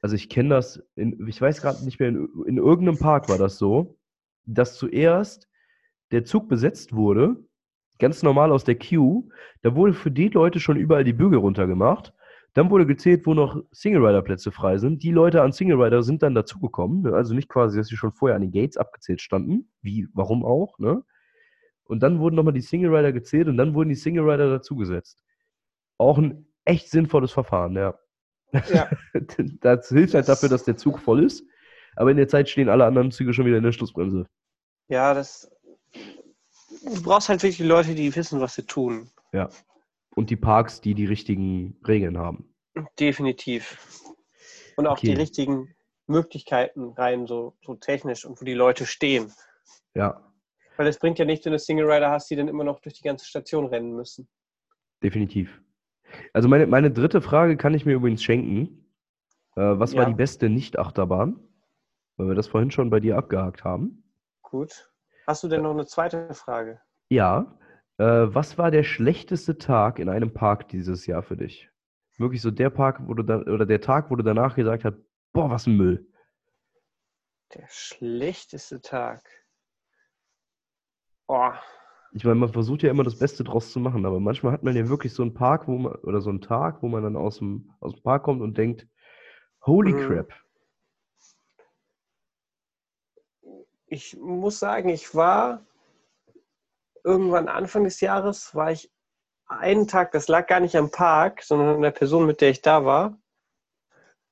Also 0.00 0.14
ich 0.14 0.28
kenne 0.28 0.50
das, 0.50 0.82
in, 0.94 1.26
ich 1.26 1.40
weiß 1.40 1.60
gerade 1.60 1.84
nicht 1.84 1.98
mehr, 1.98 2.10
in, 2.10 2.28
in 2.46 2.58
irgendeinem 2.58 2.98
Park 2.98 3.28
war 3.28 3.38
das 3.38 3.58
so, 3.58 3.98
dass 4.44 4.76
zuerst 4.76 5.48
der 6.12 6.24
Zug 6.24 6.48
besetzt 6.48 6.94
wurde, 6.94 7.36
ganz 7.98 8.22
normal 8.22 8.52
aus 8.52 8.64
der 8.64 8.76
Queue, 8.76 9.24
da 9.62 9.74
wurde 9.74 9.94
für 9.94 10.10
die 10.10 10.28
Leute 10.28 10.60
schon 10.60 10.76
überall 10.76 11.04
die 11.04 11.12
Bügel 11.12 11.38
runtergemacht. 11.38 12.12
Dann 12.54 12.70
wurde 12.70 12.86
gezählt, 12.86 13.26
wo 13.26 13.32
noch 13.32 13.62
Single-Rider-Plätze 13.70 14.52
frei 14.52 14.76
sind. 14.76 15.02
Die 15.02 15.10
Leute 15.10 15.40
an 15.40 15.52
Single-Rider 15.52 16.02
sind 16.02 16.22
dann 16.22 16.34
dazugekommen. 16.34 17.02
Ne? 17.02 17.14
Also 17.14 17.34
nicht 17.34 17.48
quasi, 17.48 17.78
dass 17.78 17.86
sie 17.86 17.96
schon 17.96 18.12
vorher 18.12 18.36
an 18.36 18.42
den 18.42 18.52
Gates 18.52 18.76
abgezählt 18.76 19.22
standen. 19.22 19.70
Wie, 19.80 20.06
warum 20.12 20.44
auch, 20.44 20.78
ne? 20.78 21.02
Und 21.84 22.02
dann 22.02 22.20
wurden 22.20 22.36
nochmal 22.36 22.52
die 22.52 22.60
Single 22.60 22.94
Rider 22.94 23.12
gezählt 23.12 23.48
und 23.48 23.56
dann 23.56 23.74
wurden 23.74 23.88
die 23.88 23.94
Single 23.94 24.28
Rider 24.28 24.48
dazugesetzt. 24.48 25.22
Auch 25.98 26.18
ein 26.18 26.46
echt 26.64 26.90
sinnvolles 26.90 27.32
Verfahren, 27.32 27.74
ja. 27.74 27.98
ja. 28.72 28.88
das 29.60 29.88
hilft 29.88 30.14
halt 30.14 30.28
dafür, 30.28 30.48
dass 30.48 30.64
der 30.64 30.76
Zug 30.76 30.98
voll 31.00 31.24
ist. 31.24 31.44
Aber 31.96 32.10
in 32.10 32.16
der 32.16 32.28
Zeit 32.28 32.48
stehen 32.48 32.68
alle 32.68 32.84
anderen 32.84 33.10
Züge 33.10 33.34
schon 33.34 33.46
wieder 33.46 33.58
in 33.58 33.62
der 33.62 33.72
Schlussbremse. 33.72 34.26
Ja, 34.88 35.14
das. 35.14 35.50
Du 36.84 37.02
brauchst 37.02 37.28
halt 37.28 37.42
wirklich 37.42 37.66
Leute, 37.66 37.94
die 37.94 38.14
wissen, 38.14 38.40
was 38.40 38.54
sie 38.54 38.66
tun. 38.66 39.10
Ja. 39.32 39.48
Und 40.14 40.30
die 40.30 40.36
Parks, 40.36 40.80
die 40.80 40.94
die 40.94 41.06
richtigen 41.06 41.76
Regeln 41.86 42.18
haben. 42.18 42.54
Definitiv. 42.98 43.78
Und 44.76 44.86
auch 44.86 44.98
okay. 44.98 45.08
die 45.08 45.14
richtigen 45.14 45.74
Möglichkeiten 46.06 46.92
rein, 46.92 47.26
so, 47.26 47.56
so 47.62 47.74
technisch 47.74 48.24
und 48.24 48.40
wo 48.40 48.44
die 48.44 48.54
Leute 48.54 48.86
stehen. 48.86 49.32
Ja. 49.94 50.22
Weil 50.76 50.86
es 50.86 50.98
bringt 50.98 51.18
ja 51.18 51.24
nichts, 51.24 51.44
wenn 51.44 51.52
du 51.52 51.58
Single 51.58 51.90
Rider 51.90 52.10
hast, 52.10 52.30
die 52.30 52.36
dann 52.36 52.48
immer 52.48 52.64
noch 52.64 52.80
durch 52.80 52.94
die 52.94 53.02
ganze 53.02 53.26
Station 53.26 53.66
rennen 53.66 53.94
müssen. 53.94 54.28
Definitiv. 55.02 55.60
Also 56.32 56.48
meine, 56.48 56.66
meine 56.66 56.90
dritte 56.90 57.20
Frage 57.20 57.56
kann 57.56 57.74
ich 57.74 57.86
mir 57.86 57.94
übrigens 57.94 58.22
schenken. 58.22 58.86
Äh, 59.56 59.78
was 59.78 59.92
ja. 59.92 60.00
war 60.00 60.06
die 60.06 60.14
beste 60.14 60.48
Nicht-Achterbahn? 60.48 61.38
Weil 62.16 62.28
wir 62.28 62.34
das 62.34 62.48
vorhin 62.48 62.70
schon 62.70 62.90
bei 62.90 63.00
dir 63.00 63.16
abgehakt 63.16 63.64
haben. 63.64 64.04
Gut. 64.42 64.91
Hast 65.32 65.44
du 65.44 65.48
denn 65.48 65.62
noch 65.62 65.70
eine 65.70 65.86
zweite 65.86 66.34
Frage? 66.34 66.78
Ja. 67.08 67.58
Äh, 67.96 68.04
was 68.04 68.58
war 68.58 68.70
der 68.70 68.82
schlechteste 68.82 69.56
Tag 69.56 69.98
in 69.98 70.10
einem 70.10 70.34
Park 70.34 70.68
dieses 70.68 71.06
Jahr 71.06 71.22
für 71.22 71.38
dich? 71.38 71.70
Wirklich 72.18 72.42
so 72.42 72.50
der 72.50 72.68
Park, 72.68 73.00
wo 73.06 73.14
du 73.14 73.22
dann, 73.22 73.44
oder 73.44 73.64
der 73.64 73.80
Tag, 73.80 74.10
wo 74.10 74.16
du 74.16 74.22
danach 74.22 74.54
gesagt 74.56 74.84
hast, 74.84 74.98
boah, 75.32 75.48
was 75.48 75.66
ein 75.66 75.78
Müll. 75.78 76.06
Der 77.54 77.66
schlechteste 77.70 78.82
Tag. 78.82 79.22
Boah. 81.26 81.58
Ich 82.12 82.24
meine, 82.24 82.36
man 82.36 82.52
versucht 82.52 82.82
ja 82.82 82.90
immer 82.90 83.04
das 83.04 83.18
Beste 83.18 83.42
draus 83.42 83.72
zu 83.72 83.80
machen, 83.80 84.04
aber 84.04 84.20
manchmal 84.20 84.52
hat 84.52 84.64
man 84.64 84.76
ja 84.76 84.86
wirklich 84.86 85.14
so 85.14 85.22
einen 85.22 85.32
Park, 85.32 85.66
wo 85.66 85.78
man, 85.78 85.94
oder 85.94 86.20
so 86.20 86.28
einen 86.28 86.42
Tag, 86.42 86.82
wo 86.82 86.88
man 86.88 87.04
dann 87.04 87.16
aus 87.16 87.38
dem, 87.38 87.72
aus 87.80 87.94
dem 87.94 88.02
Park 88.02 88.24
kommt 88.24 88.42
und 88.42 88.58
denkt, 88.58 88.86
holy 89.64 89.94
mhm. 89.94 90.06
crap. 90.06 90.34
Ich 93.92 94.16
muss 94.16 94.58
sagen, 94.58 94.88
ich 94.88 95.14
war 95.14 95.60
irgendwann 97.04 97.48
Anfang 97.48 97.84
des 97.84 98.00
Jahres, 98.00 98.54
war 98.54 98.72
ich 98.72 98.90
einen 99.46 99.86
Tag, 99.86 100.12
das 100.12 100.28
lag 100.28 100.46
gar 100.46 100.60
nicht 100.60 100.76
am 100.76 100.90
Park, 100.90 101.42
sondern 101.42 101.74
an 101.74 101.82
der 101.82 101.90
Person, 101.90 102.24
mit 102.24 102.40
der 102.40 102.48
ich 102.48 102.62
da 102.62 102.86
war. 102.86 103.18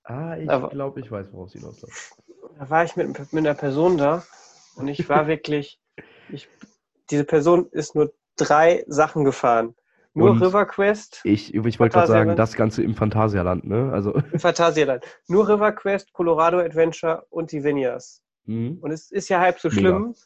Ah, 0.04 0.38
ich 0.38 0.48
glaube, 0.70 1.00
ich 1.00 1.10
weiß, 1.10 1.30
worauf 1.34 1.50
sie 1.50 1.58
hinausläuft. 1.58 2.16
Da 2.58 2.70
war 2.70 2.84
ich 2.84 2.96
mit, 2.96 3.18
mit 3.34 3.46
einer 3.46 3.52
Person 3.52 3.98
da 3.98 4.24
und 4.76 4.88
ich 4.88 5.06
war 5.10 5.26
wirklich, 5.26 5.78
ich 6.30 6.48
diese 7.10 7.24
Person 7.24 7.68
ist 7.70 7.94
nur 7.94 8.14
drei 8.36 8.86
Sachen 8.86 9.26
gefahren. 9.26 9.74
Nur 10.14 10.30
und 10.30 10.42
River 10.42 10.64
Quest. 10.64 11.20
Ich, 11.24 11.54
ich 11.54 11.78
wollte 11.78 11.92
gerade 11.92 12.08
sagen, 12.08 12.34
das 12.34 12.54
Ganze 12.54 12.82
im 12.82 12.94
Phantasialand, 12.94 13.66
ne? 13.66 13.92
Also. 13.92 14.14
Im 14.14 14.40
Phantasialand. 14.40 15.04
Nur 15.26 15.50
River 15.50 15.72
Quest, 15.72 16.14
Colorado 16.14 16.60
Adventure 16.60 17.26
und 17.28 17.52
die 17.52 17.62
Venias. 17.62 18.24
Mhm. 18.50 18.78
Und 18.80 18.90
es 18.90 19.10
ist 19.10 19.28
ja 19.28 19.40
halb 19.40 19.60
so 19.60 19.70
schlimm, 19.70 20.08
Mega. 20.08 20.18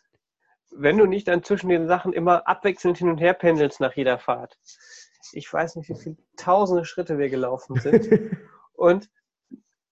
wenn 0.72 0.96
du 0.96 1.06
nicht 1.06 1.28
dann 1.28 1.42
zwischen 1.42 1.68
den 1.68 1.86
Sachen 1.86 2.12
immer 2.12 2.48
abwechselnd 2.48 2.96
hin 2.96 3.10
und 3.10 3.18
her 3.18 3.34
pendelst 3.34 3.80
nach 3.80 3.94
jeder 3.94 4.18
Fahrt. 4.18 4.58
Ich 5.32 5.52
weiß 5.52 5.76
nicht, 5.76 5.90
wie 5.90 5.94
viele 5.94 6.16
tausende 6.36 6.84
Schritte 6.84 7.18
wir 7.18 7.28
gelaufen 7.28 7.78
sind. 7.80 8.30
und 8.74 9.10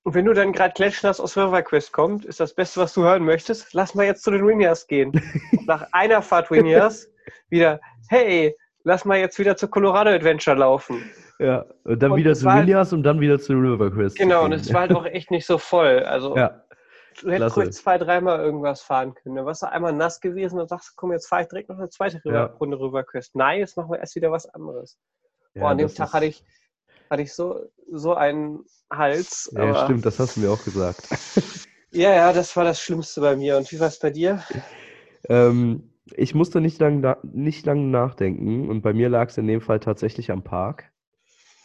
und 0.05 0.15
wenn 0.15 0.25
du 0.25 0.33
dann 0.33 0.53
gerade 0.53 0.75
Kletschnass 0.75 1.21
aus 1.21 1.35
Quest 1.35 1.93
kommt, 1.93 2.25
ist 2.25 2.41
das 2.41 2.55
Beste, 2.55 2.81
was 2.81 2.93
du 2.95 3.03
hören 3.03 3.25
möchtest, 3.25 3.73
lass 3.73 3.95
mal 3.95 4.05
jetzt 4.05 4.25
zu 4.25 4.33
den 4.33 4.45
Wingers 4.47 4.87
gehen. 4.87 5.13
Nach 5.67 5.87
einer 5.93 6.23
Fahrt 6.23 6.51
Wingers 6.51 7.09
wieder, 7.51 7.81
hey, 8.09 8.57
lass 8.83 9.05
mal 9.05 9.19
jetzt 9.19 9.39
wieder 9.39 9.57
zur 9.57 9.71
Colorado 9.71 10.11
Adventure 10.11 10.57
laufen. 10.57 11.05
Ja, 11.39 11.67
und 11.85 12.03
dann 12.03 12.13
und 12.13 12.19
wieder 12.19 12.35
zu 12.35 12.47
Wingers 12.47 12.89
halt, 12.89 12.93
und 12.95 13.03
dann 13.05 13.21
wieder 13.21 13.39
zu 13.39 13.55
Quest. 13.95 14.19
Genau, 14.19 14.45
und 14.45 14.53
es 14.53 14.73
war 14.73 14.83
halt 14.83 14.93
auch 14.93 15.07
echt 15.07 15.31
nicht 15.31 15.47
so 15.47 15.59
voll. 15.59 16.01
Also 16.01 16.37
ja, 16.37 16.65
du 17.21 17.31
hättest 17.31 17.55
kurz 17.55 17.77
zwei, 17.77 17.99
dreimal 17.99 18.41
irgendwas 18.41 18.83
fahren 18.83 19.15
können. 19.15 19.37
Dann 19.37 19.47
warst 19.47 19.63
du 19.63 19.71
einmal 19.71 19.93
nass 19.93 20.21
gewesen 20.21 20.59
und 20.61 20.69
sagst, 20.69 20.97
komm, 20.97 21.13
jetzt 21.13 21.29
fahre 21.29 21.43
ich 21.43 21.49
direkt 21.49 21.69
noch 21.69 21.79
eine 21.79 21.89
zweite 21.89 22.21
ja. 22.25 22.45
Runde 22.45 23.05
Quest. 23.05 23.35
Nein, 23.35 23.61
jetzt 23.61 23.77
machen 23.77 23.91
wir 23.91 23.99
erst 23.99 24.15
wieder 24.17 24.31
was 24.31 24.47
anderes. 24.47 24.99
Boah, 25.55 25.71
an 25.71 25.79
dem 25.79 25.93
Tag 25.95 26.13
hatte 26.13 26.27
ich 26.27 26.45
hatte 27.13 27.23
ich 27.23 27.35
so, 27.35 27.71
so 27.91 28.15
einen 28.15 28.65
Hals. 28.91 29.51
Ja, 29.55 29.65
aber... 29.65 29.85
stimmt, 29.85 30.07
das 30.07 30.19
hast 30.19 30.37
du 30.37 30.41
mir 30.41 30.51
auch 30.51 30.65
gesagt. 30.65 31.09
ja, 31.91 32.11
ja, 32.15 32.33
das 32.33 32.57
war 32.57 32.65
das 32.65 32.81
Schlimmste 32.81 33.21
bei 33.21 33.37
mir. 33.37 33.59
Und 33.59 33.71
wie 33.71 33.79
war 33.79 33.89
es 33.89 33.99
bei 33.99 34.09
dir? 34.09 34.43
Ähm, 35.29 35.93
ich 36.15 36.35
musste 36.35 36.63
nicht 36.63 36.81
lange 36.81 37.19
nicht 37.23 37.67
lang 37.67 37.91
nachdenken 37.91 38.71
und 38.71 38.81
bei 38.81 38.95
mir 38.95 39.11
lag 39.11 39.29
es 39.29 39.37
in 39.37 39.47
dem 39.47 39.61
Fall 39.61 39.79
tatsächlich 39.79 40.31
am 40.31 40.43
Park. 40.43 40.91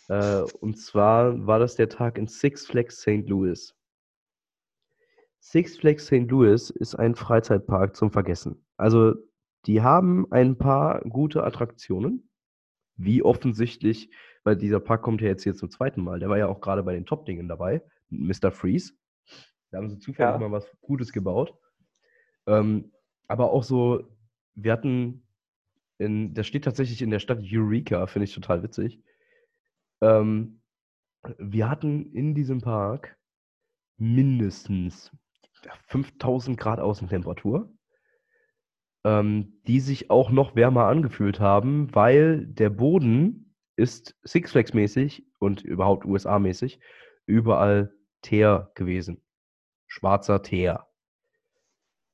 Äh, 0.09 0.41
und 0.59 0.77
zwar 0.77 1.47
war 1.47 1.59
das 1.59 1.75
der 1.75 1.87
Tag 1.87 2.17
in 2.17 2.27
Six 2.27 2.65
Flags 2.65 2.99
St. 2.99 3.27
Louis. 3.27 3.73
Six 5.39 5.77
Flags 5.77 6.07
St. 6.07 6.29
Louis 6.29 6.69
ist 6.69 6.95
ein 6.95 7.15
Freizeitpark 7.15 7.95
zum 7.95 8.11
Vergessen. 8.11 8.65
Also, 8.75 9.15
die 9.65 9.81
haben 9.81 10.31
ein 10.31 10.57
paar 10.57 11.01
gute 11.01 11.43
Attraktionen, 11.43 12.29
wie 12.95 13.21
offensichtlich, 13.21 14.09
weil 14.43 14.55
dieser 14.55 14.79
Park 14.79 15.01
kommt 15.01 15.21
ja 15.21 15.27
jetzt 15.27 15.43
hier 15.43 15.55
zum 15.55 15.69
zweiten 15.69 16.01
Mal. 16.01 16.19
Der 16.19 16.29
war 16.29 16.37
ja 16.37 16.47
auch 16.47 16.61
gerade 16.61 16.83
bei 16.83 16.93
den 16.93 17.05
Top-Dingen 17.05 17.47
dabei, 17.47 17.81
Mr. 18.09 18.51
Freeze. 18.51 18.93
Da 19.71 19.77
haben 19.77 19.89
sie 19.89 19.99
zufällig 19.99 20.33
ja. 20.33 20.37
mal 20.37 20.51
was 20.51 20.69
Gutes 20.81 21.11
gebaut. 21.11 21.53
Ähm, 22.45 22.91
aber 23.27 23.51
auch 23.51 23.63
so, 23.63 24.07
wir 24.55 24.71
hatten, 24.71 25.27
in, 25.97 26.33
das 26.33 26.47
steht 26.47 26.63
tatsächlich 26.63 27.01
in 27.01 27.09
der 27.09 27.19
Stadt 27.19 27.39
Eureka, 27.43 28.07
finde 28.07 28.25
ich 28.25 28.33
total 28.33 28.63
witzig. 28.63 29.01
Ähm, 30.01 30.61
wir 31.37 31.69
hatten 31.69 32.11
in 32.13 32.35
diesem 32.35 32.61
Park 32.61 33.17
mindestens 33.97 35.11
5000 35.87 36.57
Grad 36.57 36.79
Außentemperatur, 36.79 37.71
ähm, 39.03 39.61
die 39.67 39.79
sich 39.79 40.09
auch 40.09 40.29
noch 40.29 40.55
wärmer 40.55 40.85
angefühlt 40.85 41.39
haben, 41.39 41.93
weil 41.95 42.45
der 42.45 42.69
Boden 42.69 43.55
ist 43.75 44.15
Six 44.23 44.51
Flags 44.51 44.73
mäßig 44.73 45.25
und 45.39 45.61
überhaupt 45.61 46.05
USA 46.05 46.39
mäßig 46.39 46.79
überall 47.25 47.93
Teer 48.21 48.71
gewesen. 48.75 49.21
Schwarzer 49.85 50.41
Teer. 50.41 50.87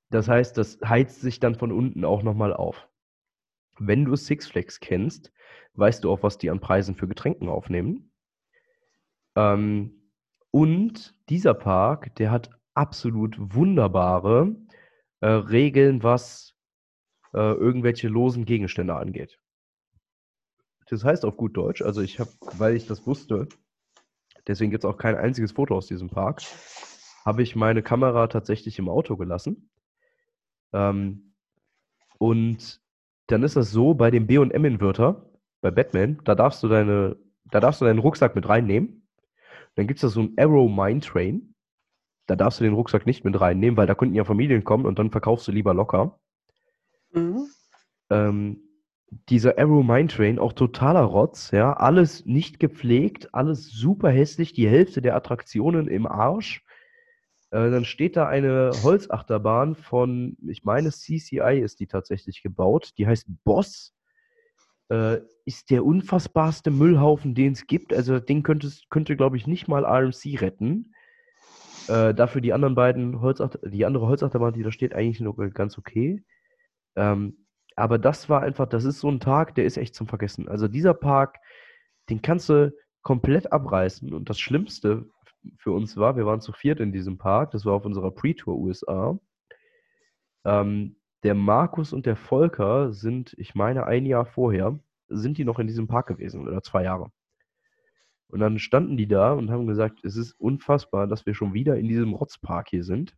Das 0.10 0.28
heißt, 0.28 0.58
das 0.58 0.80
heizt 0.86 1.22
sich 1.22 1.40
dann 1.40 1.56
von 1.56 1.72
unten 1.72 2.06
auch 2.06 2.22
nochmal 2.22 2.54
auf. 2.54 2.88
Wenn 3.80 4.06
du 4.06 4.16
Six 4.16 4.48
Flags 4.48 4.80
kennst, 4.80 5.32
weißt 5.74 6.04
du 6.04 6.12
auch, 6.12 6.22
was 6.22 6.38
die 6.38 6.52
an 6.52 6.60
Preisen 6.60 6.96
für 6.96 7.08
Getränken 7.08 7.50
aufnehmen. 7.50 8.12
Ähm, 9.36 10.12
und 10.52 11.16
dieser 11.30 11.56
Park, 11.56 12.14
der 12.16 12.30
hat 12.30 12.52
absolut 12.74 13.36
wunderbare 13.38 14.56
äh, 15.22 15.28
Regeln, 15.28 16.04
was 16.04 16.56
äh, 17.34 17.38
irgendwelche 17.38 18.08
losen 18.08 18.46
Gegenstände 18.46 18.96
angeht. 18.96 19.40
Das 20.90 21.04
heißt 21.04 21.26
auf 21.26 21.38
gut 21.38 21.58
Deutsch, 21.58 21.82
also 21.82 22.02
ich 22.02 22.20
habe, 22.20 22.30
weil 22.58 22.76
ich 22.76 22.86
das 22.86 23.08
wusste, 23.08 23.48
deswegen 24.48 24.72
gibt 24.72 24.84
es 24.84 24.90
auch 24.90 24.98
kein 24.98 25.16
einziges 25.16 25.54
Foto 25.54 25.76
aus 25.76 25.88
diesem 25.88 26.10
Park, 26.10 26.42
habe 27.26 27.42
ich 27.42 27.56
meine 27.56 27.82
Kamera 27.82 28.28
tatsächlich 28.28 28.78
im 28.80 28.90
Auto 28.90 29.16
gelassen. 29.18 29.70
Ähm, 30.74 31.34
und 32.18 32.82
dann 33.28 33.44
ist 33.44 33.56
das 33.56 33.72
so, 33.72 33.94
bei 33.94 34.12
dem 34.12 34.28
B&M-Inverter, 34.28 35.30
bei 35.62 35.72
Batman, 35.72 36.20
da 36.26 36.36
darfst 36.36 36.62
du 36.62 36.68
deine, 36.68 37.18
da 37.46 37.60
darfst 37.60 37.82
du 37.82 37.86
deinen 37.86 38.00
Rucksack 38.00 38.36
mit 38.36 38.48
reinnehmen. 38.48 39.08
Dann 39.76 39.88
gibt 39.88 39.98
es 39.98 40.02
da 40.02 40.10
so 40.10 40.22
ein 40.22 40.34
Arrow 40.38 40.70
Mine 40.70 41.00
Train. 41.00 41.53
Da 42.26 42.36
darfst 42.36 42.60
du 42.60 42.64
den 42.64 42.74
Rucksack 42.74 43.06
nicht 43.06 43.26
mit 43.26 43.40
reinnehmen, 43.40 43.78
weil 43.78 43.88
da 43.88 43.96
könnten 43.96 44.16
ja 44.16 44.24
Familien 44.24 44.64
kommen 44.64 44.86
und 44.86 45.00
dann 45.00 45.12
verkaufst 45.12 45.48
du 45.48 45.52
lieber 45.52 45.74
locker. 45.74 46.20
Mhm. 47.12 47.48
Ähm, 48.10 48.62
dieser 49.30 49.58
Arrow 49.60 49.86
Mine 49.86 50.08
Train, 50.08 50.40
auch 50.40 50.54
totaler 50.54 51.02
Rotz, 51.02 51.52
ja, 51.52 51.74
alles 51.74 52.26
nicht 52.26 52.60
gepflegt, 52.60 53.34
alles 53.34 53.70
super 53.70 54.10
hässlich, 54.10 54.54
die 54.54 54.68
Hälfte 54.68 55.02
der 55.02 55.16
Attraktionen 55.16 55.88
im 55.88 56.08
Arsch. 56.08 56.64
Äh, 57.52 57.70
dann 57.70 57.86
steht 57.86 58.18
da 58.18 58.28
eine 58.28 58.72
Holzachterbahn 58.82 59.76
von, 59.76 60.38
ich 60.48 60.64
meine, 60.64 60.90
CCI 60.90 61.60
ist 61.62 61.80
die 61.80 61.88
tatsächlich 61.88 62.42
gebaut. 62.42 62.94
Die 62.98 63.06
heißt 63.06 63.28
Boss. 63.44 63.94
Äh, 64.90 65.20
ist 65.46 65.70
der 65.70 65.86
unfassbarste 65.86 66.72
Müllhaufen, 66.72 67.36
den 67.36 67.54
es 67.54 67.68
gibt. 67.68 67.94
Also 67.94 68.14
das 68.14 68.26
Ding 68.26 68.44
könnte, 68.44 68.72
könnte 68.90 69.16
glaube 69.16 69.38
ich, 69.38 69.46
nicht 69.46 69.68
mal 69.68 69.86
RMC 69.86 70.42
retten. 70.42 70.93
Äh, 71.88 72.14
dafür 72.14 72.42
die 72.42 72.54
anderen 72.54 72.76
beiden 72.76 73.22
Holzachter 73.22 73.60
die 73.68 73.86
andere 73.86 74.08
Holzachterbahn, 74.08 74.54
die 74.54 74.64
da 74.64 74.72
steht, 74.72 74.94
eigentlich 74.94 75.20
nur 75.20 75.36
ganz 75.50 75.78
okay. 75.78 76.24
Ähm, 76.96 77.46
aber 77.76 77.98
das 77.98 78.30
war 78.30 78.42
einfach, 78.42 78.68
das 78.68 78.86
ist 78.86 79.00
so 79.00 79.10
ein 79.10 79.20
Tag, 79.20 79.56
der 79.56 79.66
ist 79.66 79.78
echt 79.78 79.96
zum 79.96 80.08
Vergessen. 80.08 80.48
Also 80.48 80.68
dieser 80.68 80.94
Park, 80.94 81.40
den 82.10 82.22
kannst 82.22 82.50
du 82.50 82.74
komplett 83.02 83.52
abreißen. 83.52 84.14
Und 84.14 84.30
das 84.30 84.40
Schlimmste 84.40 85.10
für 85.58 85.72
uns 85.72 85.98
war, 85.98 86.16
wir 86.16 86.26
waren 86.26 86.42
zu 86.42 86.54
viert 86.54 86.80
in 86.80 86.92
diesem 86.92 87.18
Park, 87.18 87.52
das 87.52 87.66
war 87.66 87.74
auf 87.74 87.86
unserer 87.86 88.12
Pre-Tour 88.12 88.56
USA. 88.56 89.20
Ähm, 90.46 90.98
der 91.24 91.36
Markus 91.36 91.94
und 91.94 92.06
der 92.06 92.16
Volker 92.16 92.94
sind, 92.94 93.34
ich 93.38 93.56
meine, 93.56 93.86
ein 93.86 94.06
Jahr 94.06 94.26
vorher, 94.26 94.80
sind 95.08 95.38
die 95.38 95.46
noch 95.46 95.60
in 95.60 95.68
diesem 95.68 95.88
Park 95.88 96.08
gewesen 96.08 96.48
oder 96.48 96.62
zwei 96.62 96.84
Jahre. 96.84 97.12
Und 98.34 98.40
dann 98.40 98.58
standen 98.58 98.98
die 98.98 99.08
da 99.08 99.32
und 99.34 99.52
haben 99.52 99.68
gesagt, 99.68 100.04
es 100.04 100.16
ist 100.16 100.32
unfassbar, 100.40 101.06
dass 101.06 101.28
wir 101.28 101.36
schon 101.36 101.54
wieder 101.54 101.78
in 101.78 101.88
diesem 101.88 102.14
Rotzpark 102.14 102.68
hier 102.68 102.84
sind, 102.84 103.16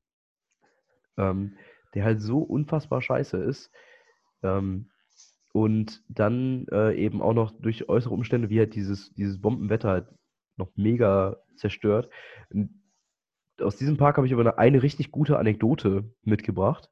ähm, 1.15 1.55
der 1.93 2.03
halt 2.03 2.19
so 2.19 2.39
unfassbar 2.39 3.01
scheiße 3.01 3.37
ist. 3.37 3.71
Ähm, 4.43 4.89
und 5.53 6.03
dann 6.09 6.67
äh, 6.69 6.93
eben 7.01 7.21
auch 7.21 7.31
noch 7.33 7.51
durch 7.51 7.87
äußere 7.87 8.13
Umstände, 8.13 8.49
wie 8.49 8.59
halt 8.59 8.75
dieses, 8.75 9.13
dieses 9.13 9.39
Bombenwetter 9.39 9.87
halt 9.87 10.07
noch 10.57 10.67
mega 10.75 11.37
zerstört. 11.55 12.09
Und 12.49 12.83
aus 13.61 13.77
diesem 13.77 13.95
Park 13.95 14.17
habe 14.17 14.27
ich 14.27 14.33
aber 14.33 14.41
eine, 14.41 14.57
eine, 14.57 14.83
richtig 14.83 15.11
gute 15.11 15.39
Anekdote 15.39 16.13
mitgebracht. 16.23 16.91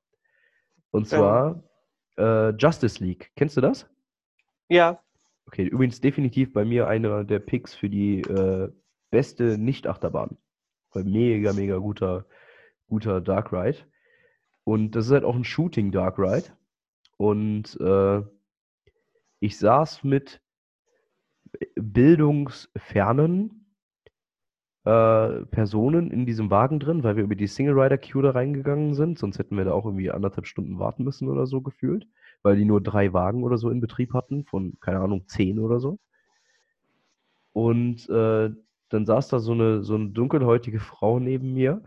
Und 0.91 1.09
zwar 1.09 1.61
ja. 2.17 2.51
äh, 2.51 2.55
Justice 2.57 3.03
League. 3.03 3.33
Kennst 3.35 3.57
du 3.57 3.61
das? 3.61 3.85
Ja. 4.69 5.02
Okay, 5.45 5.65
übrigens 5.65 6.01
definitiv 6.01 6.53
bei 6.53 6.65
mir 6.65 6.87
einer 6.87 7.23
der 7.23 7.39
Picks 7.39 7.75
für 7.75 7.89
die 7.89 8.21
äh, 8.21 8.71
beste 9.11 9.57
Nicht-Achterbahn. 9.57 10.37
Mega, 10.95 11.53
mega 11.53 11.77
guter, 11.77 12.25
guter 12.87 13.21
Dark 13.21 13.51
Ride. 13.51 13.79
Und 14.63 14.91
das 14.91 15.07
ist 15.07 15.11
halt 15.11 15.23
auch 15.23 15.35
ein 15.35 15.43
Shooting 15.43 15.91
Dark 15.91 16.17
Ride. 16.17 16.47
Und 17.17 17.79
äh, 17.81 18.21
ich 19.39 19.57
saß 19.57 20.03
mit 20.03 20.41
bildungsfernen 21.75 23.63
äh, 24.85 25.45
Personen 25.45 26.11
in 26.11 26.25
diesem 26.25 26.49
Wagen 26.49 26.79
drin, 26.79 27.03
weil 27.03 27.15
wir 27.15 27.23
über 27.23 27.35
die 27.35 27.47
Single 27.47 27.79
Rider 27.79 27.97
Queue 27.97 28.23
da 28.23 28.31
reingegangen 28.31 28.93
sind. 28.93 29.19
Sonst 29.19 29.39
hätten 29.39 29.57
wir 29.57 29.65
da 29.65 29.73
auch 29.73 29.85
irgendwie 29.85 30.11
anderthalb 30.11 30.47
Stunden 30.47 30.79
warten 30.79 31.03
müssen 31.03 31.29
oder 31.29 31.45
so 31.45 31.61
gefühlt, 31.61 32.07
weil 32.43 32.57
die 32.57 32.65
nur 32.65 32.81
drei 32.81 33.13
Wagen 33.13 33.43
oder 33.43 33.57
so 33.57 33.69
in 33.69 33.81
Betrieb 33.81 34.13
hatten, 34.13 34.45
von, 34.45 34.77
keine 34.79 34.99
Ahnung, 34.99 35.27
zehn 35.27 35.59
oder 35.59 35.79
so. 35.79 35.97
Und 37.53 38.09
äh, 38.09 38.51
dann 38.89 39.05
saß 39.05 39.29
da 39.29 39.39
so 39.39 39.53
eine, 39.53 39.83
so 39.83 39.95
eine 39.95 40.09
dunkelhäutige 40.09 40.79
Frau 40.79 41.19
neben 41.19 41.53
mir 41.53 41.81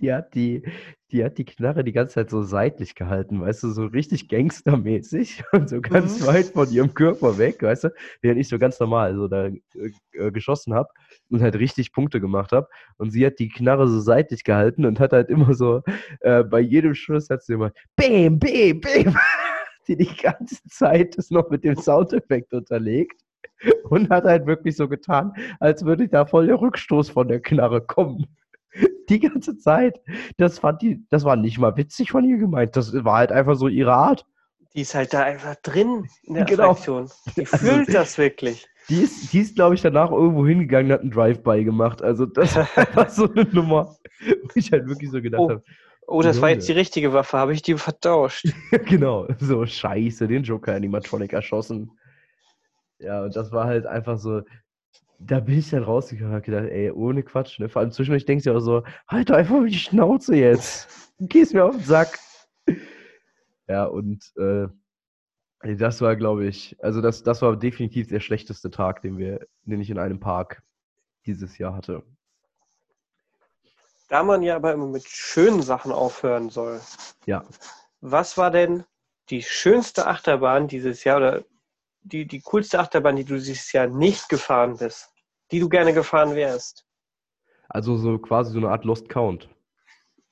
die 0.00 0.12
hat 0.12 0.34
die, 0.34 0.62
die 1.10 1.24
hat 1.24 1.38
die 1.38 1.44
Knarre 1.44 1.84
die 1.84 1.92
ganze 1.92 2.14
Zeit 2.14 2.30
so 2.30 2.42
seitlich 2.42 2.94
gehalten, 2.94 3.40
weißt 3.40 3.62
du, 3.62 3.70
so 3.70 3.86
richtig 3.86 4.28
gangstermäßig 4.28 5.42
und 5.52 5.68
so 5.68 5.80
ganz 5.80 6.20
mhm. 6.20 6.26
weit 6.26 6.46
von 6.46 6.70
ihrem 6.70 6.92
Körper 6.94 7.38
weg, 7.38 7.62
weißt 7.62 7.84
du, 7.84 7.94
während 8.20 8.40
ich 8.40 8.48
so 8.48 8.58
ganz 8.58 8.78
normal 8.80 9.14
so 9.14 9.28
da 9.28 9.46
äh, 9.46 9.54
äh 10.12 10.30
geschossen 10.30 10.74
habe 10.74 10.88
und 11.30 11.40
halt 11.42 11.56
richtig 11.56 11.92
Punkte 11.92 12.20
gemacht 12.20 12.52
habe. 12.52 12.68
Und 12.98 13.10
sie 13.10 13.24
hat 13.24 13.38
die 13.38 13.48
Knarre 13.48 13.88
so 13.88 14.00
seitlich 14.00 14.44
gehalten 14.44 14.84
und 14.84 15.00
hat 15.00 15.12
halt 15.12 15.30
immer 15.30 15.54
so, 15.54 15.82
äh, 16.20 16.44
bei 16.44 16.60
jedem 16.60 16.94
Schuss 16.94 17.30
hat 17.30 17.42
sie 17.42 17.54
immer 17.54 17.72
Bäm, 17.96 18.38
Bäm, 18.38 18.80
Bäm, 18.80 19.16
die 19.88 19.96
die 19.96 20.16
ganze 20.16 20.62
Zeit 20.68 21.16
ist 21.16 21.30
noch 21.30 21.48
mit 21.50 21.64
dem 21.64 21.76
Soundeffekt 21.76 22.52
unterlegt 22.52 23.22
und 23.84 24.10
hat 24.10 24.24
halt 24.24 24.46
wirklich 24.46 24.76
so 24.76 24.88
getan, 24.88 25.32
als 25.60 25.84
würde 25.84 26.08
da 26.08 26.26
voll 26.26 26.46
der 26.46 26.60
Rückstoß 26.60 27.10
von 27.10 27.28
der 27.28 27.40
Knarre 27.40 27.80
kommen. 27.80 28.26
Die 29.08 29.20
ganze 29.20 29.56
Zeit. 29.58 30.00
Das 30.36 30.58
fand 30.58 30.82
die, 30.82 31.04
das 31.08 31.24
war 31.24 31.36
nicht 31.36 31.58
mal 31.58 31.76
witzig 31.76 32.10
von 32.10 32.24
ihr 32.24 32.36
gemeint. 32.36 32.76
Das 32.76 32.92
war 32.92 33.18
halt 33.18 33.32
einfach 33.32 33.54
so 33.54 33.68
ihre 33.68 33.94
Art. 33.94 34.26
Die 34.74 34.82
ist 34.82 34.94
halt 34.94 35.14
da 35.14 35.22
einfach 35.22 35.56
drin 35.56 36.06
in 36.24 36.34
der 36.34 36.44
genau. 36.44 36.72
Attraktion. 36.72 37.08
Die 37.34 37.40
also, 37.52 37.56
fühlt 37.56 37.94
das 37.94 38.18
wirklich. 38.18 38.66
Die 38.90 39.00
ist, 39.00 39.32
die 39.32 39.40
ist 39.40 39.54
glaube 39.54 39.74
ich, 39.74 39.82
danach 39.82 40.10
irgendwo 40.10 40.46
hingegangen 40.46 40.88
und 40.88 40.92
hat 40.92 41.00
einen 41.00 41.10
Drive-By 41.10 41.64
gemacht. 41.64 42.02
Also 42.02 42.26
das 42.26 42.54
war 42.54 43.08
so 43.10 43.32
eine 43.32 43.44
Nummer, 43.44 43.96
wo 44.20 44.50
ich 44.54 44.70
halt 44.70 44.86
wirklich 44.86 45.10
so 45.10 45.22
gedacht 45.22 45.40
oh. 45.40 45.50
habe. 45.50 45.62
Oh, 46.06 46.22
das 46.22 46.40
war 46.40 46.48
jetzt 46.48 46.66
die 46.66 46.72
richtige 46.72 47.12
Waffe. 47.12 47.36
Habe 47.36 47.52
ich 47.52 47.60
die 47.60 47.74
vertauscht? 47.74 48.46
genau. 48.86 49.28
So, 49.40 49.66
scheiße, 49.66 50.26
den 50.26 50.42
Joker-Animatronic 50.42 51.34
erschossen. 51.34 51.90
Ja, 52.98 53.24
und 53.24 53.36
das 53.36 53.52
war 53.52 53.66
halt 53.66 53.84
einfach 53.84 54.18
so, 54.18 54.40
da 55.18 55.40
bin 55.40 55.58
ich 55.58 55.70
dann 55.70 55.82
rausgegangen 55.82 56.30
und 56.30 56.36
habe 56.36 56.44
gedacht, 56.44 56.70
ey, 56.70 56.90
ohne 56.90 57.22
Quatsch, 57.22 57.58
ne? 57.58 57.68
Vor 57.68 57.80
allem 57.80 57.90
zwischendurch 57.90 58.24
denkst 58.24 58.44
du 58.44 58.50
ja 58.50 58.56
auch 58.56 58.60
so, 58.60 58.84
halt 59.08 59.30
doch 59.30 59.34
einfach 59.34 59.64
die 59.64 59.78
Schnauze 59.78 60.36
jetzt. 60.36 61.12
Gehst 61.18 61.54
mir 61.54 61.64
auf 61.64 61.76
den 61.76 61.84
Sack. 61.84 62.18
Ja, 63.66 63.84
und 63.84 64.32
äh, 64.36 64.68
das 65.76 66.00
war, 66.00 66.14
glaube 66.14 66.46
ich, 66.46 66.76
also 66.82 67.00
das, 67.00 67.24
das 67.24 67.42
war 67.42 67.56
definitiv 67.56 68.06
der 68.08 68.20
schlechteste 68.20 68.70
Tag, 68.70 69.02
den 69.02 69.18
wir, 69.18 69.46
den 69.62 69.80
ich 69.80 69.90
in 69.90 69.98
einem 69.98 70.20
Park 70.20 70.62
dieses 71.26 71.58
Jahr 71.58 71.74
hatte. 71.74 72.04
Da 74.08 74.22
man 74.22 74.42
ja 74.42 74.56
aber 74.56 74.72
immer 74.72 74.86
mit 74.86 75.06
schönen 75.06 75.60
Sachen 75.62 75.92
aufhören 75.92 76.48
soll. 76.48 76.80
Ja. 77.26 77.44
was 78.00 78.38
war 78.38 78.50
denn 78.50 78.84
die 79.28 79.42
schönste 79.42 80.06
Achterbahn 80.06 80.68
dieses 80.68 81.04
Jahr 81.04 81.18
oder 81.18 81.44
die, 82.02 82.26
die 82.26 82.40
coolste 82.40 82.78
Achterbahn, 82.78 83.16
die 83.16 83.24
du 83.24 83.34
dieses 83.36 83.72
Jahr 83.72 83.86
nicht 83.86 84.28
gefahren 84.28 84.76
bist, 84.78 85.10
die 85.50 85.60
du 85.60 85.68
gerne 85.68 85.92
gefahren 85.92 86.34
wärst? 86.34 86.86
Also 87.68 87.96
so 87.96 88.18
quasi 88.18 88.52
so 88.52 88.58
eine 88.58 88.70
Art 88.70 88.84
Lost 88.84 89.08
Count. 89.08 89.48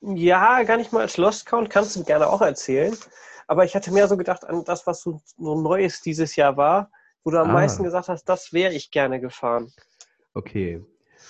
Ja, 0.01 0.63
gar 0.63 0.77
nicht 0.77 0.91
mal 0.93 1.01
als 1.01 1.17
Lost 1.17 1.45
Count, 1.45 1.69
kannst 1.69 1.95
du 1.95 2.03
gerne 2.03 2.27
auch 2.27 2.41
erzählen. 2.41 2.95
Aber 3.47 3.63
ich 3.63 3.75
hatte 3.75 3.91
mehr 3.91 4.07
so 4.07 4.17
gedacht 4.17 4.43
an 4.45 4.63
das, 4.65 4.85
was 4.87 5.01
so, 5.01 5.21
so 5.37 5.59
Neues 5.61 6.01
dieses 6.01 6.35
Jahr 6.35 6.57
war, 6.57 6.91
wo 7.23 7.31
du 7.31 7.39
am 7.39 7.49
Ah. 7.49 7.53
meisten 7.53 7.83
gesagt 7.83 8.09
hast, 8.09 8.25
das 8.25 8.53
wäre 8.53 8.73
ich 8.73 8.91
gerne 8.91 9.19
gefahren. 9.19 9.71
Okay. 10.33 10.83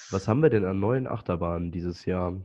Was 0.10 0.28
haben 0.28 0.42
wir 0.42 0.50
denn 0.50 0.66
an 0.66 0.80
neuen 0.80 1.08
Achterbahnen 1.08 1.72
dieses 1.72 2.06
Jahr? 2.06 2.40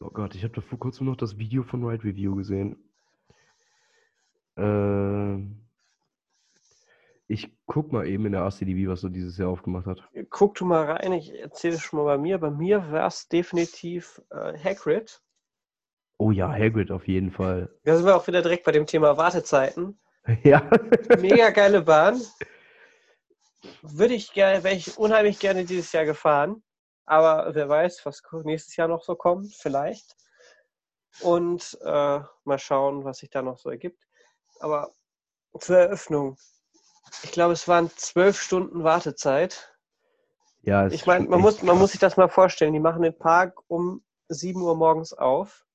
Oh 0.00 0.10
Gott, 0.10 0.34
ich 0.34 0.44
habe 0.44 0.54
da 0.54 0.60
vor 0.60 0.78
kurzem 0.78 1.06
noch 1.06 1.16
das 1.16 1.38
Video 1.38 1.62
von 1.62 1.84
Ride 1.84 2.04
Review 2.04 2.34
gesehen. 2.36 2.89
Ähm, 4.56 5.60
ich 7.26 7.56
guck 7.66 7.92
mal 7.92 8.06
eben 8.08 8.26
in 8.26 8.32
der 8.32 8.42
ACDB, 8.42 8.88
was 8.88 9.02
so 9.02 9.08
dieses 9.08 9.38
Jahr 9.38 9.50
aufgemacht 9.50 9.86
hat. 9.86 10.02
Guck 10.30 10.56
du 10.56 10.64
mal 10.64 10.90
rein, 10.90 11.12
ich 11.12 11.32
erzähle 11.38 11.74
es 11.74 11.80
schon 11.80 12.00
mal 12.00 12.04
bei 12.04 12.18
mir. 12.18 12.38
Bei 12.38 12.50
mir 12.50 12.90
war 12.90 13.06
es 13.06 13.28
definitiv 13.28 14.20
äh, 14.30 14.58
Hagrid. 14.58 15.22
Oh 16.18 16.32
ja, 16.32 16.50
Hagrid 16.50 16.90
auf 16.90 17.06
jeden 17.06 17.30
Fall. 17.30 17.72
Da 17.84 17.96
sind 17.96 18.04
wir 18.04 18.16
auch 18.16 18.26
wieder 18.26 18.42
direkt 18.42 18.64
bei 18.64 18.72
dem 18.72 18.86
Thema 18.86 19.16
Wartezeiten. 19.16 19.98
Ja. 20.42 20.68
Mega 21.18 21.48
geile 21.48 21.80
Bahn. 21.80 22.20
Würde 23.80 24.14
ich 24.14 24.32
gerne, 24.32 24.62
wäre 24.62 24.74
ich 24.74 24.98
unheimlich 24.98 25.38
gerne 25.38 25.64
dieses 25.64 25.90
Jahr 25.92 26.04
gefahren. 26.04 26.62
Aber 27.06 27.54
wer 27.54 27.68
weiß, 27.68 28.04
was 28.04 28.22
nächstes 28.44 28.76
Jahr 28.76 28.86
noch 28.86 29.02
so 29.02 29.16
kommt, 29.16 29.54
vielleicht. 29.54 30.14
Und 31.20 31.78
äh, 31.82 32.20
mal 32.44 32.58
schauen, 32.58 33.04
was 33.04 33.18
sich 33.18 33.30
da 33.30 33.40
noch 33.40 33.58
so 33.58 33.70
ergibt. 33.70 34.06
Aber 34.60 34.92
zur 35.58 35.78
Eröffnung. 35.78 36.36
Ich 37.24 37.32
glaube, 37.32 37.52
es 37.54 37.66
waren 37.66 37.90
zwölf 37.96 38.40
Stunden 38.40 38.84
Wartezeit. 38.84 39.74
Ja, 40.62 40.86
Ich 40.86 41.06
meine, 41.06 41.26
man 41.28 41.40
muss, 41.40 41.62
man 41.62 41.78
muss 41.78 41.92
sich 41.92 42.00
das 42.00 42.16
mal 42.16 42.28
vorstellen. 42.28 42.72
Die 42.72 42.80
machen 42.80 43.02
den 43.02 43.16
Park 43.16 43.58
um 43.68 44.04
7 44.28 44.60
Uhr 44.62 44.76
morgens 44.76 45.12
auf. 45.12 45.66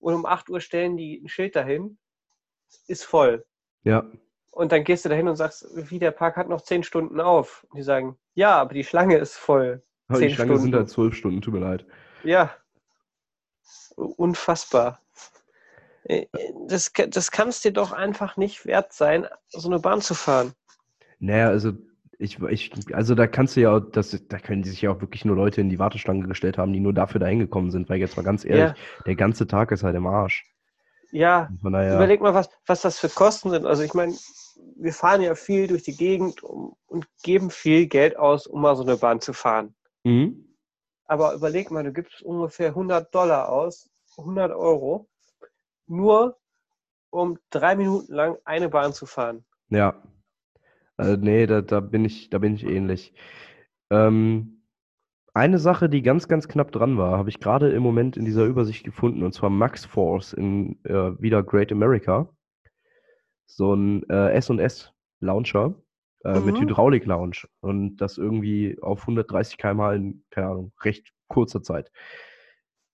Und 0.00 0.14
um 0.14 0.26
8 0.26 0.50
Uhr 0.50 0.60
stellen 0.60 0.96
die 0.96 1.20
ein 1.22 1.28
Schild 1.28 1.56
dahin. 1.56 1.98
Ist 2.86 3.04
voll. 3.04 3.46
Ja, 3.84 4.04
Und 4.50 4.72
dann 4.72 4.84
gehst 4.84 5.04
du 5.04 5.08
dahin 5.08 5.28
und 5.28 5.36
sagst, 5.36 5.66
wie 5.72 5.98
der 5.98 6.10
Park 6.10 6.36
hat 6.36 6.48
noch 6.48 6.60
10 6.60 6.82
Stunden 6.82 7.20
auf. 7.20 7.64
Und 7.70 7.78
die 7.78 7.82
sagen, 7.82 8.18
ja, 8.34 8.56
aber 8.60 8.74
die 8.74 8.84
Schlange 8.84 9.16
ist 9.16 9.36
voll. 9.36 9.82
aber 10.08 10.18
die 10.20 10.26
Zehn 10.26 10.34
Schlange 10.34 10.50
sind 10.52 10.60
Stunden. 10.60 10.76
halt 10.76 10.90
zwölf 10.90 11.14
Stunden, 11.14 11.40
tut 11.40 11.54
mir 11.54 11.60
leid. 11.60 11.86
Ja. 12.24 12.54
Unfassbar. 13.96 15.00
Äh, 16.08 16.26
Das, 16.66 16.92
das 17.08 17.30
kann 17.30 17.48
es 17.48 17.60
dir 17.60 17.72
doch 17.72 17.92
einfach 17.92 18.36
nicht 18.36 18.66
wert 18.66 18.92
sein, 18.92 19.26
so 19.48 19.68
eine 19.68 19.78
Bahn 19.78 20.00
zu 20.00 20.14
fahren. 20.14 20.52
Naja, 21.20 21.48
also 21.48 21.72
ich, 22.18 22.38
ich, 22.42 22.72
also 22.94 23.14
da 23.14 23.26
kannst 23.26 23.56
du 23.56 23.60
ja, 23.60 23.76
auch- 23.76 23.80
das, 23.80 24.10
da 24.28 24.38
können 24.38 24.64
sich 24.64 24.82
ja 24.82 24.90
auch 24.90 25.00
wirklich 25.00 25.24
nur 25.24 25.36
Leute 25.36 25.60
in 25.60 25.70
die 25.70 25.78
Warteschlange 25.78 26.26
gestellt 26.26 26.58
haben, 26.58 26.72
die 26.72 26.80
nur 26.80 26.92
dafür 26.92 27.20
da 27.20 27.26
hingekommen 27.26 27.70
sind, 27.70 27.88
weil 27.88 27.98
jetzt 27.98 28.16
mal 28.16 28.24
ganz 28.24 28.44
ehrlich, 28.44 28.76
der 29.06 29.14
ganze 29.16 29.46
Tag 29.46 29.70
ist 29.70 29.84
halt 29.84 29.94
im 29.96 30.06
Arsch. 30.06 30.44
Ja, 31.10 31.48
Überleg 31.94 32.20
mal, 32.20 32.34
was, 32.34 32.50
was 32.66 32.82
das 32.82 32.98
für 32.98 33.08
Kosten 33.08 33.50
sind. 33.50 33.64
Also 33.66 33.82
ich 33.82 33.94
meine, 33.94 34.14
wir 34.76 34.92
fahren 34.92 35.22
ja 35.22 35.34
viel 35.34 35.66
durch 35.68 35.82
die 35.84 35.96
Gegend 35.96 36.42
um, 36.42 36.74
und 36.86 37.06
geben 37.22 37.50
viel 37.50 37.86
Geld 37.86 38.16
aus, 38.18 38.46
um 38.46 38.60
mal 38.60 38.76
so 38.76 38.82
eine 38.82 38.96
Bahn 38.96 39.20
zu 39.20 39.32
fahren. 39.32 39.74
Mhm. 40.04 40.44
Aber 41.06 41.34
überleg 41.34 41.70
mal, 41.70 41.84
du 41.84 41.92
gibst 41.92 42.20
ungefähr 42.22 42.74
100 42.74 43.14
Dollar 43.14 43.48
aus, 43.48 43.88
100 44.18 44.52
Euro, 44.52 45.08
nur 45.88 46.38
um 47.10 47.38
drei 47.50 47.76
Minuten 47.76 48.12
lang 48.12 48.36
eine 48.44 48.68
Bahn 48.68 48.92
zu 48.92 49.06
fahren. 49.06 49.44
Ja. 49.70 50.02
Äh, 50.98 51.16
nee, 51.16 51.46
da, 51.46 51.62
da 51.62 51.80
bin 51.80 52.04
ich, 52.04 52.30
da 52.30 52.38
bin 52.38 52.54
ich 52.54 52.64
ähnlich. 52.64 53.14
Ähm, 53.90 54.62
eine 55.34 55.58
Sache, 55.58 55.88
die 55.88 56.02
ganz, 56.02 56.26
ganz 56.28 56.48
knapp 56.48 56.72
dran 56.72 56.98
war, 56.98 57.16
habe 57.16 57.28
ich 57.28 57.38
gerade 57.38 57.70
im 57.70 57.82
Moment 57.82 58.16
in 58.16 58.24
dieser 58.24 58.44
Übersicht 58.44 58.84
gefunden, 58.84 59.22
und 59.22 59.32
zwar 59.32 59.50
Max 59.50 59.84
Force 59.84 60.32
in 60.32 60.84
äh, 60.84 61.20
wieder 61.20 61.42
Great 61.42 61.70
America. 61.70 62.28
So 63.46 63.74
ein 63.74 64.02
äh, 64.10 64.32
S&S 64.32 64.92
Launcher 65.20 65.74
äh, 66.24 66.40
mit 66.40 66.56
Mhm. 66.56 66.62
Hydraulik-Lounge 66.62 67.46
und 67.60 67.96
das 67.98 68.18
irgendwie 68.18 68.78
auf 68.82 69.02
130 69.02 69.58
km/h 69.58 69.94
in, 69.94 70.24
keine 70.30 70.48
Ahnung, 70.48 70.72
recht 70.82 71.12
kurzer 71.28 71.62
Zeit. 71.62 71.90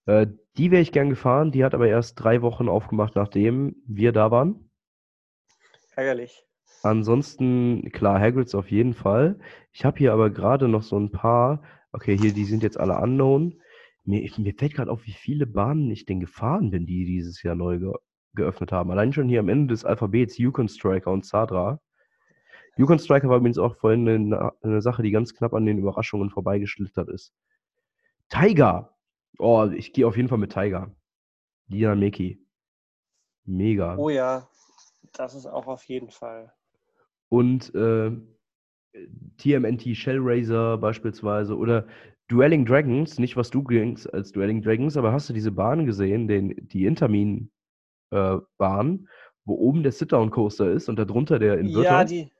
Äh, 0.06 0.26
die 0.56 0.70
wäre 0.70 0.82
ich 0.82 0.92
gern 0.92 1.10
gefahren, 1.10 1.50
die 1.50 1.64
hat 1.64 1.74
aber 1.74 1.88
erst 1.88 2.22
drei 2.22 2.42
Wochen 2.42 2.68
aufgemacht, 2.68 3.16
nachdem 3.16 3.76
wir 3.86 4.12
da 4.12 4.30
waren. 4.30 4.70
Ärgerlich. 5.96 6.44
Ansonsten, 6.82 7.90
klar, 7.92 8.20
Hagrids 8.20 8.54
auf 8.54 8.70
jeden 8.70 8.94
Fall. 8.94 9.38
Ich 9.72 9.84
habe 9.84 9.98
hier 9.98 10.12
aber 10.12 10.30
gerade 10.30 10.68
noch 10.68 10.82
so 10.82 10.98
ein 10.98 11.10
paar. 11.10 11.62
Okay, 11.92 12.16
hier, 12.18 12.32
die 12.32 12.44
sind 12.44 12.62
jetzt 12.62 12.78
alle 12.78 12.98
unknown. 12.98 13.60
Mir, 14.04 14.30
mir 14.36 14.54
fällt 14.54 14.74
gerade 14.74 14.90
auf, 14.90 15.06
wie 15.06 15.12
viele 15.12 15.46
Bahnen 15.46 15.90
ich 15.90 16.04
denn 16.04 16.20
gefahren 16.20 16.70
bin, 16.70 16.84
die 16.84 17.06
dieses 17.06 17.42
Jahr 17.42 17.54
neu 17.54 17.78
ge 17.78 17.92
geöffnet 18.34 18.72
haben. 18.72 18.90
Allein 18.90 19.12
schon 19.12 19.28
hier 19.28 19.38
am 19.38 19.48
Ende 19.48 19.72
des 19.72 19.84
Alphabets 19.84 20.38
Yukon 20.38 20.68
Striker 20.68 21.12
und 21.12 21.24
Zadra. 21.24 21.80
Yukon 22.76 22.98
Striker 22.98 23.28
war 23.28 23.36
übrigens 23.36 23.58
auch 23.58 23.76
vorhin 23.76 24.08
eine, 24.08 24.52
eine 24.60 24.82
Sache, 24.82 25.04
die 25.04 25.12
ganz 25.12 25.34
knapp 25.34 25.54
an 25.54 25.64
den 25.64 25.78
Überraschungen 25.78 26.30
vorbeigeschlittert 26.30 27.08
ist. 27.10 27.32
Tiger! 28.28 28.93
Oh, 29.38 29.68
ich 29.74 29.92
gehe 29.92 30.06
auf 30.06 30.16
jeden 30.16 30.28
Fall 30.28 30.38
mit 30.38 30.52
Tiger. 30.52 30.94
Lina 31.68 31.94
Meki. 31.94 32.44
Mega. 33.44 33.96
Oh 33.96 34.08
ja, 34.10 34.48
das 35.12 35.34
ist 35.34 35.46
auch 35.46 35.66
auf 35.66 35.84
jeden 35.84 36.10
Fall. 36.10 36.52
und 37.28 37.74
äh, 37.74 38.12
TMNT 39.38 39.96
Shellraiser 39.96 40.78
beispielsweise 40.78 41.56
oder 41.56 41.86
Dueling 42.28 42.64
Dragons, 42.64 43.18
nicht 43.18 43.36
was 43.36 43.50
du 43.50 43.62
denkst 43.62 44.06
als 44.12 44.32
Dueling 44.32 44.62
Dragons, 44.62 44.96
aber 44.96 45.12
hast 45.12 45.28
du 45.28 45.32
diese 45.34 45.52
Bahn 45.52 45.84
gesehen, 45.84 46.26
den, 46.26 46.54
die 46.68 46.86
Intermin 46.86 47.50
äh, 48.10 48.38
wo 49.46 49.54
oben 49.56 49.82
der 49.82 49.92
Sit-Down-Coaster 49.92 50.70
ist 50.70 50.88
und 50.88 50.98
darunter 50.98 51.38
der 51.38 51.58
Inverter? 51.58 51.82
Ja, 51.82 52.04
die, 52.04 52.30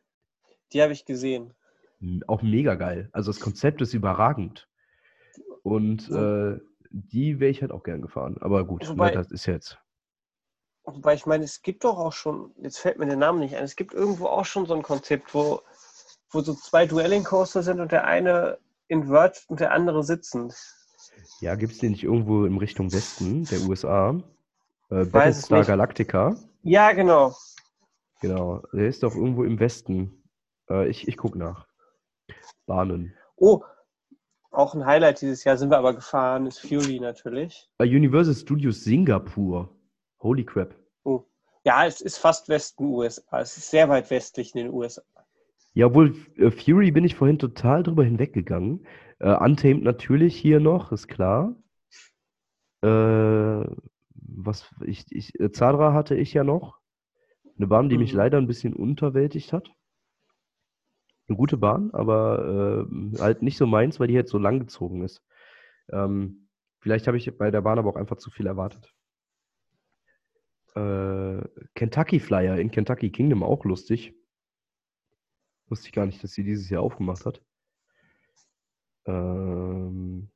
die 0.73 0.83
habe 0.83 0.93
ich 0.93 1.05
gesehen. 1.05 1.53
Auch 2.27 2.43
mega 2.43 2.77
geil. 2.77 3.11
Also 3.13 3.31
das 3.31 3.41
Konzept 3.41 3.83
ist 3.83 3.95
überragend. 3.95 4.69
Und 5.63 6.11
äh, 6.11 6.59
die 6.95 7.41
wäre 7.41 7.51
ich 7.51 7.61
halt 7.61 7.73
auch 7.73 7.83
gern 7.83 8.03
gefahren. 8.03 8.37
Aber 8.41 8.65
gut, 8.65 8.89
Wobei- 8.89 9.11
ne, 9.11 9.17
das 9.17 9.31
ist 9.33 9.47
jetzt. 9.47 9.79
Wobei 10.85 11.15
ich 11.15 11.27
meine, 11.27 11.45
es 11.45 11.63
gibt 11.63 11.85
doch 11.85 11.99
auch 11.99 12.13
schon, 12.13 12.55
jetzt 12.59 12.79
fällt 12.79 12.99
mir 12.99 13.07
der 13.07 13.17
Name 13.17 13.39
nicht 13.41 13.57
ein, 13.57 13.65
es 13.65 13.75
gibt 13.75 13.95
irgendwo 13.95 14.27
auch 14.27 14.45
schon 14.45 14.67
so 14.67 14.75
ein 14.75 14.83
Konzept, 14.83 15.35
wo, 15.35 15.63
wo 16.31 16.41
so 16.41 16.55
zwei 16.55 16.87
Dueling 16.87 17.25
Coaster 17.25 17.63
sind 17.63 17.81
und 17.81 17.91
der 17.91 18.05
eine 18.05 18.59
invert 18.87 19.45
und 19.49 19.61
der 19.61 19.73
andere 19.73 20.05
sitzend. 20.05 20.55
Ja, 21.41 21.55
gibt 21.55 21.73
es 21.73 21.79
den 21.79 21.93
nicht 21.93 22.05
irgendwo 22.05 22.45
in 22.45 22.59
Richtung 22.59 22.93
Westen 22.93 23.45
der 23.45 23.61
USA? 23.63 24.11
Äh, 24.91 25.05
Battlestar. 25.07 25.65
Galactica. 25.65 26.37
Ja, 26.63 26.93
genau. 26.93 27.35
Genau, 28.21 28.63
der 28.73 28.89
ist 28.89 29.03
doch 29.03 29.15
irgendwo 29.15 29.43
im 29.45 29.59
Westen. 29.59 30.23
Äh, 30.69 30.89
ich 30.89 31.09
ich 31.09 31.17
gucke 31.17 31.39
nach. 31.39 31.67
Bahnen. 32.67 33.15
Oh, 33.37 33.63
auch 34.55 34.75
ein 34.75 34.87
Highlight 34.87 35.21
dieses 35.21 35.45
Jahr 35.45 35.57
sind 35.57 35.71
wir 35.71 35.79
aber 35.79 35.95
gefahren, 35.95 36.47
ist 36.47 36.61
Fury 36.61 37.01
natürlich. 37.01 37.69
Bei 37.79 37.87
Universal 37.87 38.35
Studios 38.35 38.85
Singapur. 38.85 39.69
Holy 40.21 40.45
crap. 40.45 40.75
Oh. 41.05 41.25
Ja, 41.65 41.87
es 41.87 42.01
ist 42.01 42.19
fast 42.19 42.49
Westen 42.49 42.85
USA. 42.85 43.41
Es 43.41 43.57
ist 43.57 43.71
sehr 43.71 43.89
weit 43.89 44.11
westlich 44.11 44.55
in 44.55 44.65
den 44.65 44.73
USA. 44.73 45.03
Ja, 45.75 45.87
obwohl 45.87 46.15
äh, 46.37 46.51
Fury 46.51 46.91
bin 46.93 47.05
ich 47.05 47.15
vorhin 47.17 47.39
total 47.39 47.83
drüber 47.83 48.05
hinweggegangen. 48.05 48.87
Äh, 49.19 49.35
Untamed 49.37 49.83
natürlich 49.83 50.37
hier 50.37 50.61
noch, 50.61 50.93
ist 50.93 51.09
klar. 51.09 51.57
Äh, 52.83 53.65
was 54.15 54.67
ich, 54.85 55.05
ich, 55.11 55.39
äh, 55.41 55.51
Zadra 55.53 55.93
hatte 55.93 56.15
ich 56.15 56.33
ja 56.35 56.45
noch. 56.45 56.79
Eine 57.57 57.67
Bahn, 57.67 57.89
die 57.89 57.99
mich 57.99 58.13
Mhm. 58.13 58.19
leider 58.19 58.39
ein 58.39 58.47
bisschen 58.47 58.75
unterwältigt 58.75 59.53
hat. 59.53 59.71
Eine 61.27 61.37
gute 61.37 61.57
Bahn, 61.57 61.91
aber 61.93 62.87
äh, 62.87 63.19
halt 63.19 63.43
nicht 63.43 63.57
so 63.57 63.67
meins, 63.67 63.99
weil 63.99 64.09
die 64.09 64.15
jetzt 64.15 64.31
so 64.31 64.39
lang 64.39 64.59
gezogen 64.59 65.03
ist. 65.03 65.23
Ähm, 65.91 66.49
vielleicht 66.81 67.07
habe 67.07 67.17
ich 67.17 67.37
bei 67.39 67.51
der 67.51 67.63
Bahn 67.63 67.79
aber 67.79 67.91
auch 67.91 67.97
einfach 67.97 68.17
zu 68.17 68.31
viel 68.31 68.47
erwartet. 68.47 68.95
Äh, 70.75 71.43
Kentucky 71.75 72.21
Flyer 72.21 72.59
in 72.59 72.71
Kentucky 72.71 73.11
Kingdom 73.11 73.43
auch 73.43 73.65
lustig. 73.65 74.15
Wusste 75.69 75.87
ich 75.87 75.93
gar 75.93 76.07
nicht, 76.07 76.23
dass 76.23 76.33
sie 76.33 76.45
dieses 76.45 76.69
Jahr 76.69 76.83
aufgemacht 76.83 77.25
hat. 77.25 77.43
Ähm, 79.07 80.31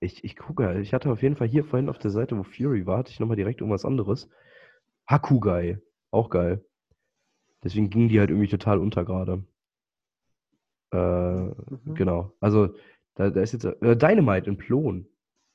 ich, 0.00 0.24
ich 0.24 0.36
gucke, 0.36 0.80
ich 0.80 0.92
hatte 0.92 1.10
auf 1.10 1.22
jeden 1.22 1.36
Fall 1.36 1.48
hier 1.48 1.64
vorhin 1.64 1.88
auf 1.88 1.98
der 1.98 2.10
Seite, 2.10 2.36
wo 2.36 2.42
Fury 2.42 2.86
war, 2.86 2.98
hatte 2.98 3.10
ich 3.10 3.20
nochmal 3.20 3.36
direkt 3.36 3.60
irgendwas 3.60 3.84
anderes. 3.84 4.28
Hakugai, 5.06 5.80
auch 6.10 6.28
geil. 6.28 6.64
Deswegen 7.62 7.90
ging 7.90 8.08
die 8.08 8.18
halt 8.18 8.30
irgendwie 8.30 8.48
total 8.48 8.78
unter 8.78 9.04
gerade. 9.04 9.44
Äh, 10.92 10.96
Mhm. 10.96 11.94
genau. 11.94 12.32
Also, 12.40 12.74
da, 13.14 13.30
da 13.30 13.40
ist 13.40 13.52
jetzt 13.52 13.64
äh, 13.64 13.96
Dynamite 13.96 14.48
in 14.48 14.56
Plon. 14.58 15.06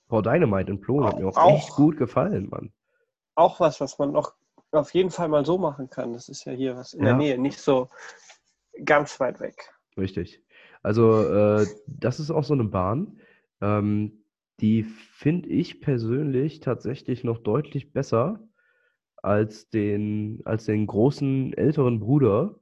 Boah, 0.08 0.24
Dynamite 0.24 0.72
in 0.72 0.82
Plon 0.82 1.04
hat 1.06 1.20
mir 1.20 1.28
auch, 1.28 1.38
Auch. 1.38 1.54
echt 1.56 1.76
gut 1.76 1.98
gefallen, 1.98 2.50
Mann. 2.50 2.72
Auch 3.36 3.60
was, 3.60 3.80
was 3.82 4.00
man 4.00 4.12
noch 4.12 4.34
auf 4.72 4.94
jeden 4.94 5.12
Fall 5.12 5.30
mal 5.30 5.46
so 5.46 5.58
machen 5.58 5.90
kann. 5.90 6.14
Das 6.14 6.28
ist 6.30 6.46
ja 6.46 6.52
hier 6.54 6.76
was 6.76 6.94
in 6.94 7.02
Ja. 7.02 7.08
der 7.08 7.18
Nähe, 7.18 7.38
nicht 7.38 7.60
so 7.60 7.90
ganz 8.84 9.20
weit 9.20 9.40
weg. 9.40 9.74
Richtig. 9.98 10.42
Also, 10.84 11.24
äh, 11.24 11.68
das 11.88 12.20
ist 12.20 12.32
auch 12.32 12.44
so 12.44 12.54
eine 12.54 12.64
Bahn, 12.64 13.20
ähm, 13.62 14.24
die 14.60 14.84
finde 14.84 15.50
ich 15.50 15.82
persönlich 15.82 16.60
tatsächlich 16.62 17.24
noch 17.24 17.40
deutlich 17.40 17.94
besser 17.94 18.40
als 19.22 19.70
den, 19.70 20.42
als 20.46 20.66
den 20.66 20.88
großen 20.88 21.54
älteren 21.54 22.00
Bruder 22.00 22.60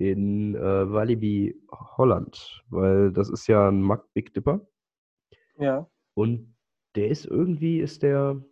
in 0.00 0.54
äh, 0.54 0.92
Walibi 0.92 1.60
Holland, 1.70 2.64
weil 2.70 3.12
das 3.12 3.28
ist 3.28 3.46
ja 3.46 3.68
ein 3.68 3.82
Mack 3.82 4.12
Big 4.14 4.32
Dipper 4.32 4.66
Ja. 5.58 5.88
und 6.14 6.56
der 6.94 7.08
ist 7.08 7.26
irgendwie, 7.26 7.80
ist 7.80 8.02
der, 8.02 8.42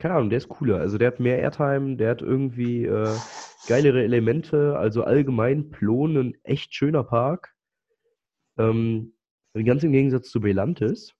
keine 0.00 0.14
Ahnung, 0.14 0.30
der 0.30 0.38
ist 0.38 0.48
cooler. 0.48 0.78
Also 0.80 0.98
der 0.98 1.08
hat 1.08 1.20
mehr 1.20 1.38
Airtime, 1.38 1.96
der 1.96 2.10
hat 2.10 2.22
irgendwie 2.22 2.84
äh, 2.86 3.14
geilere 3.68 4.02
Elemente, 4.02 4.76
also 4.78 5.04
allgemein 5.04 5.70
Plon 5.70 6.16
ein 6.16 6.34
echt 6.42 6.74
schöner 6.74 7.04
Park. 7.04 7.54
Ähm, 8.56 9.14
ganz 9.52 9.84
im 9.84 9.92
Gegensatz 9.92 10.30
zu 10.30 10.40
Belantis. 10.40 11.14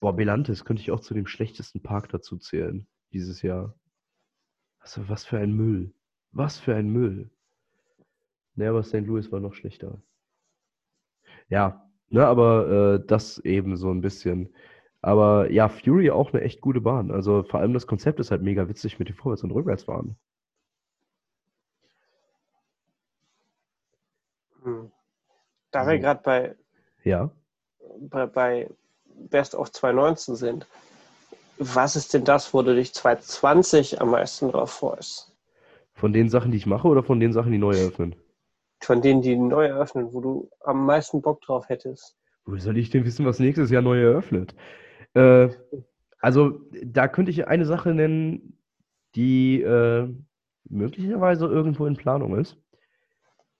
Boah, 0.00 0.16
Belantis 0.16 0.64
könnte 0.64 0.82
ich 0.82 0.90
auch 0.90 1.00
zu 1.00 1.14
dem 1.14 1.26
schlechtesten 1.26 1.82
Park 1.82 2.08
dazu 2.08 2.36
zählen, 2.38 2.86
dieses 3.12 3.42
Jahr. 3.42 3.78
Also, 4.80 5.08
was 5.08 5.24
für 5.24 5.38
ein 5.38 5.52
Müll. 5.52 5.94
Was 6.32 6.58
für 6.58 6.74
ein 6.74 6.88
Müll. 6.90 7.30
Ne, 8.56 8.68
aber 8.68 8.82
St. 8.82 9.00
Louis 9.06 9.30
war 9.32 9.40
noch 9.40 9.54
schlechter. 9.54 10.00
Ja, 11.48 11.88
ne, 12.08 12.26
aber 12.26 13.00
äh, 13.00 13.06
das 13.06 13.38
eben 13.38 13.76
so 13.76 13.90
ein 13.90 14.00
bisschen. 14.00 14.54
Aber 15.02 15.50
ja, 15.50 15.68
Fury 15.68 16.10
auch 16.10 16.32
eine 16.32 16.42
echt 16.42 16.60
gute 16.60 16.80
Bahn. 16.80 17.10
Also 17.10 17.42
vor 17.42 17.60
allem 17.60 17.74
das 17.74 17.86
Konzept 17.86 18.20
ist 18.20 18.30
halt 18.30 18.42
mega 18.42 18.68
witzig 18.68 18.98
mit 18.98 19.08
den 19.08 19.16
Vorwärts- 19.16 19.42
und 19.42 19.50
Rückwärtsbahnen. 19.50 20.16
Hm. 24.62 24.90
Da 25.70 25.86
wir 25.86 25.98
gerade 25.98 26.20
bei, 26.22 26.56
Ja. 27.02 27.30
bei, 27.98 28.26
bei 28.26 28.70
Best 29.28 29.54
of 29.54 29.72
2019 29.72 30.36
sind, 30.36 30.66
was 31.58 31.96
ist 31.96 32.14
denn 32.14 32.24
das, 32.24 32.54
wo 32.54 32.62
du 32.62 32.74
dich 32.74 32.94
2020 32.94 34.00
am 34.00 34.10
meisten 34.10 34.50
drauf 34.50 34.70
freust? 34.70 35.32
Von 35.92 36.12
den 36.12 36.28
Sachen, 36.28 36.50
die 36.50 36.56
ich 36.56 36.66
mache 36.66 36.88
oder 36.88 37.02
von 37.02 37.20
den 37.20 37.32
Sachen, 37.32 37.52
die 37.52 37.58
neu 37.58 37.76
eröffnen? 37.76 38.16
Von 38.84 39.00
denen, 39.02 39.22
die 39.22 39.36
neu 39.36 39.66
eröffnen, 39.66 40.12
wo 40.12 40.20
du 40.20 40.50
am 40.60 40.84
meisten 40.86 41.22
Bock 41.22 41.40
drauf 41.42 41.68
hättest? 41.68 42.16
Wo 42.44 42.56
soll 42.56 42.76
ich 42.76 42.90
denn 42.90 43.04
wissen, 43.04 43.24
was 43.24 43.38
nächstes 43.38 43.70
Jahr 43.70 43.82
neu 43.82 44.00
eröffnet? 44.02 44.54
Äh, 45.14 45.48
also, 46.20 46.60
da 46.84 47.08
könnte 47.08 47.30
ich 47.30 47.48
eine 47.48 47.64
Sache 47.64 47.94
nennen, 47.94 48.58
die 49.14 49.62
äh, 49.62 50.08
möglicherweise 50.64 51.46
irgendwo 51.46 51.86
in 51.86 51.96
Planung 51.96 52.38
ist. 52.38 52.56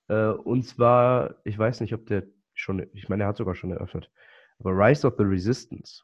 Äh, 0.09 0.29
und 0.29 0.65
zwar, 0.65 1.37
ich 1.45 1.59
weiß 1.59 1.81
nicht, 1.81 1.95
ob 1.95 2.07
der 2.07 2.25
schon, 2.53 2.87
ich 2.93 3.09
meine, 3.09 3.25
er 3.25 3.29
hat 3.29 3.37
sogar 3.37 3.55
schon 3.55 3.71
eröffnet. 3.71 4.11
Aber 4.59 4.73
Rise 4.73 5.07
of 5.07 5.15
the 5.17 5.25
Resistance. 5.25 6.03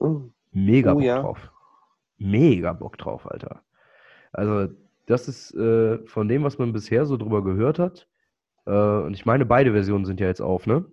Hm. 0.00 0.32
Mega 0.52 0.92
Oh, 0.92 0.94
Bock 0.96 1.04
ja. 1.04 1.20
drauf. 1.20 1.50
Mega 2.18 2.72
Bock 2.72 2.98
drauf, 2.98 3.30
Alter. 3.30 3.62
Also, 4.32 4.74
das 5.06 5.28
ist 5.28 5.54
äh, 5.54 5.98
von 6.06 6.28
dem, 6.28 6.44
was 6.44 6.58
man 6.58 6.72
bisher 6.72 7.06
so 7.06 7.16
drüber 7.16 7.42
gehört 7.42 7.78
hat. 7.78 8.08
Äh, 8.66 8.72
und 8.72 9.14
ich 9.14 9.26
meine, 9.26 9.46
beide 9.46 9.72
Versionen 9.72 10.04
sind 10.04 10.20
ja 10.20 10.26
jetzt 10.26 10.42
auf, 10.42 10.66
ne? 10.66 10.84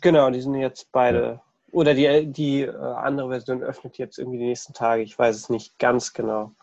Genau, 0.00 0.30
die 0.30 0.40
sind 0.40 0.54
jetzt 0.54 0.90
beide. 0.92 1.40
Oder 1.70 1.94
die, 1.94 2.32
die 2.32 2.62
äh, 2.62 2.74
andere 2.74 3.28
Version 3.28 3.62
öffnet 3.62 3.98
jetzt 3.98 4.18
irgendwie 4.18 4.38
die 4.38 4.46
nächsten 4.46 4.72
Tage. 4.72 5.02
Ich 5.02 5.18
weiß 5.18 5.36
es 5.36 5.50
nicht 5.50 5.78
ganz 5.78 6.12
genau. 6.12 6.54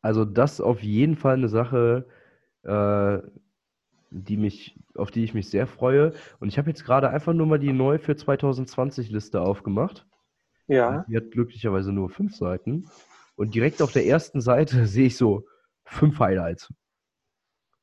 Also, 0.00 0.24
das 0.24 0.60
auf 0.60 0.82
jeden 0.82 1.16
Fall 1.16 1.34
eine 1.34 1.48
Sache, 1.48 2.06
äh, 2.62 3.18
die 4.10 4.36
mich, 4.36 4.78
auf 4.94 5.10
die 5.10 5.24
ich 5.24 5.34
mich 5.34 5.50
sehr 5.50 5.66
freue. 5.66 6.12
Und 6.40 6.48
ich 6.48 6.58
habe 6.58 6.70
jetzt 6.70 6.84
gerade 6.84 7.10
einfach 7.10 7.34
nur 7.34 7.46
mal 7.46 7.58
die 7.58 7.72
neu 7.72 7.98
für 7.98 8.16
2020 8.16 9.10
Liste 9.10 9.40
aufgemacht. 9.40 10.06
Ja. 10.66 11.04
Die 11.08 11.16
hat 11.16 11.30
glücklicherweise 11.30 11.92
nur 11.92 12.08
fünf 12.08 12.36
Seiten. 12.36 12.88
Und 13.36 13.54
direkt 13.54 13.82
auf 13.82 13.92
der 13.92 14.06
ersten 14.06 14.40
Seite 14.40 14.86
sehe 14.86 15.06
ich 15.06 15.16
so 15.16 15.46
fünf 15.88 16.18
Highlights. 16.18 16.68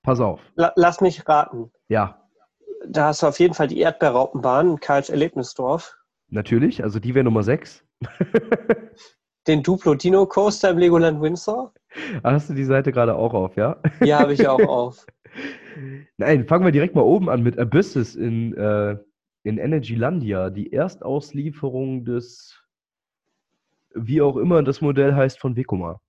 Pass 0.03 0.19
auf. 0.19 0.39
La 0.55 0.71
lass 0.75 1.01
mich 1.01 1.27
raten. 1.27 1.71
Ja, 1.89 2.21
Da 2.87 3.07
hast 3.07 3.23
du 3.23 3.27
auf 3.27 3.39
jeden 3.39 3.53
Fall 3.53 3.67
die 3.67 3.79
Erdbeerraupenbahn 3.79 4.79
Karls 4.79 5.09
Erlebnisdorf. 5.09 5.97
natürlich. 6.29 6.83
Also 6.83 6.99
die 6.99 7.15
wäre 7.15 7.23
Nummer 7.23 7.43
sechs. 7.43 7.83
Den 9.47 9.61
Duplo 9.63 9.93
Dino 9.95 10.25
Coaster 10.25 10.71
im 10.71 10.77
Legoland 10.79 11.21
Windsor. 11.21 11.71
Hast 12.23 12.49
du 12.49 12.53
die 12.53 12.63
Seite 12.65 12.91
gerade 12.91 13.15
auch 13.15 13.33
auf, 13.33 13.55
ja? 13.55 13.77
Ja, 14.01 14.19
habe 14.19 14.33
ich 14.33 14.47
auch 14.47 14.59
auf. 14.67 15.05
Nein, 16.17 16.47
fangen 16.47 16.65
wir 16.65 16.71
direkt 16.71 16.95
mal 16.95 17.01
oben 17.01 17.29
an 17.29 17.43
mit 17.43 17.57
Abysses 17.59 18.15
in, 18.15 18.55
äh, 18.57 18.97
in 19.43 19.57
Energylandia. 19.57 20.49
Die 20.49 20.73
Erstauslieferung 20.73 22.05
des, 22.05 22.59
wie 23.93 24.21
auch 24.21 24.37
immer 24.37 24.63
das 24.63 24.81
Modell 24.81 25.13
heißt, 25.15 25.39
von 25.39 25.55
Vekoma. 25.55 26.01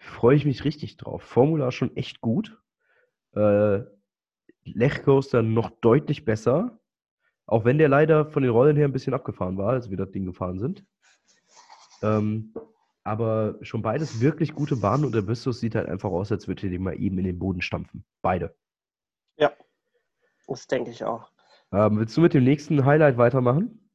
Freue 0.00 0.34
ich 0.34 0.46
mich 0.46 0.64
richtig 0.64 0.96
drauf. 0.96 1.22
Formula 1.22 1.70
schon 1.70 1.94
echt 1.96 2.20
gut. 2.20 2.58
Äh, 3.34 3.80
Lechcoaster 4.64 5.42
noch 5.42 5.70
deutlich 5.70 6.24
besser. 6.24 6.78
Auch 7.46 7.64
wenn 7.64 7.78
der 7.78 7.88
leider 7.88 8.26
von 8.26 8.42
den 8.42 8.52
Rollen 8.52 8.76
her 8.76 8.86
ein 8.86 8.92
bisschen 8.92 9.14
abgefahren 9.14 9.58
war, 9.58 9.70
als 9.70 9.90
wir 9.90 9.96
das 9.96 10.10
Ding 10.10 10.24
gefahren 10.24 10.58
sind. 10.58 10.84
Ähm, 12.02 12.54
aber 13.04 13.58
schon 13.62 13.82
beides 13.82 14.20
wirklich 14.20 14.54
gute 14.54 14.76
Bahnen 14.76 15.04
und 15.04 15.12
der 15.12 15.22
Abyssus 15.22 15.60
sieht 15.60 15.74
halt 15.74 15.88
einfach 15.88 16.10
aus, 16.10 16.32
als 16.32 16.48
würde 16.48 16.66
er 16.66 16.70
den 16.70 16.82
mal 16.82 16.98
eben 16.98 17.18
in 17.18 17.24
den 17.24 17.38
Boden 17.38 17.60
stampfen. 17.60 18.04
Beide. 18.22 18.54
Das 20.50 20.66
denke 20.66 20.90
ich 20.90 21.04
auch. 21.04 21.30
Ähm, 21.72 21.98
willst 21.98 22.16
du 22.16 22.22
mit 22.22 22.34
dem 22.34 22.42
nächsten 22.42 22.84
Highlight 22.84 23.16
weitermachen? 23.18 23.88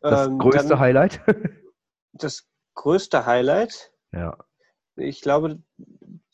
Das 0.00 0.28
Ähm, 0.28 0.38
größte 0.38 0.78
Highlight? 0.78 1.20
das 2.12 2.48
größte 2.74 3.26
Highlight. 3.26 3.92
ja. 4.12 4.36
Ich 4.96 5.20
glaube, 5.20 5.58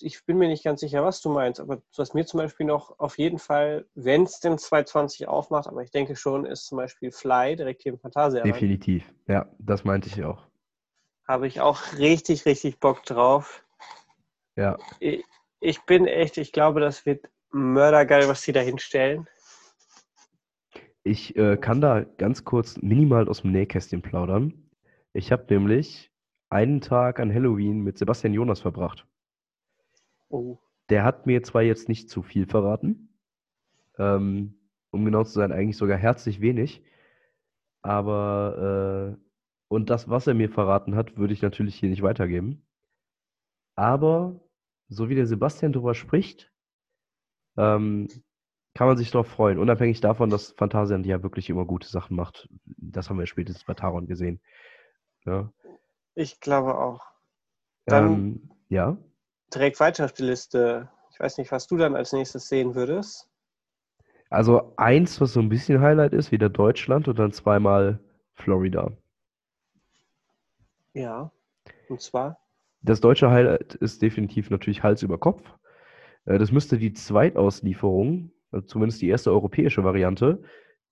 ich 0.01 0.25
bin 0.27 0.39
mir 0.39 0.49
nicht 0.49 0.65
ganz 0.65 0.81
sicher, 0.81 1.05
was 1.05 1.23
du 1.23 1.31
meinst, 1.31 1.61
aber 1.61 1.83
was 1.97 2.15
mir 2.15 2.27
zum 2.27 2.39
Beispiel 2.39 2.67
noch 2.67 2.99
auf 2.99 3.19
jeden 3.19 3.39
Fall, 3.39 3.87
wenn 3.95 4.25
es 4.25 4.41
denn 4.41 4.59
220 4.59 5.29
aufmacht, 5.29 5.67
aber 5.67 5.83
ich 5.83 5.91
denke 5.91 6.17
schon, 6.17 6.45
ist 6.45 6.67
zum 6.67 6.77
Beispiel 6.77 7.11
Fly 7.11 7.57
direkt 7.57 7.83
hier 7.83 7.93
im 7.93 7.99
Phantasialand. 7.99 8.55
Definitiv. 8.55 9.05
Ja, 9.29 9.47
das 9.59 9.85
meinte 9.85 10.09
ich 10.09 10.23
auch. 10.25 10.47
Habe 11.27 11.47
ich 11.47 11.61
auch 11.61 11.81
richtig, 11.97 12.45
richtig 12.45 12.81
Bock 12.81 13.05
drauf. 13.05 13.65
Ja. 14.57 14.77
Ich, 14.99 15.25
ich 15.61 15.81
bin 15.83 16.07
echt, 16.07 16.37
ich 16.37 16.53
glaube, 16.53 16.81
das 16.81 17.07
wird 17.07 17.31
mördergeil, 17.51 18.29
was 18.29 18.43
sie 18.43 18.53
da 18.53 18.61
hinstellen. 18.61 19.27
Ich 21.03 21.35
äh, 21.37 21.57
kann 21.57 21.81
da 21.81 22.03
ganz 22.03 22.45
kurz 22.45 22.77
minimal 22.83 23.29
aus 23.29 23.43
dem 23.43 23.53
Nähkästchen 23.53 24.03
plaudern. 24.03 24.71
Ich 25.13 25.33
habe 25.33 25.47
nämlich 25.49 26.10
einen 26.51 26.80
Tag 26.82 27.20
an 27.20 27.32
Halloween 27.34 27.80
mit 27.80 27.98
Sebastian 27.98 28.34
Jonas 28.34 28.61
verbracht. 28.61 29.07
Oh, 30.30 30.59
Der 30.90 31.05
hat 31.05 31.24
mir 31.26 31.42
zwar 31.42 31.62
jetzt 31.62 31.88
nicht 31.88 32.11
zu 32.11 32.22
viel 32.22 32.46
verraten, 32.46 33.09
ähm, 33.98 34.55
um 34.90 35.05
genau 35.05 35.24
zu 35.24 35.32
sein, 35.32 35.53
eigentlich 35.53 35.76
sogar 35.78 35.98
herzlich 35.98 36.40
wenig, 36.40 36.82
aber 37.82 39.16
äh, 39.18 39.24
und 39.68 39.90
das, 39.90 40.09
was 40.09 40.26
er 40.26 40.34
mir 40.34 40.51
verraten 40.51 40.94
hat, 40.96 41.16
würde 41.16 41.32
ich 41.34 41.42
natürlich 41.42 41.76
hier 41.76 41.90
nicht 41.90 42.03
weitergeben. 42.03 42.66
Aber 43.74 44.40
so 44.88 45.09
wie 45.09 45.16
der 45.16 45.26
Sebastian 45.26 45.72
drüber 45.72 45.94
spricht, 45.96 46.53
ähm, 47.57 48.09
kann 48.74 48.86
man 48.86 48.96
sich 48.96 49.11
darauf 49.11 49.26
freuen, 49.28 49.59
unabhängig 49.59 50.01
davon, 50.01 50.30
dass 50.30 50.53
Phantasialand 50.53 51.07
ja 51.07 51.22
wirklich 51.22 51.51
immer 51.51 51.64
gute 51.66 51.88
Sachen 51.88 52.16
macht. 52.16 52.48
Das 52.64 53.11
haben 53.11 53.18
wir 53.18 53.26
spätestens 53.26 53.64
bei 53.64 53.74
Taron 53.74 54.07
gesehen. 54.07 54.40
Ja, 55.26 55.53
ich 56.21 56.41
glaube 56.41 56.79
auch. 56.79 57.01
Dann- 57.87 58.12
ähm, 58.12 58.51
ja. 58.68 58.97
Direkt 59.53 59.81
weiter 59.81 60.05
auf 60.05 60.12
die 60.12 60.23
Liste. 60.23 60.89
Ich 61.12 61.18
weiß 61.18 61.39
nicht, 61.39 61.51
was 61.51 61.66
du 61.66 61.77
dann 61.77 61.97
als 61.97 62.12
nächstes 62.12 62.49
sehen 62.49 62.75
würdest. 62.75 63.29
Also 64.29 64.75
eins, 64.77 65.21
was 65.21 65.33
so 65.33 65.41
ein 65.41 65.49
bisschen 65.49 65.81
Highlight 65.81 66.12
ist, 66.12 66.31
wieder 66.31 66.49
Deutschland 66.49 67.09
und 67.09 67.18
dann 67.18 67.33
zweimal 67.33 67.99
Florida. 68.35 68.93
Ja. 70.95 71.33
Und 71.89 72.01
zwar? 72.01 72.39
Das 72.83 73.01
deutsche 73.01 73.31
Highlight 73.31 73.75
ist 73.77 74.03
definitiv 74.03 74.51
natürlich 74.51 74.83
Hals 74.83 75.03
über 75.03 75.18
Kopf. 75.18 75.43
Äh, 76.27 76.39
Das 76.39 76.53
müsste 76.53 76.79
die 76.79 76.93
Zweitauslieferung, 76.93 78.31
also 78.53 78.66
zumindest 78.66 79.03
die 79.03 79.09
erste 79.09 79.33
europäische 79.33 79.83
Variante, 79.83 80.43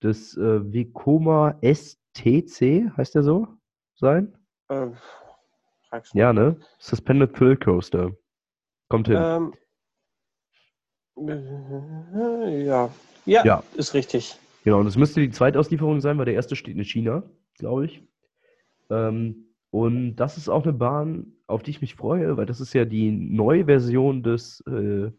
des 0.03 0.35
äh, 0.37 0.73
Vekoma 0.73 1.57
STC, 1.61 2.91
heißt 2.97 3.15
der 3.15 3.23
so, 3.23 3.47
sein? 3.95 4.37
Ähm? 4.69 4.97
Ja, 6.13 6.33
ne? 6.33 6.59
Suspended 6.77 7.35
Thrill 7.35 7.57
Coaster. 7.57 8.11
Kommt 8.89 9.07
hin. 9.07 9.17
Ähm, 9.17 9.53
äh, 11.27 12.65
ja. 12.65 12.91
ja. 13.25 13.45
Ja. 13.45 13.63
ist 13.75 13.93
richtig. 13.93 14.35
Genau, 14.63 14.79
und 14.79 14.85
das 14.85 14.97
müsste 14.97 15.21
die 15.21 15.31
Zweitauslieferung 15.31 16.01
sein, 16.01 16.17
weil 16.17 16.25
der 16.25 16.33
erste 16.33 16.55
steht 16.55 16.75
in 16.75 16.83
China, 16.83 17.23
glaube 17.57 17.85
ich. 17.85 18.03
Ähm, 18.89 19.55
und 19.71 20.15
das 20.15 20.37
ist 20.37 20.49
auch 20.49 20.63
eine 20.63 20.73
Bahn, 20.73 21.33
auf 21.47 21.63
die 21.63 21.71
ich 21.71 21.81
mich 21.81 21.95
freue, 21.95 22.37
weil 22.37 22.45
das 22.45 22.59
ist 22.59 22.73
ja 22.73 22.85
die 22.85 23.11
neue 23.11 23.65
Version 23.65 24.23
des, 24.23 24.61
äh, 24.67 25.11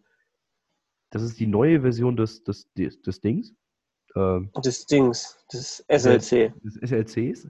das 1.11 1.23
ist 1.23 1.41
die 1.41 1.47
neue 1.47 1.81
Version 1.83 2.17
des, 2.17 2.45
des, 2.45 2.73
des, 2.75 3.01
des 3.03 3.21
Dings. 3.21 3.55
Ähm, 4.17 4.51
des 4.65 4.87
Dings, 4.87 5.45
des 5.53 5.85
SLC. 5.89 6.53
Des 6.63 6.75
SLCs. 6.83 7.49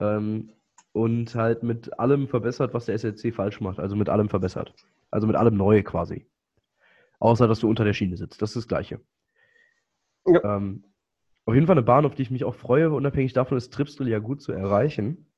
Ähm, 0.00 0.52
und 0.96 1.34
halt 1.34 1.62
mit 1.62 1.98
allem 1.98 2.26
verbessert, 2.26 2.72
was 2.72 2.86
der 2.86 2.98
SLC 2.98 3.30
falsch 3.34 3.60
macht. 3.60 3.78
Also 3.78 3.94
mit 3.96 4.08
allem 4.08 4.30
verbessert. 4.30 4.72
Also 5.10 5.26
mit 5.26 5.36
allem 5.36 5.54
neu 5.54 5.82
quasi. 5.82 6.26
Außer, 7.18 7.46
dass 7.46 7.60
du 7.60 7.68
unter 7.68 7.84
der 7.84 7.92
Schiene 7.92 8.16
sitzt. 8.16 8.40
Das 8.40 8.50
ist 8.50 8.56
das 8.56 8.68
Gleiche. 8.68 9.00
Ja. 10.26 10.56
Ähm, 10.56 10.84
auf 11.44 11.52
jeden 11.52 11.66
Fall 11.66 11.74
eine 11.74 11.82
Bahn, 11.82 12.06
auf 12.06 12.14
die 12.14 12.22
ich 12.22 12.30
mich 12.30 12.44
auch 12.44 12.54
freue. 12.54 12.90
Unabhängig 12.90 13.34
davon 13.34 13.58
ist 13.58 13.74
Tripsdrill 13.74 14.08
ja 14.08 14.20
gut 14.20 14.40
zu 14.40 14.52
erreichen. 14.52 15.30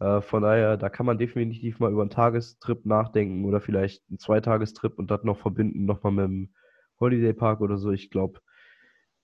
Äh, 0.00 0.20
von 0.20 0.42
daher, 0.42 0.76
da 0.76 0.90
kann 0.90 1.06
man 1.06 1.16
definitiv 1.16 1.80
mal 1.80 1.90
über 1.90 2.02
einen 2.02 2.10
Tagestrip 2.10 2.84
nachdenken 2.84 3.46
oder 3.46 3.62
vielleicht 3.62 4.02
einen 4.10 4.18
Zweitagestrip 4.18 4.98
und 4.98 5.10
das 5.10 5.24
noch 5.24 5.38
verbinden, 5.38 5.86
nochmal 5.86 6.12
mit 6.12 6.24
dem 6.26 6.54
Holiday 7.00 7.32
Park 7.32 7.62
oder 7.62 7.78
so. 7.78 7.90
Ich 7.90 8.10
glaube, 8.10 8.38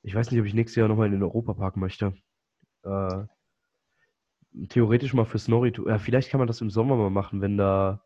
ich 0.00 0.14
weiß 0.14 0.30
nicht, 0.30 0.40
ob 0.40 0.46
ich 0.46 0.54
nächstes 0.54 0.76
Jahr 0.76 0.88
nochmal 0.88 1.08
in 1.08 1.12
den 1.12 1.22
Europapark 1.22 1.76
möchte. 1.76 2.14
Äh, 2.82 3.24
theoretisch 4.68 5.14
mal 5.14 5.24
für 5.24 5.38
Snorri. 5.38 5.72
Ja, 5.86 5.98
vielleicht 5.98 6.30
kann 6.30 6.38
man 6.38 6.48
das 6.48 6.61
im 6.61 6.70
Sommer 6.70 6.96
mal 6.96 7.11
machen, 7.11 7.40
wenn 7.40 7.57
da 7.57 8.05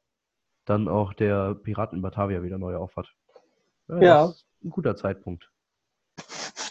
dann 0.65 0.89
auch 0.89 1.13
der 1.13 1.55
Piraten 1.55 1.97
in 1.97 2.03
Batavia 2.03 2.43
wieder 2.43 2.59
neu 2.59 2.77
aufhat. 2.77 3.15
Ja. 3.89 4.03
ja. 4.03 4.35
ein 4.63 4.71
guter 4.71 4.97
Zeitpunkt. 4.97 5.51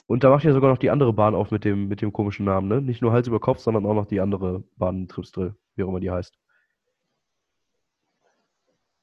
Und 0.07 0.23
da 0.23 0.29
macht 0.29 0.43
ja 0.43 0.53
sogar 0.53 0.69
noch 0.69 0.77
die 0.77 0.89
andere 0.89 1.13
Bahn 1.13 1.35
auf 1.35 1.51
mit 1.51 1.63
dem, 1.63 1.87
mit 1.87 2.01
dem 2.01 2.11
komischen 2.11 2.45
Namen, 2.45 2.67
ne? 2.67 2.81
Nicht 2.81 3.01
nur 3.01 3.13
Hals 3.13 3.27
über 3.27 3.39
Kopf, 3.39 3.59
sondern 3.59 3.85
auch 3.85 3.93
noch 3.93 4.05
die 4.05 4.19
andere 4.19 4.63
Bahn 4.75 5.07
Tripsdrill, 5.07 5.55
wie 5.75 5.83
auch 5.83 5.87
immer 5.87 5.99
die 5.99 6.11
heißt. 6.11 6.37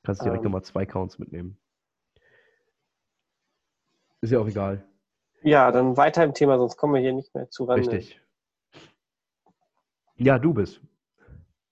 Kannst 0.03 0.23
direkt 0.23 0.41
ähm. 0.41 0.45
nochmal 0.45 0.63
zwei 0.63 0.87
Counts 0.87 1.19
mitnehmen. 1.19 1.59
Ist 4.21 4.31
ja 4.31 4.39
auch 4.39 4.47
egal. 4.47 4.85
Ja, 5.43 5.73
dann 5.73 5.97
weiter 5.97 6.23
im 6.25 6.35
Thema, 6.35 6.59
sonst 6.59 6.77
kommen 6.77 6.95
wir 6.95 7.01
hier 7.01 7.15
nicht 7.15 7.35
mehr 7.35 7.49
zu 7.49 7.65
ran. 7.65 7.79
Richtig. 7.79 8.21
Ja, 10.21 10.39
du 10.39 10.53
bist. 10.53 10.83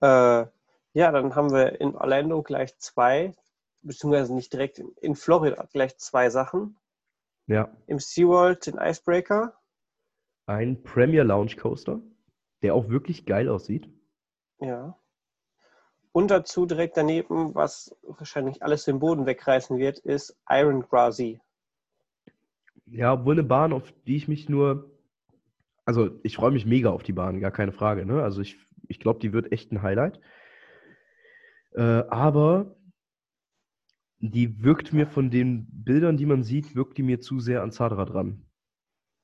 Äh, 0.01 0.47
ja, 0.95 1.13
dann 1.13 1.35
haben 1.35 1.53
wir 1.53 1.81
in 1.83 1.95
Orlando 1.95 2.43
gleich 2.43 2.79
zwei, 2.79 3.35
beziehungsweise 3.83 4.35
nicht 4.35 4.51
direkt 4.53 4.79
in 4.79 5.15
Florida 5.17 5.69
gleich 5.71 5.99
zwei 5.99 6.31
Sachen. 6.31 6.79
Ja. 7.47 7.71
Im 7.87 7.99
SeaWorld 7.99 8.67
den 8.67 8.79
Icebreaker. 8.79 9.53
Ein 10.47 10.83
Premier 10.83 11.25
Lounge 11.25 11.57
Coaster, 11.57 12.01
der 12.63 12.75
auch 12.75 12.89
wirklich 12.89 13.27
geil 13.27 13.51
aussieht. 13.51 13.87
Ja. 14.61 14.99
Und 16.13 16.31
dazu 16.31 16.65
direkt 16.65 16.97
daneben, 16.97 17.55
was 17.55 17.95
wahrscheinlich 18.03 18.63
alles 18.63 18.85
den 18.85 18.99
Boden 18.99 19.27
wegreißen 19.27 19.77
wird, 19.77 19.99
ist 19.99 20.39
Iron 20.49 20.89
Grassy. 20.89 21.39
Ja, 22.87 23.13
obwohl 23.13 23.35
eine 23.35 23.43
Bahn, 23.43 23.75
auf 23.75 23.93
die 24.07 24.17
ich 24.17 24.27
mich 24.27 24.49
nur. 24.49 24.91
Also, 25.89 26.21
ich 26.23 26.37
freue 26.37 26.51
mich 26.51 26.67
mega 26.67 26.91
auf 26.91 27.03
die 27.03 27.15
Bahn, 27.15 27.41
gar 27.41 27.51
keine 27.51 27.73
Frage. 27.73 28.05
Ne? 28.05 28.23
Also, 28.23 28.43
ich, 28.43 28.59
ich 28.89 29.01
glaube, 29.01 29.21
die 29.21 29.33
wird 29.33 29.53
echt 29.53 29.73
ein 29.73 29.81
Highlight. 29.81 30.21
Äh, 31.73 32.05
aber 32.11 32.77
die 34.19 34.63
wirkt 34.63 34.93
mir 34.93 35.07
von 35.07 35.31
den 35.31 35.67
Bildern, 35.71 36.19
die 36.19 36.27
man 36.27 36.43
sieht, 36.43 36.77
wirkt 36.77 36.99
die 36.99 37.03
mir 37.03 37.21
zu 37.21 37.41
sehr 37.41 37.63
an 37.63 37.73
Zadra 37.73 38.05
dran. 38.05 38.45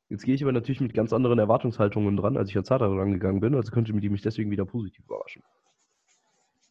Jetzt 0.09 0.25
gehe 0.25 0.35
ich 0.35 0.43
aber 0.43 0.53
natürlich 0.53 0.81
mit 0.81 0.95
ganz 0.95 1.13
anderen 1.13 1.39
Erwartungshaltungen 1.39 2.17
dran, 2.17 2.39
als 2.39 2.49
ich 2.49 2.57
an 2.57 2.65
Zadra 2.65 2.87
rangegangen 2.87 3.43
bin, 3.43 3.55
also 3.55 3.71
könnte 3.71 3.93
die 3.93 4.09
mich 4.09 4.23
deswegen 4.23 4.51
wieder 4.51 4.65
positiv 4.65 5.05
überraschen. 5.05 5.43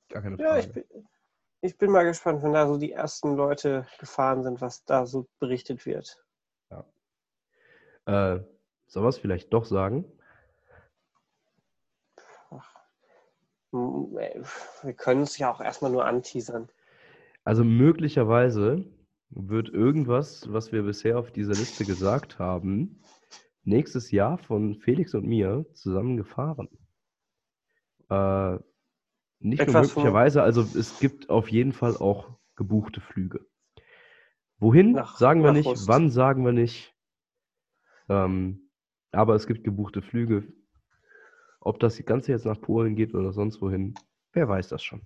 Gar 0.09 0.23
keine 0.23 0.37
Frage. 0.37 0.49
Ja, 0.49 0.57
ich 0.57 0.71
bin, 0.71 0.83
ich 1.61 1.77
bin 1.77 1.91
mal 1.91 2.03
gespannt, 2.03 2.41
wenn 2.41 2.53
da 2.53 2.65
so 2.65 2.79
die 2.79 2.93
ersten 2.93 3.35
Leute 3.35 3.85
gefahren 3.99 4.41
sind, 4.41 4.59
was 4.59 4.85
da 4.85 5.05
so 5.05 5.27
berichtet 5.37 5.85
wird. 5.85 6.17
Ja. 6.71 6.83
Äh, 8.07 8.43
soll 8.93 9.03
was 9.03 9.17
vielleicht 9.17 9.51
doch 9.51 9.65
sagen? 9.65 10.05
Ach, 12.51 12.79
wir 13.71 14.93
können 14.95 15.23
es 15.23 15.37
ja 15.37 15.51
auch 15.51 15.61
erstmal 15.61 15.91
nur 15.91 16.05
anteasern. 16.05 16.69
Also 17.43 17.63
möglicherweise 17.63 18.85
wird 19.29 19.69
irgendwas, 19.69 20.51
was 20.53 20.71
wir 20.71 20.83
bisher 20.83 21.17
auf 21.17 21.31
dieser 21.31 21.53
Liste 21.53 21.85
gesagt 21.85 22.37
haben, 22.37 23.01
nächstes 23.63 24.11
Jahr 24.11 24.37
von 24.37 24.75
Felix 24.75 25.15
und 25.15 25.25
mir 25.25 25.65
zusammen 25.73 26.15
gefahren. 26.15 26.69
Äh, 28.09 28.59
nicht 29.39 29.59
Etwas 29.59 29.73
nur 29.73 29.81
möglicherweise, 29.81 30.43
also 30.43 30.61
es 30.61 30.99
gibt 30.99 31.31
auf 31.31 31.49
jeden 31.49 31.73
Fall 31.73 31.97
auch 31.97 32.37
gebuchte 32.55 33.01
Flüge. 33.01 33.45
Wohin 34.59 34.91
nach, 34.91 35.17
sagen 35.17 35.43
wir 35.43 35.51
nicht, 35.51 35.65
Ost. 35.65 35.87
wann 35.87 36.11
sagen 36.11 36.45
wir 36.45 36.53
nicht. 36.53 36.95
Ähm, 38.07 38.62
aber 39.13 39.35
es 39.35 39.47
gibt 39.47 39.63
gebuchte 39.63 40.01
Flüge. 40.01 40.43
Ob 41.61 41.79
das 41.79 42.03
Ganze 42.05 42.31
jetzt 42.31 42.45
nach 42.45 42.59
Polen 42.59 42.95
geht 42.95 43.13
oder 43.13 43.31
sonst 43.31 43.61
wohin, 43.61 43.93
wer 44.33 44.49
weiß 44.49 44.67
das 44.67 44.83
schon. 44.83 45.01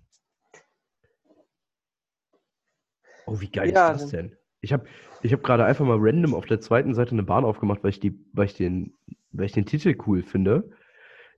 Oh, 3.27 3.39
wie 3.39 3.51
geil 3.51 3.71
ja, 3.71 3.91
ist 3.91 4.03
das 4.03 4.11
denn? 4.11 4.35
Ich 4.61 4.73
habe 4.73 4.85
ich 5.21 5.33
hab 5.33 5.43
gerade 5.43 5.65
einfach 5.65 5.85
mal 5.85 5.97
random 5.99 6.33
auf 6.33 6.45
der 6.45 6.61
zweiten 6.61 6.95
Seite 6.95 7.11
eine 7.11 7.23
Bahn 7.23 7.45
aufgemacht, 7.45 7.83
weil 7.83 7.91
ich, 7.91 7.99
die, 7.99 8.17
weil 8.33 8.45
ich, 8.45 8.53
den, 8.55 8.95
weil 9.31 9.45
ich 9.45 9.51
den 9.51 9.65
Titel 9.65 9.95
cool 10.07 10.23
finde. 10.23 10.71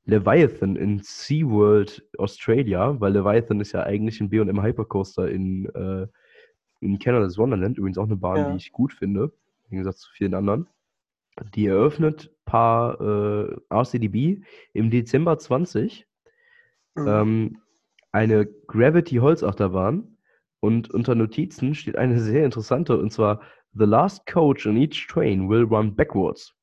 Leviathan 0.06 0.76
in 0.76 1.02
SeaWorld 1.04 2.08
Australia, 2.18 3.00
weil 3.00 3.14
Leviathan 3.14 3.60
ist 3.60 3.74
ja 3.74 3.84
eigentlich 3.84 4.22
ein 4.22 4.30
B&M 4.30 4.62
Hypercoaster 4.62 5.30
in, 5.30 5.66
äh, 5.76 6.08
in 6.80 7.00
Canada's 7.00 7.38
Wonderland. 7.38 7.78
Übrigens 7.78 7.98
auch 7.98 8.06
eine 8.06 8.16
Bahn, 8.16 8.38
ja. 8.38 8.52
die 8.52 8.58
ich 8.58 8.72
gut 8.72 8.94
finde, 8.94 9.32
im 9.66 9.70
Gegensatz 9.70 10.00
zu 10.00 10.12
vielen 10.12 10.34
anderen. 10.34 10.68
Die 11.54 11.68
eröffnet 11.68 12.34
paar 12.50 13.00
äh, 13.00 13.56
RCDB 13.70 14.44
im 14.74 14.90
Dezember 14.90 15.38
20. 15.38 16.08
Mhm. 16.96 17.08
Ähm, 17.08 17.62
eine 18.12 18.48
Gravity 18.68 19.18
Holzachterbahn 19.18 20.18
und 20.60 20.90
unter 20.92 21.14
Notizen 21.14 21.76
steht 21.76 21.96
eine 21.96 22.20
sehr 22.20 22.44
interessante, 22.44 22.98
und 22.98 23.12
zwar 23.12 23.42
The 23.74 23.86
last 23.86 24.26
coach 24.26 24.66
on 24.66 24.78
each 24.78 25.08
train 25.08 25.48
will 25.48 25.64
run 25.64 25.96
backwards. 25.96 26.56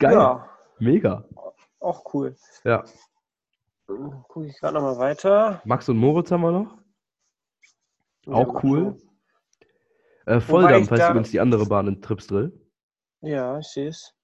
Geil. 0.00 0.14
Ja. 0.14 0.48
Mega. 0.80 1.24
Auch 1.78 2.12
cool. 2.12 2.34
Ja. 2.64 2.84
Gucke 3.86 4.46
ich 4.46 4.58
gerade 4.58 4.74
nochmal 4.74 4.98
weiter. 4.98 5.62
Max 5.64 5.88
und 5.88 5.98
Moritz 5.98 6.32
haben 6.32 6.40
wir 6.40 6.52
noch. 6.52 6.78
Auch 8.26 8.62
cool. 8.64 8.96
Äh, 10.26 10.40
Volldampf 10.40 10.90
heißt 10.90 11.10
übrigens 11.10 11.30
die 11.30 11.40
andere 11.40 11.66
Bahn 11.66 11.86
in 11.86 12.02
Tripsdrill. 12.02 12.59
Ja, 13.22 13.58
ich 13.58 13.66
sehe 13.66 13.88
es. 13.88 14.14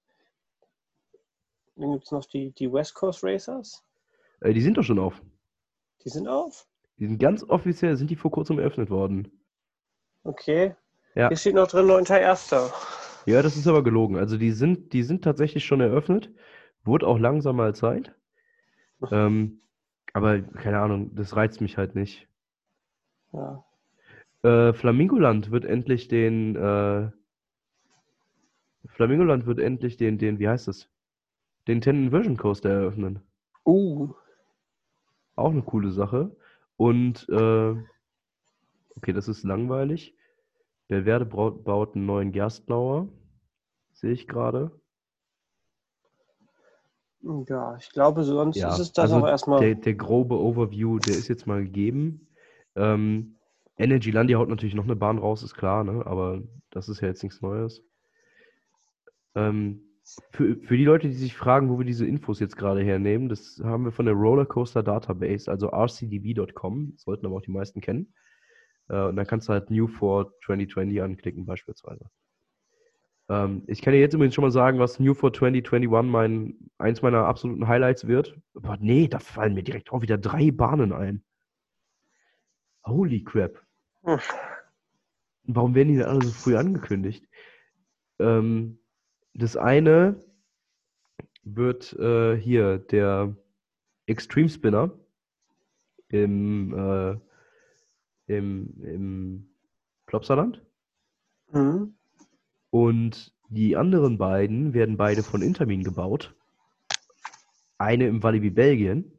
Dann 1.76 1.92
gibt 1.92 2.04
es 2.04 2.10
noch 2.10 2.24
die, 2.24 2.52
die 2.52 2.72
West 2.72 2.94
Coast 2.94 3.22
Racers. 3.22 3.84
Äh, 4.40 4.54
die 4.54 4.62
sind 4.62 4.76
doch 4.78 4.82
schon 4.82 4.98
auf. 4.98 5.20
Die 6.04 6.08
sind 6.08 6.26
auf? 6.28 6.66
Die 6.98 7.06
sind 7.06 7.18
ganz 7.18 7.42
offiziell, 7.44 7.96
sind 7.96 8.10
die 8.10 8.16
vor 8.16 8.30
kurzem 8.30 8.58
eröffnet 8.58 8.88
worden. 8.88 9.30
Okay. 10.24 10.74
Ja. 11.14 11.28
Hier 11.28 11.36
steht 11.36 11.54
noch 11.54 11.68
drin 11.68 11.86
9.1. 11.86 12.72
Ja, 13.26 13.42
das 13.42 13.56
ist 13.56 13.66
aber 13.66 13.82
gelogen. 13.82 14.16
Also 14.16 14.38
die 14.38 14.52
sind, 14.52 14.92
die 14.92 15.02
sind 15.02 15.24
tatsächlich 15.24 15.64
schon 15.64 15.80
eröffnet. 15.80 16.30
Wurde 16.84 17.06
auch 17.06 17.18
langsam 17.18 17.56
mal 17.56 17.74
Zeit. 17.74 18.14
Ähm, 19.10 19.60
aber 20.12 20.40
keine 20.40 20.78
Ahnung, 20.78 21.14
das 21.14 21.36
reizt 21.36 21.60
mich 21.60 21.76
halt 21.76 21.94
nicht. 21.94 22.28
Ja. 23.32 23.64
Äh, 24.42 24.72
Flamingoland 24.72 25.50
wird 25.50 25.64
endlich 25.64 26.08
den 26.08 26.56
äh, 26.56 27.10
Flamingoland 28.96 29.44
wird 29.44 29.58
endlich 29.58 29.98
den, 29.98 30.16
den, 30.16 30.38
wie 30.38 30.48
heißt 30.48 30.68
das? 30.68 30.88
Den 31.68 31.82
Ten 31.82 32.12
Vision 32.12 32.38
Coaster 32.38 32.70
eröffnen. 32.70 33.20
Uh. 33.66 34.14
Auch 35.34 35.50
eine 35.50 35.60
coole 35.60 35.90
Sache. 35.90 36.34
Und, 36.78 37.28
äh, 37.28 37.74
okay, 38.96 39.12
das 39.12 39.28
ist 39.28 39.44
langweilig. 39.44 40.16
Belverde 40.88 41.26
baut 41.26 41.94
einen 41.94 42.06
neuen 42.06 42.32
Gerstblauer. 42.32 43.08
Sehe 43.92 44.12
ich 44.12 44.26
gerade. 44.26 44.70
Ja, 47.20 47.76
ich 47.76 47.90
glaube, 47.90 48.24
sonst 48.24 48.56
ja, 48.56 48.70
ist 48.70 48.78
es 48.78 48.92
das 48.94 49.12
also 49.12 49.26
auch 49.26 49.28
erstmal. 49.28 49.60
Der, 49.60 49.74
der 49.74 49.94
grobe 49.94 50.40
Overview, 50.40 51.00
der 51.00 51.16
ist 51.16 51.28
jetzt 51.28 51.46
mal 51.46 51.62
gegeben. 51.62 52.28
Ähm, 52.76 53.36
Energylandia 53.76 54.38
haut 54.38 54.48
natürlich 54.48 54.74
noch 54.74 54.84
eine 54.84 54.96
Bahn 54.96 55.18
raus, 55.18 55.42
ist 55.42 55.54
klar, 55.54 55.84
ne? 55.84 56.06
aber 56.06 56.42
das 56.70 56.88
ist 56.88 57.02
ja 57.02 57.08
jetzt 57.08 57.22
nichts 57.22 57.42
Neues. 57.42 57.82
Ähm, 59.36 59.82
für, 60.30 60.56
für 60.56 60.76
die 60.76 60.84
Leute, 60.84 61.08
die 61.08 61.14
sich 61.14 61.36
fragen, 61.36 61.68
wo 61.68 61.78
wir 61.78 61.84
diese 61.84 62.06
Infos 62.06 62.40
jetzt 62.40 62.56
gerade 62.56 62.82
hernehmen, 62.82 63.28
das 63.28 63.60
haben 63.62 63.84
wir 63.84 63.92
von 63.92 64.06
der 64.06 64.14
Rollercoaster 64.14 64.82
Database, 64.82 65.50
also 65.50 65.68
rcdb.com, 65.68 66.94
sollten 66.96 67.26
aber 67.26 67.36
auch 67.36 67.42
die 67.42 67.50
meisten 67.50 67.80
kennen. 67.80 68.14
Äh, 68.88 69.02
und 69.02 69.16
dann 69.16 69.26
kannst 69.26 69.48
du 69.48 69.52
halt 69.52 69.70
New 69.70 69.88
for 69.88 70.32
2020 70.44 71.02
anklicken 71.02 71.44
beispielsweise. 71.44 72.08
Ähm, 73.28 73.64
ich 73.66 73.82
kann 73.82 73.92
dir 73.92 74.00
jetzt 74.00 74.14
übrigens 74.14 74.34
schon 74.34 74.42
mal 74.42 74.52
sagen, 74.52 74.78
was 74.78 75.00
New 75.00 75.14
for 75.14 75.32
2021 75.32 76.10
mein, 76.10 76.54
eins 76.78 77.02
meiner 77.02 77.26
absoluten 77.26 77.66
Highlights 77.66 78.06
wird. 78.06 78.38
Aber 78.54 78.76
nee, 78.78 79.08
da 79.08 79.18
fallen 79.18 79.54
mir 79.54 79.64
direkt 79.64 79.90
auch 79.92 80.02
wieder 80.02 80.18
drei 80.18 80.50
Bahnen 80.52 80.92
ein. 80.92 81.24
Holy 82.84 83.24
crap. 83.24 83.60
Hm. 84.04 84.20
Warum 85.48 85.74
werden 85.74 85.88
die 85.88 85.96
denn 85.96 86.06
alle 86.06 86.22
so 86.22 86.30
früh 86.30 86.56
angekündigt? 86.56 87.26
Ähm, 88.18 88.78
das 89.36 89.56
eine 89.56 90.20
wird 91.44 91.92
äh, 91.94 92.36
hier 92.36 92.78
der 92.78 93.36
Extreme 94.06 94.48
Spinner 94.48 94.90
im, 96.08 96.74
äh, 96.74 97.16
im, 98.26 98.82
im 98.82 99.48
Plopsaland. 100.06 100.64
Mhm. 101.52 101.94
Und 102.70 103.32
die 103.48 103.76
anderen 103.76 104.18
beiden 104.18 104.74
werden 104.74 104.96
beide 104.96 105.22
von 105.22 105.42
Intermin 105.42 105.84
gebaut. 105.84 106.34
Eine 107.78 108.08
im 108.08 108.22
Walibi 108.22 108.50
Belgien, 108.50 109.12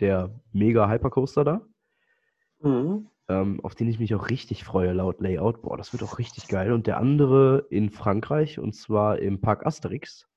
der 0.00 0.30
mega 0.52 0.88
Hypercoaster 0.88 1.44
da, 1.44 1.66
Mhm. 2.64 3.10
Ähm, 3.28 3.60
auf 3.62 3.74
den 3.74 3.88
ich 3.88 3.98
mich 3.98 4.14
auch 4.14 4.28
richtig 4.28 4.64
freue, 4.64 4.92
laut 4.92 5.20
Layout. 5.20 5.62
Boah, 5.62 5.76
das 5.76 5.92
wird 5.92 6.02
auch 6.02 6.18
richtig 6.18 6.48
geil. 6.48 6.72
Und 6.72 6.86
der 6.86 6.98
andere 6.98 7.66
in 7.70 7.90
Frankreich, 7.90 8.58
und 8.58 8.74
zwar 8.74 9.18
im 9.18 9.40
Park 9.40 9.66
Asterix. 9.66 10.28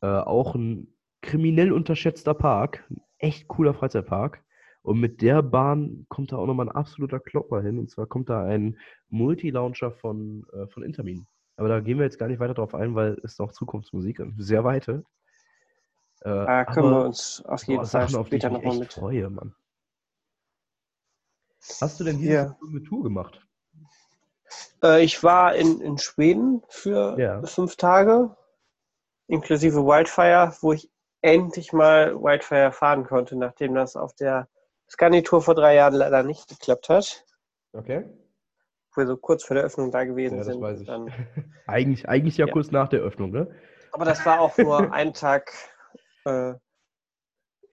Äh, 0.00 0.06
auch 0.06 0.54
ein 0.54 0.94
kriminell 1.22 1.72
unterschätzter 1.72 2.34
Park. 2.34 2.84
Ein 2.90 3.00
echt 3.18 3.48
cooler 3.48 3.72
Freizeitpark. 3.74 4.42
Und 4.82 5.00
mit 5.00 5.22
der 5.22 5.42
Bahn 5.42 6.04
kommt 6.10 6.32
da 6.32 6.36
auch 6.36 6.46
nochmal 6.46 6.68
ein 6.68 6.74
absoluter 6.74 7.18
Klopper 7.18 7.62
hin. 7.62 7.78
Und 7.78 7.88
zwar 7.90 8.06
kommt 8.06 8.28
da 8.28 8.44
ein 8.44 8.78
Multi-Launcher 9.08 9.92
von, 9.92 10.46
äh, 10.52 10.66
von 10.66 10.82
Intermin. 10.82 11.26
Aber 11.56 11.68
da 11.68 11.80
gehen 11.80 11.96
wir 11.98 12.04
jetzt 12.04 12.18
gar 12.18 12.28
nicht 12.28 12.40
weiter 12.40 12.54
drauf 12.54 12.74
ein, 12.74 12.94
weil 12.94 13.16
es 13.22 13.38
noch 13.38 13.52
Zukunftsmusik 13.52 14.18
ist. 14.18 14.34
Sehr 14.36 14.64
weite. 14.64 15.04
Äh, 16.20 16.28
Da 16.30 16.64
können 16.66 16.90
wir 16.90 17.04
uns 17.06 17.42
auf 17.46 17.62
jeden 17.64 17.78
Fall 17.86 17.86
Sachen, 17.86 18.16
auf 18.16 18.28
die 18.28 18.36
ich 18.36 18.50
mich 18.50 18.62
echt 18.62 18.80
mit. 18.80 18.92
freue, 18.92 19.30
Mann. 19.30 19.54
Hast 21.80 21.98
du 22.00 22.04
denn 22.04 22.18
diese 22.18 22.32
Ja. 22.32 22.56
eine 22.68 22.82
Tour 22.82 23.02
gemacht? 23.02 23.40
Äh, 24.82 25.02
ich 25.04 25.22
war 25.22 25.54
in, 25.54 25.80
in 25.80 25.98
Schweden 25.98 26.62
für 26.68 27.18
Ja. 27.18 27.42
fünf 27.44 27.76
Tage, 27.76 28.36
inklusive 29.28 29.84
Wildfire, 29.84 30.54
wo 30.60 30.72
ich 30.72 30.90
endlich 31.22 31.72
mal 31.72 32.14
Wildfire 32.14 32.72
fahren 32.72 33.04
konnte, 33.06 33.36
nachdem 33.36 33.74
das 33.74 33.96
auf 33.96 34.14
der 34.14 34.48
Scani-Tour 34.90 35.40
vor 35.42 35.54
drei 35.54 35.74
Jahren 35.74 35.94
leider 35.94 36.22
nicht 36.22 36.48
geklappt 36.48 36.88
hat. 36.90 37.24
Okay. 37.72 38.04
Wo 38.94 39.00
wir 39.00 39.06
so 39.06 39.16
kurz 39.16 39.42
vor 39.44 39.54
der 39.54 39.64
Öffnung 39.64 39.90
da 39.90 40.04
gewesen 40.04 40.38
Ja, 40.38 40.44
das 40.44 40.52
sind. 40.52 40.62
weiß 40.62 40.80
ich. 40.80 40.86
Dann, 40.86 41.12
eigentlich, 41.66 42.08
eigentlich 42.08 42.36
ja, 42.36 42.46
Ja. 42.46 42.52
kurz 42.52 42.70
nach 42.70 42.88
der 42.88 43.00
Öffnung, 43.00 43.30
ne? 43.30 43.50
aber 43.92 44.04
das 44.04 44.26
war 44.26 44.40
auch 44.40 44.58
nur 44.58 44.78
ein 44.92 45.14
Tag 45.14 45.52
äh, 46.24 46.54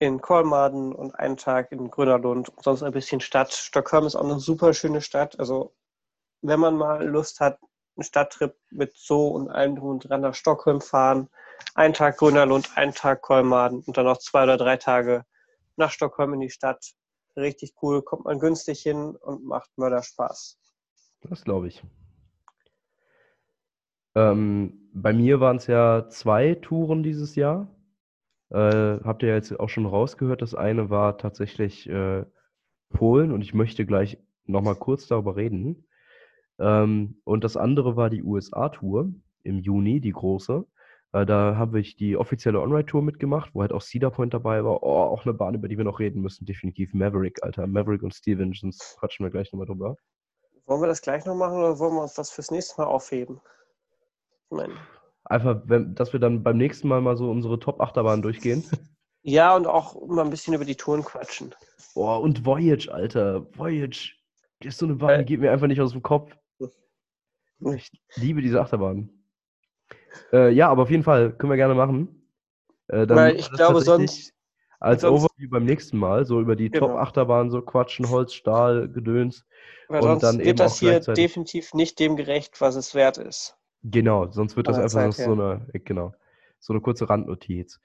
in 0.02 0.20
Kolmaden 0.20 0.96
und 0.96 1.14
einen 1.14 1.38
Tag 1.38 1.72
in 1.72 1.92
Grönerlund 1.92 2.50
und 2.50 2.64
sonst 2.64 2.82
ein 2.82 2.92
bisschen 2.92 3.22
Stadt. 3.22 3.54
Stockholm 3.54 4.08
ist 4.08 4.16
auch 4.16 4.24
eine 4.24 4.40
super 4.40 4.74
schöne 4.74 5.00
Stadt. 5.00 5.40
Also 5.40 5.76
wenn 6.42 6.60
man 6.60 6.76
mal 6.76 7.06
Lust 7.08 7.40
hat, 7.40 7.60
einen 7.96 8.04
Stadttrip 8.04 8.56
mit 8.72 8.98
so 8.98 9.28
und 9.28 9.50
allem 9.50 9.76
drum 9.76 9.90
und 9.92 10.10
dran 10.10 10.22
nach 10.22 10.34
Stockholm 10.34 10.82
fahren, 10.82 11.30
einen 11.76 11.94
Tag 11.94 12.18
Grönerlund, 12.18 12.76
einen 12.76 12.96
Tag 12.96 13.22
Kolmaden 13.22 13.84
und 13.86 13.96
dann 13.96 14.06
noch 14.06 14.18
zwei 14.18 14.44
oder 14.44 14.58
drei 14.58 14.76
Tage 14.76 15.24
nach 15.76 15.92
Stockholm 15.92 16.34
in 16.34 16.40
die 16.40 16.50
Stadt. 16.50 16.84
Richtig 17.36 17.76
cool, 17.84 18.02
kommt 18.02 18.26
man 18.26 18.40
günstig 18.40 18.82
hin 18.82 19.16
und 19.16 19.46
macht 19.46 19.70
Mörder 19.78 20.02
Spaß. 20.02 20.58
Das 21.30 21.44
glaube 21.44 21.68
ich. 21.68 21.84
Ähm, 24.16 24.90
bei 24.96 25.14
mir 25.14 25.40
waren 25.40 25.58
es 25.58 25.68
ja 25.68 26.10
zwei 26.10 26.56
Touren 26.56 27.04
dieses 27.04 27.36
Jahr. 27.36 27.68
Äh, 28.52 29.00
habt 29.04 29.24
ihr 29.24 29.30
ja 29.30 29.36
jetzt 29.36 29.58
auch 29.60 29.70
schon 29.70 29.86
rausgehört, 29.86 30.42
das 30.42 30.56
eine 30.56 30.90
war 30.90 31.18
tatsächlich 31.18 31.90
äh, 31.90 32.26
Polen 32.90 33.32
und 33.32 33.42
ich 33.42 33.54
möchte 33.54 33.86
gleich 33.86 34.18
nochmal 34.46 34.76
kurz 34.76 35.08
darüber 35.08 35.38
reden. 35.38 35.88
Ähm, 36.60 37.22
und 37.24 37.44
das 37.46 37.56
andere 37.56 37.96
war 37.96 38.10
die 38.10 38.24
USA-Tour 38.24 39.14
im 39.44 39.60
Juni, 39.60 40.02
die 40.02 40.12
große. 40.12 40.66
Äh, 41.14 41.26
da 41.26 41.56
habe 41.56 41.80
ich 41.80 41.96
die 41.96 42.18
offizielle 42.18 42.60
On-Ride-Tour 42.60 43.02
mitgemacht, 43.02 43.56
wo 43.56 43.62
halt 43.62 43.72
auch 43.72 43.82
Cedar 43.82 44.12
Point 44.12 44.34
dabei 44.34 44.64
war. 44.66 44.84
Oh, 44.84 45.14
auch 45.14 45.26
eine 45.26 45.34
Bahn, 45.34 45.56
über 45.56 45.70
die 45.70 45.78
wir 45.78 45.86
noch 45.86 46.00
reden 46.00 46.22
müssen, 46.22 46.46
definitiv 46.46 46.94
Maverick, 46.94 47.44
Alter. 47.44 47.68
Maverick 47.68 48.04
und 48.04 48.14
Steven, 48.14 48.54
sonst 48.54 48.98
quatschen 49.00 49.26
wir 49.26 49.32
gleich 49.32 49.52
nochmal 49.54 49.68
drüber. 49.68 49.96
Wollen 50.66 50.82
wir 50.82 50.88
das 50.88 51.02
gleich 51.02 51.26
noch 51.26 51.36
machen 51.36 51.58
oder 51.58 51.80
wollen 51.80 51.96
wir 51.96 52.02
uns 52.02 52.14
das 52.14 52.32
fürs 52.32 52.52
nächste 52.52 52.82
Mal 52.82 52.88
aufheben? 52.88 53.42
Ich 54.50 54.58
meine, 54.58 54.74
Einfach, 55.32 55.62
wenn, 55.66 55.96
dass 55.96 56.12
wir 56.12 56.20
dann 56.20 56.44
beim 56.44 56.58
nächsten 56.58 56.90
Mal 56.90 57.00
mal 57.00 57.16
so 57.16 57.32
unsere 57.32 57.58
Top-Achterbahn 57.58 58.22
durchgehen. 58.22 58.66
ja, 59.24 59.56
und 59.56 59.66
auch 59.66 60.06
mal 60.08 60.26
ein 60.26 60.30
bisschen 60.30 60.54
über 60.54 60.66
die 60.66 60.76
Touren 60.76 61.04
quatschen. 61.06 61.56
Boah, 61.96 62.20
und 62.20 62.46
Voyage, 62.46 62.90
Alter. 62.94 63.48
Voyage. 63.58 64.16
Das 64.60 64.74
ist 64.74 64.80
so 64.80 64.86
eine 64.88 64.96
Bahn, 64.96 65.20
die 65.20 65.22
Äh. 65.22 65.26
geht 65.26 65.40
mir 65.40 65.52
einfach 65.52 65.68
nicht 65.68 65.80
aus 65.80 65.94
dem 65.94 66.02
Kopf. 66.04 66.36
Ich 67.76 67.90
liebe 68.16 68.42
diese 68.42 68.60
Achterbahn. 68.60 69.10
Äh, 70.34 70.52
ja, 70.52 70.68
aber 70.70 70.84
auf 70.84 70.90
jeden 70.90 71.04
Fall 71.04 71.32
können 71.32 71.52
wir 71.52 71.58
gerne 71.58 71.76
machen. 71.76 72.28
Äh, 72.90 73.08
dann 73.08 73.18
Weil 73.18 73.36
ich 73.38 73.48
das 73.48 73.58
glaube, 73.58 73.82
sonst, 73.82 74.34
Als 74.80 75.02
sonst- 75.02 75.24
Overview 75.26 75.50
beim 75.50 75.64
nächsten 75.64 75.98
Mal, 75.98 76.26
so 76.26 76.42
über 76.42 76.58
die 76.58 76.70
Genau. 76.70 76.88
Top-Achterbahn, 76.88 77.52
so 77.52 77.62
quatschen, 77.62 78.10
Holz, 78.10 78.34
Stahl, 78.34 78.90
Gedöns. 78.90 79.46
weil 79.88 80.02
und 80.02 80.08
sonst 80.08 80.24
dann 80.24 80.36
eben 80.40 80.46
wird 80.48 80.60
das 80.60 80.74
auch 80.74 80.80
hier 80.80 81.00
definitiv 81.00 81.74
nicht 81.74 82.00
dem 82.00 82.18
gerecht, 82.18 82.60
was 82.60 82.76
es 82.76 82.96
wert 82.96 83.18
ist. 83.18 83.56
Genau, 83.84 84.30
sonst 84.32 84.56
wird 84.56 84.68
das 84.68 84.78
einfach 84.78 85.14
Zeit 85.14 85.26
so 85.26 85.32
eine, 85.34 85.68
äh, 85.74 85.80
genau, 85.80 86.14
so 86.60 86.74
eine 86.74 86.82
kurze 86.82 87.10
Randnotiz. 87.10 87.80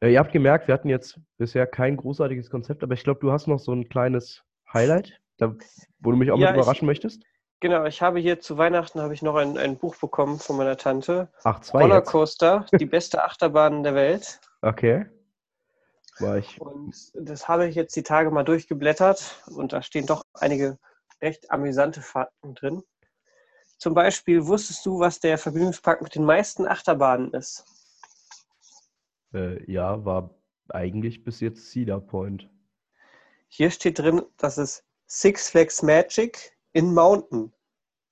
Äh, 0.00 0.12
ihr 0.12 0.18
habt 0.18 0.32
gemerkt, 0.32 0.68
wir 0.68 0.74
hatten 0.74 0.88
jetzt 0.88 1.20
bisher 1.36 1.66
kein 1.66 1.96
großartiges 1.96 2.50
Konzept, 2.50 2.82
aber 2.82 2.94
ich 2.94 3.04
glaube, 3.04 3.20
du 3.20 3.32
hast 3.32 3.46
noch 3.46 3.58
so 3.58 3.72
ein 3.72 3.88
kleines 3.88 4.44
Highlight, 4.72 5.20
da, 5.36 5.54
wo 6.00 6.10
du 6.10 6.16
mich 6.16 6.30
auch 6.30 6.38
Ja, 6.38 6.50
ich- 6.50 6.56
überraschen 6.56 6.86
möchtest. 6.86 7.22
Genau, 7.60 7.86
ich 7.86 8.02
habe 8.02 8.18
hier 8.18 8.38
zu 8.38 8.58
Weihnachten 8.58 9.00
habe 9.00 9.14
ich 9.14 9.22
noch 9.22 9.34
ein, 9.36 9.56
ein 9.56 9.78
Buch 9.78 9.96
bekommen 9.96 10.38
von 10.38 10.58
meiner 10.58 10.76
Tante. 10.76 11.30
Ach, 11.42 11.60
zwei. 11.60 11.80
Rollercoaster, 11.82 12.66
die 12.78 12.84
beste 12.84 13.24
Achterbahn 13.24 13.82
der 13.82 13.94
Welt. 13.94 14.40
Okay. 14.60 15.06
War 16.18 16.36
ich. 16.36 16.60
Und 16.60 16.94
das 17.14 17.48
habe 17.48 17.66
ich 17.66 17.74
jetzt 17.74 17.96
die 17.96 18.02
Tage 18.02 18.30
mal 18.30 18.42
durchgeblättert 18.42 19.42
und 19.54 19.72
da 19.72 19.80
stehen 19.82 20.06
doch 20.06 20.22
einige 20.34 20.78
recht 21.22 21.50
amüsante 21.50 22.02
Fakten 22.02 22.54
drin. 22.54 22.82
Zum 23.78 23.94
Beispiel, 23.94 24.46
wusstest 24.46 24.84
du, 24.86 24.98
was 24.98 25.20
der 25.20 25.38
Vergnügungspark 25.38 26.02
mit 26.02 26.14
den 26.14 26.24
meisten 26.24 26.66
Achterbahnen 26.66 27.32
ist? 27.32 27.64
Äh, 29.34 29.70
ja, 29.70 30.04
war 30.04 30.34
eigentlich 30.68 31.24
bis 31.24 31.40
jetzt 31.40 31.70
Cedar 31.70 32.00
Point. 32.00 32.48
Hier 33.48 33.70
steht 33.70 33.98
drin, 33.98 34.22
dass 34.38 34.58
es 34.58 34.84
Six 35.06 35.50
Flags 35.50 35.82
Magic 35.82 36.56
in 36.72 36.92
Mountain, 36.92 37.52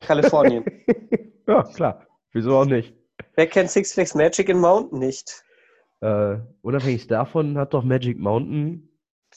Kalifornien. 0.01 0.65
ja, 1.47 1.63
klar. 1.63 2.07
Wieso 2.33 2.57
auch 2.57 2.65
nicht? 2.65 2.95
Wer 3.35 3.47
kennt 3.47 3.71
Six 3.71 3.95
Flags 3.95 4.15
Magic 4.15 4.49
in 4.49 4.59
Mountain 4.59 4.99
nicht? 4.99 5.45
Äh, 6.01 6.39
unabhängig 6.63 7.07
davon 7.07 7.59
hat 7.59 7.75
doch 7.75 7.85
Magic 7.85 8.19
Mountain. 8.19 8.89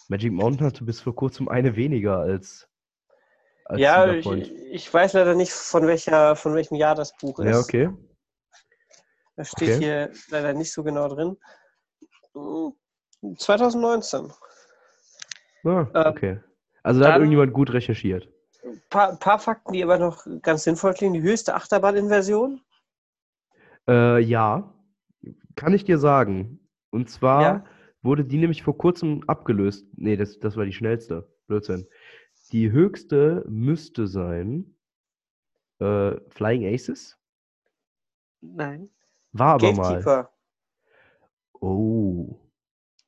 Magic 0.09 0.31
Mountain 0.31 0.67
hatte 0.67 0.83
bis 0.83 0.99
vor 0.99 1.15
kurzem 1.15 1.47
eine 1.47 1.75
weniger 1.75 2.17
als, 2.17 2.69
als 2.75 2.76
ja, 3.75 4.13
ich, 4.13 4.25
ich 4.71 4.93
weiß 4.93 5.13
leider 5.13 5.35
nicht, 5.35 5.51
von, 5.51 5.87
welcher, 5.87 6.35
von 6.35 6.53
welchem 6.53 6.75
Jahr 6.75 6.95
das 6.95 7.15
Buch 7.17 7.39
ist. 7.39 7.45
Ja, 7.45 7.59
okay. 7.59 7.89
Das 9.35 9.49
steht 9.49 9.69
Okay. 9.69 9.79
hier 9.79 10.11
leider 10.29 10.53
nicht 10.53 10.71
so 10.71 10.83
genau 10.83 11.07
drin. 11.09 11.37
Hm, 12.33 12.73
2019. 13.37 14.31
Ah, 15.63 15.87
Ähm, 15.93 16.05
okay. 16.05 16.39
Also 16.83 17.01
da 17.01 17.07
hat 17.07 17.15
irgendjemand 17.17 17.53
gut 17.53 17.73
recherchiert. 17.73 18.29
Ein 18.63 18.81
paar, 18.89 19.17
paar 19.17 19.39
Fakten, 19.39 19.73
die 19.73 19.83
aber 19.83 19.97
noch 19.97 20.25
ganz 20.41 20.63
sinnvoll 20.63 20.93
klingen. 20.93 21.13
Die 21.13 21.21
höchste 21.21 21.55
Achterbahninversion. 21.55 22.61
Äh, 23.87 24.19
ja, 24.21 24.73
kann 25.55 25.73
ich 25.73 25.83
dir 25.83 25.97
sagen. 25.97 26.59
Und 26.91 27.09
zwar 27.09 27.41
Ja. 27.41 27.65
wurde 28.01 28.23
die 28.25 28.37
nämlich 28.37 28.63
vor 28.63 28.77
kurzem 28.77 29.23
abgelöst. 29.27 29.85
Nee, 29.95 30.15
das, 30.15 30.39
das 30.39 30.55
war 30.55 30.65
die 30.65 30.73
schnellste. 30.73 31.29
Blödsinn. 31.47 31.87
Die 32.51 32.71
höchste 32.71 33.43
müsste 33.47 34.07
sein 34.07 34.75
äh, 35.79 36.15
Flying 36.29 36.65
Aces. 36.65 37.17
Nein. 38.41 38.89
War 39.33 39.55
aber 39.55 39.73
mal. 39.73 40.01
Gatekeeper. 40.01 40.33
Oh, 41.59 42.39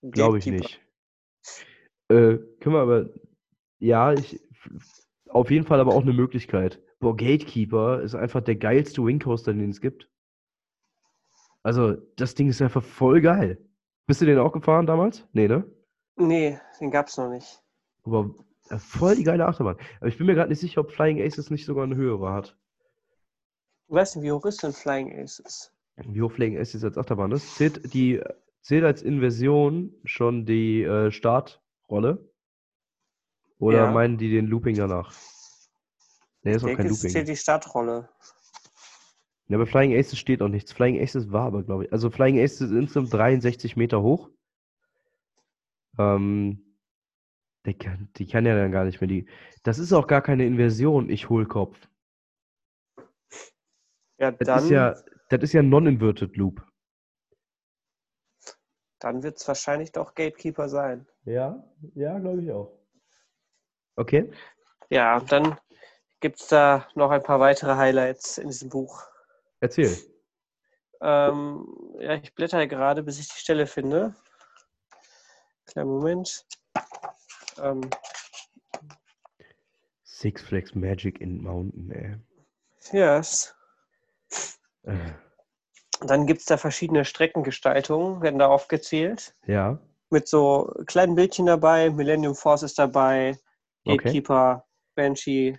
glaube 0.02 0.40
ich 0.40 0.46
nicht. 0.48 0.82
Äh, 2.10 2.38
können 2.60 2.76
wir 2.76 2.82
aber. 2.82 3.10
Ja, 3.80 4.14
ich. 4.14 4.42
Auf 5.30 5.52
jeden 5.52 5.66
Fall 5.66 5.80
aber 5.80 5.94
auch 5.94 6.02
eine 6.02 6.14
Möglichkeit. 6.14 6.82
Boah, 7.00 7.16
Gatekeeper 7.16 8.02
ist 8.02 8.16
einfach 8.16 8.42
der 8.42 8.56
geilste 8.56 9.06
Wingcoaster, 9.06 9.54
den 9.54 9.70
es 9.70 9.80
gibt. 9.80 10.10
Also, 11.64 11.96
das 12.16 12.36
Ding 12.36 12.50
ist 12.50 12.62
einfach 12.62 12.84
voll 12.84 13.22
geil. 13.22 13.64
Bist 14.08 14.22
du 14.22 14.26
den 14.26 14.40
auch 14.40 14.52
gefahren 14.52 14.88
damals? 14.88 15.28
Nee, 15.34 15.48
ne? 15.48 15.70
Nee, 16.16 16.60
den 16.82 16.92
gab 16.92 17.08
es 17.08 17.18
noch 17.18 17.30
nicht. 17.30 17.62
Aber 18.04 18.34
voll 18.78 19.16
die 19.16 19.24
geile 19.24 19.46
Achterbahn. 19.48 19.78
Aber 20.00 20.08
ich 20.10 20.18
bin 20.18 20.28
mir 20.28 20.36
gerade 20.36 20.50
nicht 20.50 20.60
sicher, 20.60 20.82
ob 20.82 20.92
Flying 20.92 21.22
Aces 21.22 21.50
nicht 21.50 21.66
sogar 21.66 21.84
eine 21.86 21.96
höhere 21.96 22.32
hat. 22.32 22.58
Ich 23.88 23.96
weiß 23.96 24.16
nicht, 24.18 24.26
wie 24.26 24.32
hoch 24.32 24.46
ist 24.46 24.62
denn 24.62 24.74
Flying 24.74 25.12
Aces? 25.20 25.74
Wie 25.98 26.22
hoch 26.22 26.32
Flying 26.32 26.58
Aces 26.58 26.84
als 26.84 26.98
Achterbahn 26.98 27.32
ist? 27.32 27.56
Zählt, 27.56 27.94
die, 27.94 28.22
zählt 28.62 28.84
als 28.84 29.02
Inversion 29.02 29.94
schon 30.04 30.46
die 30.46 30.84
äh, 30.84 31.12
Startrolle? 31.12 32.30
Oder 33.58 33.86
Ja. 33.88 33.92
meinen 33.92 34.18
die 34.18 34.30
den 34.32 34.48
Looping 34.48 34.78
danach? 34.78 35.14
Nee, 36.44 36.54
ist 36.54 36.64
Ich 36.64 36.72
auch 36.74 36.78
kein 36.78 36.86
es 36.88 37.00
zählt 37.02 37.16
Looping. 37.16 37.26
die 37.26 37.36
Startrolle. 37.36 38.10
Ja, 39.50 39.58
bei 39.58 39.66
Flying 39.66 39.98
Aces 39.98 40.20
steht 40.20 40.42
auch 40.44 40.48
nichts. 40.48 40.72
Flying 40.72 41.02
Aces 41.02 41.32
war 41.32 41.46
aber, 41.48 41.64
glaube 41.64 41.86
ich. 41.86 41.92
Also 41.92 42.10
Flying 42.12 42.40
Aces 42.40 42.62
ist 42.62 42.72
insgesamt 42.72 43.12
63 43.12 43.76
Meter 43.76 44.02
hoch. 44.04 44.30
Ähm, 45.98 46.69
die, 47.70 47.78
kann, 47.78 48.10
die 48.18 48.28
kann 48.28 48.46
ja 48.46 48.56
dann 48.56 48.72
gar 48.72 48.86
nicht 48.86 49.00
mehr 49.02 49.08
die. 49.08 49.28
Das 49.64 49.80
ist 49.80 49.94
auch 49.94 50.08
gar 50.08 50.22
keine 50.22 50.46
Inversion, 50.46 51.10
ich 51.10 51.30
Hohlkopf. 51.30 51.78
Ja, 54.20 54.32
Das 54.32 54.46
dann, 54.48 54.64
ist 54.64 54.70
ja, 54.70 54.96
das 55.30 55.42
ist 55.42 55.54
ja 55.54 55.64
Non-Inverted 55.64 56.36
Loop. 56.36 56.66
dann 59.00 59.24
wird 59.24 59.38
es 59.38 59.48
wahrscheinlich 59.48 59.92
doch 59.92 60.14
Gatekeeper 60.14 60.68
sein. 60.68 61.08
Ja, 61.24 61.64
ja, 61.96 62.20
glaube 62.20 62.44
ich 62.44 62.52
auch. 62.52 62.78
Okay. 63.96 64.32
Ja, 64.90 65.20
dann 65.22 65.58
gibt 66.20 66.40
es 66.40 66.48
da 66.48 66.88
noch 66.96 67.12
ein 67.12 67.24
paar 67.24 67.40
weitere 67.40 67.76
Highlights 67.76 68.38
in 68.38 68.48
diesem 68.48 68.70
Buch. 68.70 69.04
Erzähl. 69.62 69.96
Ähm, 71.02 71.66
ja, 72.00 72.16
ich 72.16 72.34
blätter 72.36 72.68
gerade, 72.68 73.04
bis 73.04 73.20
ich 73.20 73.30
die 73.30 73.40
Stelle 73.40 73.68
finde. 73.68 74.16
Kleinen 75.66 75.90
Moment. 75.90 76.46
Ähm, 77.62 77.90
Six 80.04 80.42
Flags 80.42 80.76
Magic 80.76 81.22
in 81.22 81.42
Mountain, 81.42 81.92
ey. 81.92 82.16
yes. 82.92 83.56
Äh, 84.84 84.96
Dann 86.02 86.26
gibt 86.28 86.42
es 86.42 86.46
da 86.46 86.58
verschiedene 86.58 87.06
Streckengestaltungen, 87.06 88.22
werden 88.22 88.40
da 88.40 88.48
aufgezählt. 88.48 89.34
Ja, 89.46 89.80
Mit 90.10 90.28
so 90.28 90.74
kleinen 90.88 91.16
Bildchen 91.16 91.46
dabei. 91.46 91.90
Millennium 91.90 92.36
Force 92.36 92.64
ist 92.64 92.80
dabei. 92.80 93.38
Okay. 93.86 93.98
Gatekeeper, 93.98 94.66
Banshee. 94.96 95.58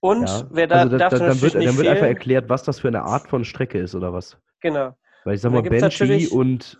Und 0.00 0.28
ja. 0.28 0.46
wer 0.50 0.66
da 0.66 0.76
also 0.80 0.98
da, 0.98 1.08
darf 1.08 1.18
da, 1.18 1.26
dann 1.28 1.40
wird, 1.40 1.54
dann 1.54 1.76
wird 1.76 1.86
einfach 1.86 2.06
erklärt, 2.06 2.48
was 2.48 2.64
das 2.64 2.80
für 2.80 2.88
eine 2.88 3.02
Art 3.02 3.28
von 3.28 3.44
Strecke 3.44 3.78
ist, 3.78 3.94
oder 3.94 4.12
was? 4.12 4.36
Genau. 4.60 4.96
Weil 5.24 5.36
ich 5.36 5.40
sag 5.40 5.52
mal, 5.52 5.62
Banshee 5.62 6.26
und, 6.26 6.78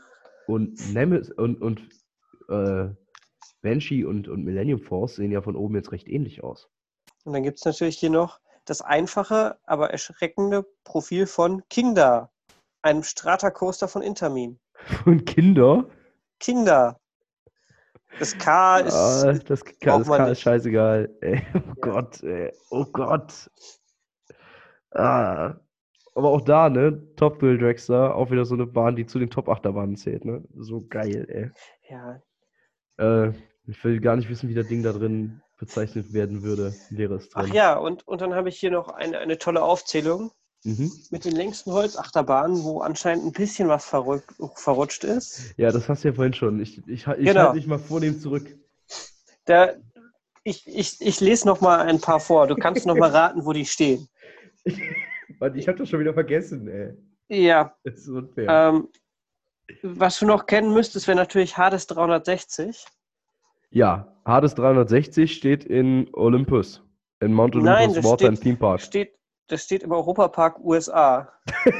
und, 0.49 0.93
Nemes 0.93 1.31
und, 1.31 1.63
und 1.63 1.81
äh, 2.49 2.89
Banshee 3.63 4.05
und, 4.05 4.29
und 4.29 4.45
Millennium 4.45 4.81
Force 4.81 5.17
sehen 5.17 5.33
ja 5.33 5.41
von 5.43 5.57
oben 5.57 5.75
jetzt 5.77 5.93
recht 5.93 6.09
ähnlich 6.09 6.43
aus. 6.45 6.69
Und 7.25 7.33
dann 7.33 7.43
gibt 7.43 7.59
es 7.59 7.65
natürlich 7.65 7.99
hier 7.99 8.11
noch 8.11 8.41
das 8.65 8.81
einfache, 8.83 9.59
aber 9.65 9.91
erschreckende 9.91 10.65
Profil 10.85 11.27
von 11.27 11.63
Kingda, 11.69 12.31
einem 12.83 13.03
Strata-Coaster 13.03 13.89
von 13.89 14.03
Intermin. 14.03 14.59
Und 15.07 15.25
Kinder, 15.27 15.89
Kingda. 16.41 16.99
Das 18.19 18.37
K 18.37 18.79
ist. 18.79 18.93
ah, 18.95 19.33
das, 19.33 19.65
braucht 19.65 19.81
das 19.81 20.07
K 20.07 20.27
ist 20.29 20.41
scheißegal. 20.43 21.17
Ey, 21.23 21.43
oh 21.55 21.59
Ja. 21.59 21.75
Gott, 21.81 22.23
ey. 22.23 22.53
oh 22.71 22.85
Gott. 22.93 23.51
Ah. 24.91 25.55
Aber 26.15 26.29
auch 26.29 26.43
da, 26.43 26.69
ne? 26.69 27.01
Top 27.17 27.39
Thrill 27.39 27.57
Dragster, 27.59 28.15
auch 28.15 28.31
wieder 28.31 28.45
so 28.45 28.55
eine 28.55 28.67
Bahn, 28.67 28.97
die 28.97 29.07
zu 29.07 29.19
den 29.19 29.31
Top 29.31 29.49
Achterbahnen 29.49 29.97
zählt, 29.97 30.27
ne? 30.27 30.45
So 30.55 30.85
geil, 30.87 31.27
ey. 31.31 31.51
Ja, 31.89 32.21
Äh, 32.99 33.33
ich 33.67 33.83
will 33.85 34.01
gar 34.01 34.17
nicht 34.17 34.29
wissen, 34.29 34.49
wie 34.49 34.55
das 34.55 34.67
Ding 34.67 34.83
da 34.83 34.93
drin 34.93 35.41
bezeichnet 35.59 36.13
werden 36.13 36.43
würde. 36.43 36.75
Wäre 36.91 37.15
es 37.15 37.29
drin. 37.29 37.47
Ach 37.49 37.55
ja, 37.55 37.77
und, 37.79 38.07
und 38.09 38.21
dann 38.21 38.35
habe 38.35 38.49
ich 38.49 38.59
hier 38.59 38.71
noch 38.71 38.89
eine, 38.89 39.19
eine 39.19 39.39
tolle 39.39 39.63
Aufzählung 39.63 40.33
Mhm. 40.65 40.93
mit 41.11 41.25
den 41.25 41.35
längsten 41.35 41.73
Holzachterbahnen, 41.73 42.63
wo 42.63 42.83
anscheinend 42.83 43.25
ein 43.27 43.33
bisschen 43.33 43.69
was 43.69 43.85
verrück, 43.85 44.23
verrutscht 44.55 45.03
ist. 45.03 45.55
Ja, 45.57 45.73
das 45.73 45.89
hast 45.89 46.05
du 46.05 46.09
ja 46.09 46.15
vorhin 46.15 46.35
schon. 46.35 46.61
Ich, 46.61 46.79
ich, 46.87 47.05
ich 47.05 47.05
Genau. 47.05 47.41
halte 47.47 47.57
dich 47.59 47.67
mal 47.67 47.81
vornehm 47.81 48.21
zurück. 48.21 48.57
Da, 49.45 49.73
ich, 50.45 50.65
ich, 50.69 51.01
ich 51.01 51.19
lese 51.21 51.49
noch 51.49 51.61
mal 51.61 51.81
ein 51.81 52.01
paar 52.01 52.21
vor. 52.21 52.47
Du 52.47 52.55
kannst 52.55 52.87
noch 52.87 52.95
mal 52.97 53.11
raten, 53.11 53.45
wo 53.45 53.53
die 53.53 53.67
stehen. 53.67 54.09
Mann, 55.41 55.57
ich 55.57 55.67
habe 55.67 55.79
das 55.79 55.89
schon 55.89 55.99
wieder 55.99 56.15
vergessen, 56.15 56.69
ey. 56.69 56.95
Ja, 57.29 57.75
Das 57.83 57.95
ist 57.95 58.09
unfair. 58.09 58.49
ähm, 58.49 58.89
was 59.83 60.19
du 60.21 60.27
noch 60.27 60.47
kennen 60.47 60.73
müsstest, 60.73 61.09
wäre 61.09 61.17
natürlich 61.17 61.57
Hades 61.57 61.89
360. 61.89 62.85
ja, 63.73 64.17
Hades 64.25 64.55
360 64.55 65.33
steht 65.35 65.65
in 65.65 66.09
Olympus. 66.13 66.83
In 67.21 67.33
Mount 67.33 67.55
Olympus 67.57 67.75
Nein, 67.75 67.95
das 67.95 68.05
Water 68.05 68.17
steht- 68.19 68.29
and 68.29 68.41
Theme 68.41 68.57
Park. 68.57 68.81
Steht, 68.81 69.13
das 69.49 69.65
steht 69.65 69.83
im 69.83 69.93
Europapark 69.93 70.59
USA. 70.61 71.33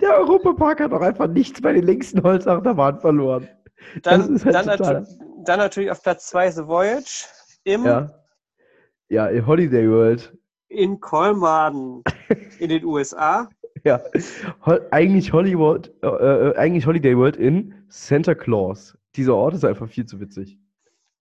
Der 0.00 0.16
Europapark 0.18 0.80
hat 0.80 0.92
doch 0.92 1.00
einfach 1.00 1.26
nichts 1.26 1.60
bei 1.60 1.72
den 1.72 1.84
längsten 1.84 2.22
Holzachterbahnen 2.22 3.00
verloren. 3.00 3.48
Dann, 4.02 4.40
halt 4.44 4.54
dann, 4.54 4.66
natu 4.66 4.84
dann 5.44 5.58
natürlich 5.58 5.90
auf 5.90 6.02
Platz 6.02 6.28
2 6.28 6.50
The 6.52 6.66
Voyage 6.66 7.26
im, 7.64 7.84
Ja. 7.84 8.10
Ja, 9.08 9.26
in 9.26 9.46
Holiday 9.46 9.88
World. 9.90 10.36
in 10.68 11.00
Kolmaden 11.00 12.02
in 12.58 12.68
den 12.68 12.84
USA. 12.84 13.48
Ja. 13.84 14.00
Ho 14.64 14.78
eigentlich 14.90 15.32
Hollywood, 15.32 15.92
äh, 16.02 16.08
äh, 16.08 16.56
eigentlich 16.56 16.86
Holiday 16.86 17.16
World 17.16 17.36
in 17.36 17.72
Santa 17.88 18.34
Claus. 18.34 18.96
Dieser 19.14 19.34
Ort 19.34 19.54
ist 19.54 19.64
einfach 19.64 19.88
viel 19.88 20.06
zu 20.06 20.20
witzig. 20.20 20.58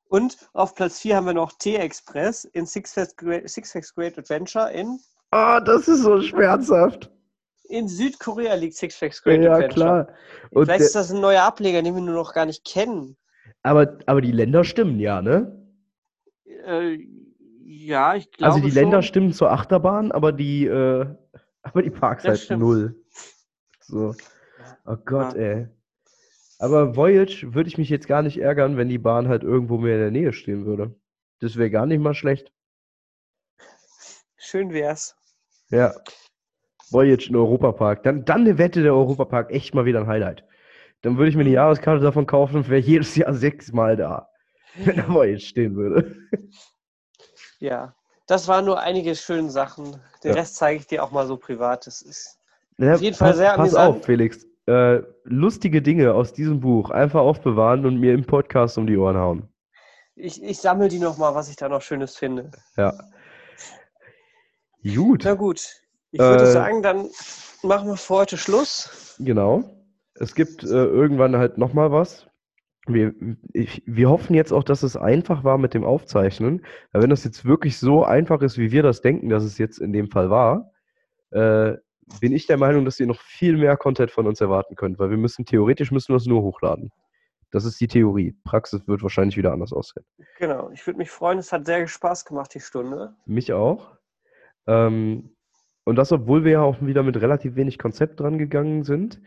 Und 0.07 0.38
auf 0.53 0.76
Platz 0.76 0.99
4 0.99 1.16
haben 1.18 1.26
wir 1.26 1.34
noch 1.34 1.53
T-Express 1.57 2.45
in 2.45 2.66
Six 2.66 2.93
Flags, 2.93 3.16
Great, 3.16 3.49
Six 3.49 3.72
Flags 3.72 3.93
Great 3.95 4.18
Adventure 4.18 4.72
in, 4.72 4.99
Ah, 5.32 5.59
das 5.59 5.88
ist 5.88 6.03
so 6.03 6.22
schmerzhaft. 6.22 7.11
in 7.63 7.88
Südkorea 7.88 8.53
liegt 8.53 8.76
Six 8.76 8.95
Flags 8.95 9.22
Great 9.24 9.41
ja, 9.41 9.53
Adventure. 9.53 9.74
klar. 9.74 10.07
Und 10.51 10.66
Vielleicht 10.66 10.82
ist 10.82 10.95
das 10.95 11.11
ein 11.11 11.20
neuer 11.22 11.43
Ableger, 11.43 11.82
den 11.82 11.95
wir 11.95 12.01
nur 12.01 12.13
noch 12.16 12.34
gar 12.34 12.45
nicht 12.45 12.63
kennen. 12.66 13.18
aber, 13.63 13.97
aber 14.05 14.22
die 14.22 14.32
Länder 14.32 14.63
stimmen 14.63 14.99
ja, 14.99 15.22
ne? 15.22 15.59
Äh, 16.45 16.99
ja, 17.63 18.16
ich 18.16 18.32
glaube 18.32 18.53
Also 18.53 18.66
die 18.66 18.72
Länder 18.74 19.01
schon. 19.01 19.07
stimmen 19.09 19.34
zur 19.34 19.51
Achterbahn, 19.51 20.11
aber 20.11 20.32
die, 20.32 20.66
äh, 20.68 21.05
aber 21.63 21.82
die 21.82 21.89
Parks 21.89 22.24
halt 22.26 22.49
null. 22.51 22.95
So. 23.82 24.13
Oh 24.86 24.95
Gott, 25.03 25.34
Ja. 25.36 25.39
ey. 25.41 25.68
Aber 26.60 26.95
Voyage 26.95 27.53
würde 27.53 27.68
ich 27.68 27.78
mich 27.78 27.89
jetzt 27.89 28.08
gar 28.08 28.22
nicht 28.22 28.38
ärgern, 28.39 28.78
wenn 28.78 28.88
die 28.89 28.97
Bahn 28.97 29.28
halt 29.28 29.43
irgendwo 29.43 29.78
mehr 29.78 29.95
in 29.95 30.01
der 30.01 30.12
Nähe 30.12 30.34
stehen 30.34 30.66
würde. 30.66 30.95
Das 31.39 31.58
wäre 31.58 31.70
gar 31.70 31.86
nicht 31.86 31.99
mal 31.99 32.14
schlecht. 32.14 32.51
Schön 34.38 34.72
wär's. 34.72 35.16
Ja. 35.70 35.93
Voyage 36.91 37.30
in 37.30 37.36
Europapark. 37.36 38.03
Dann, 38.03 38.26
dann 38.26 38.41
eine 38.41 38.58
Wette 38.58 38.84
der 38.84 38.93
Europapark 38.93 39.51
echt 39.51 39.74
mal 39.74 39.86
wieder 39.86 39.99
ein 39.99 40.08
Highlight. 40.08 40.45
Dann 41.01 41.18
würde 41.18 41.30
ich 41.30 41.36
mir 41.36 41.41
eine 41.41 41.49
Jahreskarte 41.51 42.01
davon 42.03 42.26
kaufen 42.26 42.58
und 42.58 42.70
wäre 42.70 42.80
jedes 42.82 43.16
Jahr 43.16 43.34
sechsmal 43.34 43.97
da. 43.97 44.30
Wenn 44.76 44.97
da 44.97 45.08
Voyage 45.14 45.39
stehen 45.45 45.76
würde. 45.76 46.16
Ja, 47.60 47.95
das 48.28 48.47
waren 48.47 48.66
nur 48.66 48.80
einige 48.80 49.16
schöne 49.16 49.49
Sachen. 49.49 49.99
Den 50.24 50.32
Ja. 50.32 50.36
Rest 50.36 50.56
zeige 50.56 50.80
ich 50.80 50.88
dir 50.88 51.03
auch 51.03 51.12
mal 51.12 51.26
so 51.28 51.38
privat. 51.38 51.88
Das 51.88 52.01
ist 52.01 52.38
Ja, 52.78 52.95
Auf 52.95 53.01
jeden 53.01 53.16
Fall 53.16 53.30
pass, 53.30 53.38
sehr 53.38 53.49
pass 53.56 53.60
amüsant. 53.76 53.97
auf, 53.97 54.06
Felix. 54.06 54.45
Äh, 54.68 55.01
lustige 55.26 55.82
Dinge 55.82 56.13
aus 56.16 56.34
diesem 56.34 56.59
Buch 56.59 56.89
einfach 56.89 57.20
aufbewahren 57.22 57.86
und 57.86 57.99
mir 57.99 58.13
im 58.13 58.26
Podcast 58.26 58.78
um 58.78 58.88
die 58.88 58.97
Ohren 58.97 59.18
hauen. 59.18 59.49
ich, 60.16 60.41
ich 60.43 60.57
sammle 60.59 60.88
die 60.88 60.99
noch 60.99 61.18
mal, 61.18 61.36
was 61.36 61.49
ich 61.49 61.55
da 61.55 61.70
noch 61.70 61.82
Schönes 61.82 62.16
finde. 62.18 62.51
Ja. 62.78 62.93
Gut, 64.95 65.24
Na 65.26 65.34
gut, 65.34 65.82
ich 66.11 66.20
würde 66.20 66.43
Äh, 66.43 66.51
sagen, 66.51 66.82
dann 66.84 67.09
machen 67.63 67.88
wir 67.88 67.97
für 67.97 68.13
heute 68.16 68.38
Schluss. 68.38 69.16
genau. 69.20 69.63
Es 70.18 70.34
gibt 70.36 70.63
äh, 70.63 70.68
irgendwann 70.68 71.36
halt 71.36 71.57
nochmal 71.57 71.91
was. 71.91 72.28
Wir, 72.88 73.13
ich, 73.51 73.82
wir 73.86 74.09
hoffen 74.09 74.34
jetzt 74.36 74.53
auch, 74.53 74.63
dass 74.63 74.84
es 74.84 74.95
einfach 74.95 75.43
war 75.43 75.57
mit 75.57 75.74
dem 75.74 75.84
Aufzeichnen. 75.84 76.66
Weil 76.91 77.01
wenn 77.01 77.09
das 77.09 77.24
jetzt 77.24 77.43
wirklich 77.45 77.78
so 77.80 78.03
einfach 78.05 78.41
ist, 78.41 78.57
wie 78.57 78.72
wir 78.72 78.84
das 78.84 79.01
denken, 79.01 79.28
dass 79.30 79.43
es 79.43 79.57
jetzt 79.57 79.80
in 79.80 79.91
dem 79.91 80.09
Fall 80.09 80.30
war, 80.30 80.72
äh, 81.32 81.74
bin 82.20 82.34
ich 82.34 82.47
der 82.47 82.58
Meinung, 82.58 82.86
dass 82.86 82.99
ihr 82.99 83.08
noch 83.08 83.22
viel 83.22 83.58
mehr 83.58 83.78
Content 83.78 84.12
von 84.12 84.28
uns 84.28 84.41
erwarten 84.41 84.76
könnt. 84.76 84.99
Weil 84.99 85.10
wir 85.10 85.18
müssen, 85.18 85.45
theoretisch 85.45 85.91
müssen 85.91 86.10
wir 86.10 86.18
es 86.18 86.26
nur 86.26 86.41
hochladen. 86.41 86.91
Das 87.51 87.66
ist 87.66 87.80
die 87.80 87.88
Theorie. 87.88 88.36
Praxis 88.43 88.88
wird 88.88 89.01
wahrscheinlich 89.01 89.38
wieder 89.38 89.53
anders 89.53 89.72
aussehen. 89.72 90.06
Genau, 90.39 90.70
ich 90.72 90.86
würde 90.86 90.97
mich 90.97 91.10
freuen. 91.10 91.39
Es 91.39 91.51
hat 91.51 91.66
sehr 91.66 91.88
Spaß 91.88 92.26
gemacht, 92.26 92.53
die 92.53 92.60
Stunde. 92.60 93.16
Mich 93.26 93.53
auch. 93.53 93.97
Ähm, 94.68 95.36
und 95.86 95.95
das, 95.95 96.12
obwohl 96.12 96.43
wir 96.43 96.51
ja 96.53 96.62
auch 96.62 96.82
wieder 96.82 97.03
mit 97.03 97.22
relativ 97.22 97.56
wenig 97.56 97.78
Konzept 97.78 98.20
dran 98.20 98.38
gegangen 98.38 98.84
sind. 98.84 99.22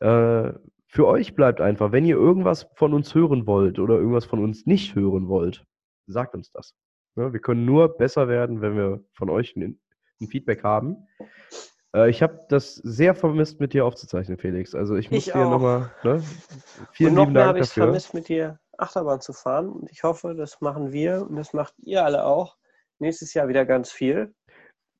Äh, 0.00 0.52
für 0.86 1.06
euch 1.06 1.34
bleibt 1.34 1.60
einfach, 1.60 1.92
wenn 1.92 2.04
ihr 2.04 2.16
irgendwas 2.16 2.68
von 2.74 2.94
uns 2.94 3.14
hören 3.14 3.46
wollt 3.46 3.78
oder 3.78 3.94
irgendwas 3.94 4.26
von 4.26 4.42
uns 4.42 4.66
nicht 4.66 4.94
hören 4.94 5.28
wollt, 5.28 5.66
sagt 6.06 6.34
uns 6.34 6.50
das. 6.52 6.74
Ja, 7.16 7.32
wir 7.32 7.40
können 7.40 7.64
nur 7.64 7.96
besser 7.96 8.28
werden, 8.28 8.60
wenn 8.60 8.76
wir 8.76 9.04
von 9.14 9.30
euch 9.30 9.56
ein, 9.56 9.80
ein 10.20 10.28
Feedback 10.28 10.62
haben. 10.62 11.08
Äh, 11.96 12.10
ich 12.10 12.22
habe 12.22 12.44
das 12.48 12.76
sehr 12.76 13.14
vermisst, 13.14 13.58
mit 13.58 13.72
dir 13.72 13.86
aufzuzeichnen, 13.86 14.36
Felix. 14.38 14.74
Also 14.74 14.96
ich 14.96 15.10
muss 15.10 15.26
Ich 15.26 15.32
dir 15.32 15.46
nochmal, 15.46 15.90
ne? 16.04 16.22
Vielen 16.92 17.10
und 17.10 17.14
noch 17.14 17.22
lieben 17.22 17.32
mehr 17.32 17.42
Dank 17.42 17.48
habe 17.48 17.58
ich 17.58 17.64
es 17.64 17.70
dafür. 17.70 17.84
vermisst, 17.84 18.14
mit 18.14 18.28
dir 18.28 18.58
Achterbahn 18.76 19.20
zu 19.20 19.32
fahren. 19.32 19.70
Und 19.70 19.90
ich 19.90 20.02
hoffe, 20.02 20.34
das 20.34 20.60
machen 20.60 20.92
wir 20.92 21.26
und 21.28 21.36
das 21.36 21.54
macht 21.54 21.74
ihr 21.78 22.04
alle 22.04 22.24
auch, 22.24 22.56
nächstes 22.98 23.32
Jahr 23.32 23.48
wieder 23.48 23.64
ganz 23.64 23.90
viel. 23.90 24.34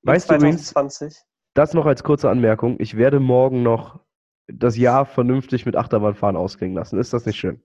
Weißt 0.03 0.31
du 0.31 0.35
übrigens, 0.37 0.69
2020. 0.69 1.23
das 1.55 1.75
noch 1.75 1.87
als 1.87 2.03
kurze 2.03 2.31
Anmerkung, 2.31 2.77
ich 2.81 2.97
werde 2.97 3.21
morgen 3.21 3.63
noch 3.63 4.01
das 4.49 4.77
Jahr 4.77 5.05
vernünftig 5.05 5.67
mit 5.67 5.77
Achterbahnfahren 5.77 6.37
ausklingen 6.37 6.77
lassen. 6.77 6.99
Ist 6.99 7.13
das 7.13 7.27
nicht 7.27 7.37
schön? 7.37 7.61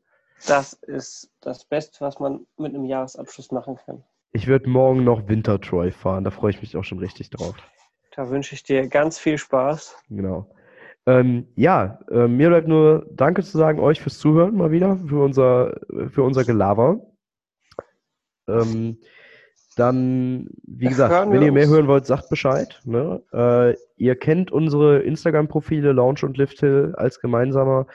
Das 0.47 0.73
ist 0.73 1.29
das 1.41 1.65
Beste, 1.65 2.01
was 2.01 2.19
man 2.19 2.47
mit 2.57 2.73
einem 2.73 2.85
Jahresabschluss 2.85 3.51
machen 3.51 3.77
kann. 3.85 4.03
Ich 4.33 4.47
werde 4.47 4.67
morgen 4.67 5.03
noch 5.03 5.27
Wintertroy 5.27 5.91
fahren, 5.91 6.23
da 6.23 6.31
freue 6.31 6.49
ich 6.49 6.61
mich 6.61 6.75
auch 6.75 6.83
schon 6.83 6.97
richtig 6.97 7.29
drauf. 7.29 7.55
Da 8.11 8.29
wünsche 8.29 8.55
ich 8.55 8.63
dir 8.63 8.87
ganz 8.87 9.17
viel 9.17 9.37
Spaß. 9.37 9.95
Genau. 10.09 10.53
Ähm, 11.05 11.47
ja, 11.55 11.99
äh, 12.11 12.27
mir 12.27 12.49
bleibt 12.49 12.67
nur 12.67 13.07
Danke 13.11 13.43
zu 13.43 13.57
sagen 13.57 13.79
euch 13.79 14.01
fürs 14.01 14.19
Zuhören 14.19 14.55
mal 14.55 14.71
wieder, 14.71 14.97
für 14.97 15.23
unser, 15.23 15.79
für 16.09 16.23
unser 16.23 16.43
Gelaber. 16.43 16.99
Ähm, 18.47 18.97
dann, 19.77 20.49
wie 20.63 20.87
gesagt, 20.87 21.13
Hören 21.13 21.31
wenn 21.31 21.41
ihr 21.41 21.53
mehr 21.53 21.63
uns. 21.63 21.73
hören 21.73 21.87
wollt, 21.87 22.05
sagt 22.05 22.29
Bescheid. 22.29 22.79
Ne? 22.83 23.23
Äh, 23.31 23.75
ihr 23.95 24.15
kennt 24.15 24.51
unsere 24.51 24.99
Instagram-Profile 24.99 25.93
Launch 25.93 26.23
und 26.23 26.37
Lifthill 26.37 26.93
als 26.97 27.19
gemeinsamer, 27.19 27.87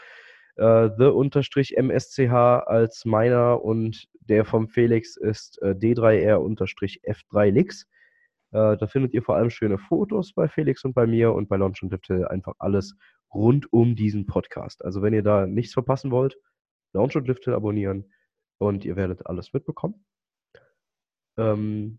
äh, 0.56 0.88
the-msch 0.96 2.32
als 2.32 3.04
meiner 3.04 3.62
und 3.62 4.08
der 4.20 4.44
vom 4.44 4.68
Felix 4.68 5.16
ist 5.16 5.62
äh, 5.62 5.74
d3r-f3lix. 5.74 7.86
Äh, 8.57 8.78
da 8.78 8.86
findet 8.86 9.12
ihr 9.12 9.22
vor 9.22 9.36
allem 9.36 9.50
schöne 9.50 9.76
Fotos 9.76 10.32
bei 10.32 10.48
Felix 10.48 10.82
und 10.82 10.94
bei 10.94 11.07
mir 11.07 11.34
und 11.34 11.46
bei 11.46 11.59
Launch 11.59 11.82
und 11.82 11.92
Lifthill 11.92 12.26
einfach 12.26 12.54
alles 12.59 12.96
rund 13.34 13.70
um 13.70 13.94
diesen 13.94 14.24
Podcast. 14.24 14.82
Also 14.82 15.02
wenn 15.02 15.12
ihr 15.12 15.22
da 15.22 15.46
nichts 15.46 15.74
verpassen 15.74 16.11
wollt, 16.11 16.38
Launch 16.94 17.14
und 17.16 17.28
Lifthill 17.28 17.52
abonnieren 17.52 18.11
und 18.57 18.86
ihr 18.86 18.96
werdet 18.96 19.26
alles 19.26 19.52
mitbekommen. 19.52 20.07
Ähm, 21.36 21.98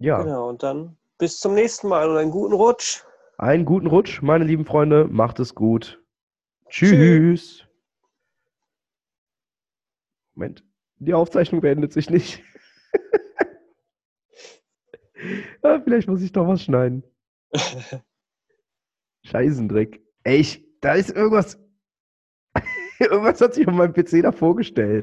ja, 0.00 0.20
Genau, 0.20 0.48
und 0.48 0.64
dann 0.64 0.96
bis 1.18 1.38
zum 1.38 1.54
nächsten 1.54 1.86
Mal 1.86 2.10
und 2.10 2.16
einen 2.16 2.32
guten 2.32 2.54
Rutsch. 2.54 3.04
einen 3.38 3.64
guten 3.64 3.86
Rutsch, 3.86 4.22
meine 4.22 4.44
lieben 4.44 4.64
Freunde. 4.64 5.04
Macht 5.04 5.38
es 5.38 5.54
gut. 5.54 6.02
Tschüss. 6.68 7.64
Moment, 10.34 10.64
die 10.96 11.14
Aufzeichnung 11.14 11.60
beendet 11.60 11.92
sich 11.92 12.10
nicht. 12.10 12.42
ah, 15.62 15.80
vielleicht 15.82 16.08
muss 16.08 16.22
ich 16.22 16.32
doch 16.32 16.46
was 16.46 16.62
schneiden. 16.62 17.02
Scheißendreck. 19.24 20.00
Ey, 20.24 20.38
ich, 20.38 20.64
da 20.80 20.94
ist 20.94 21.10
irgendwas. 21.10 21.58
irgendwas 22.98 23.40
hat 23.40 23.54
sich 23.54 23.66
auf 23.68 23.74
meinem 23.74 23.92
PC 23.92 24.22
da 24.22 24.32
vorgestellt. 24.32 24.98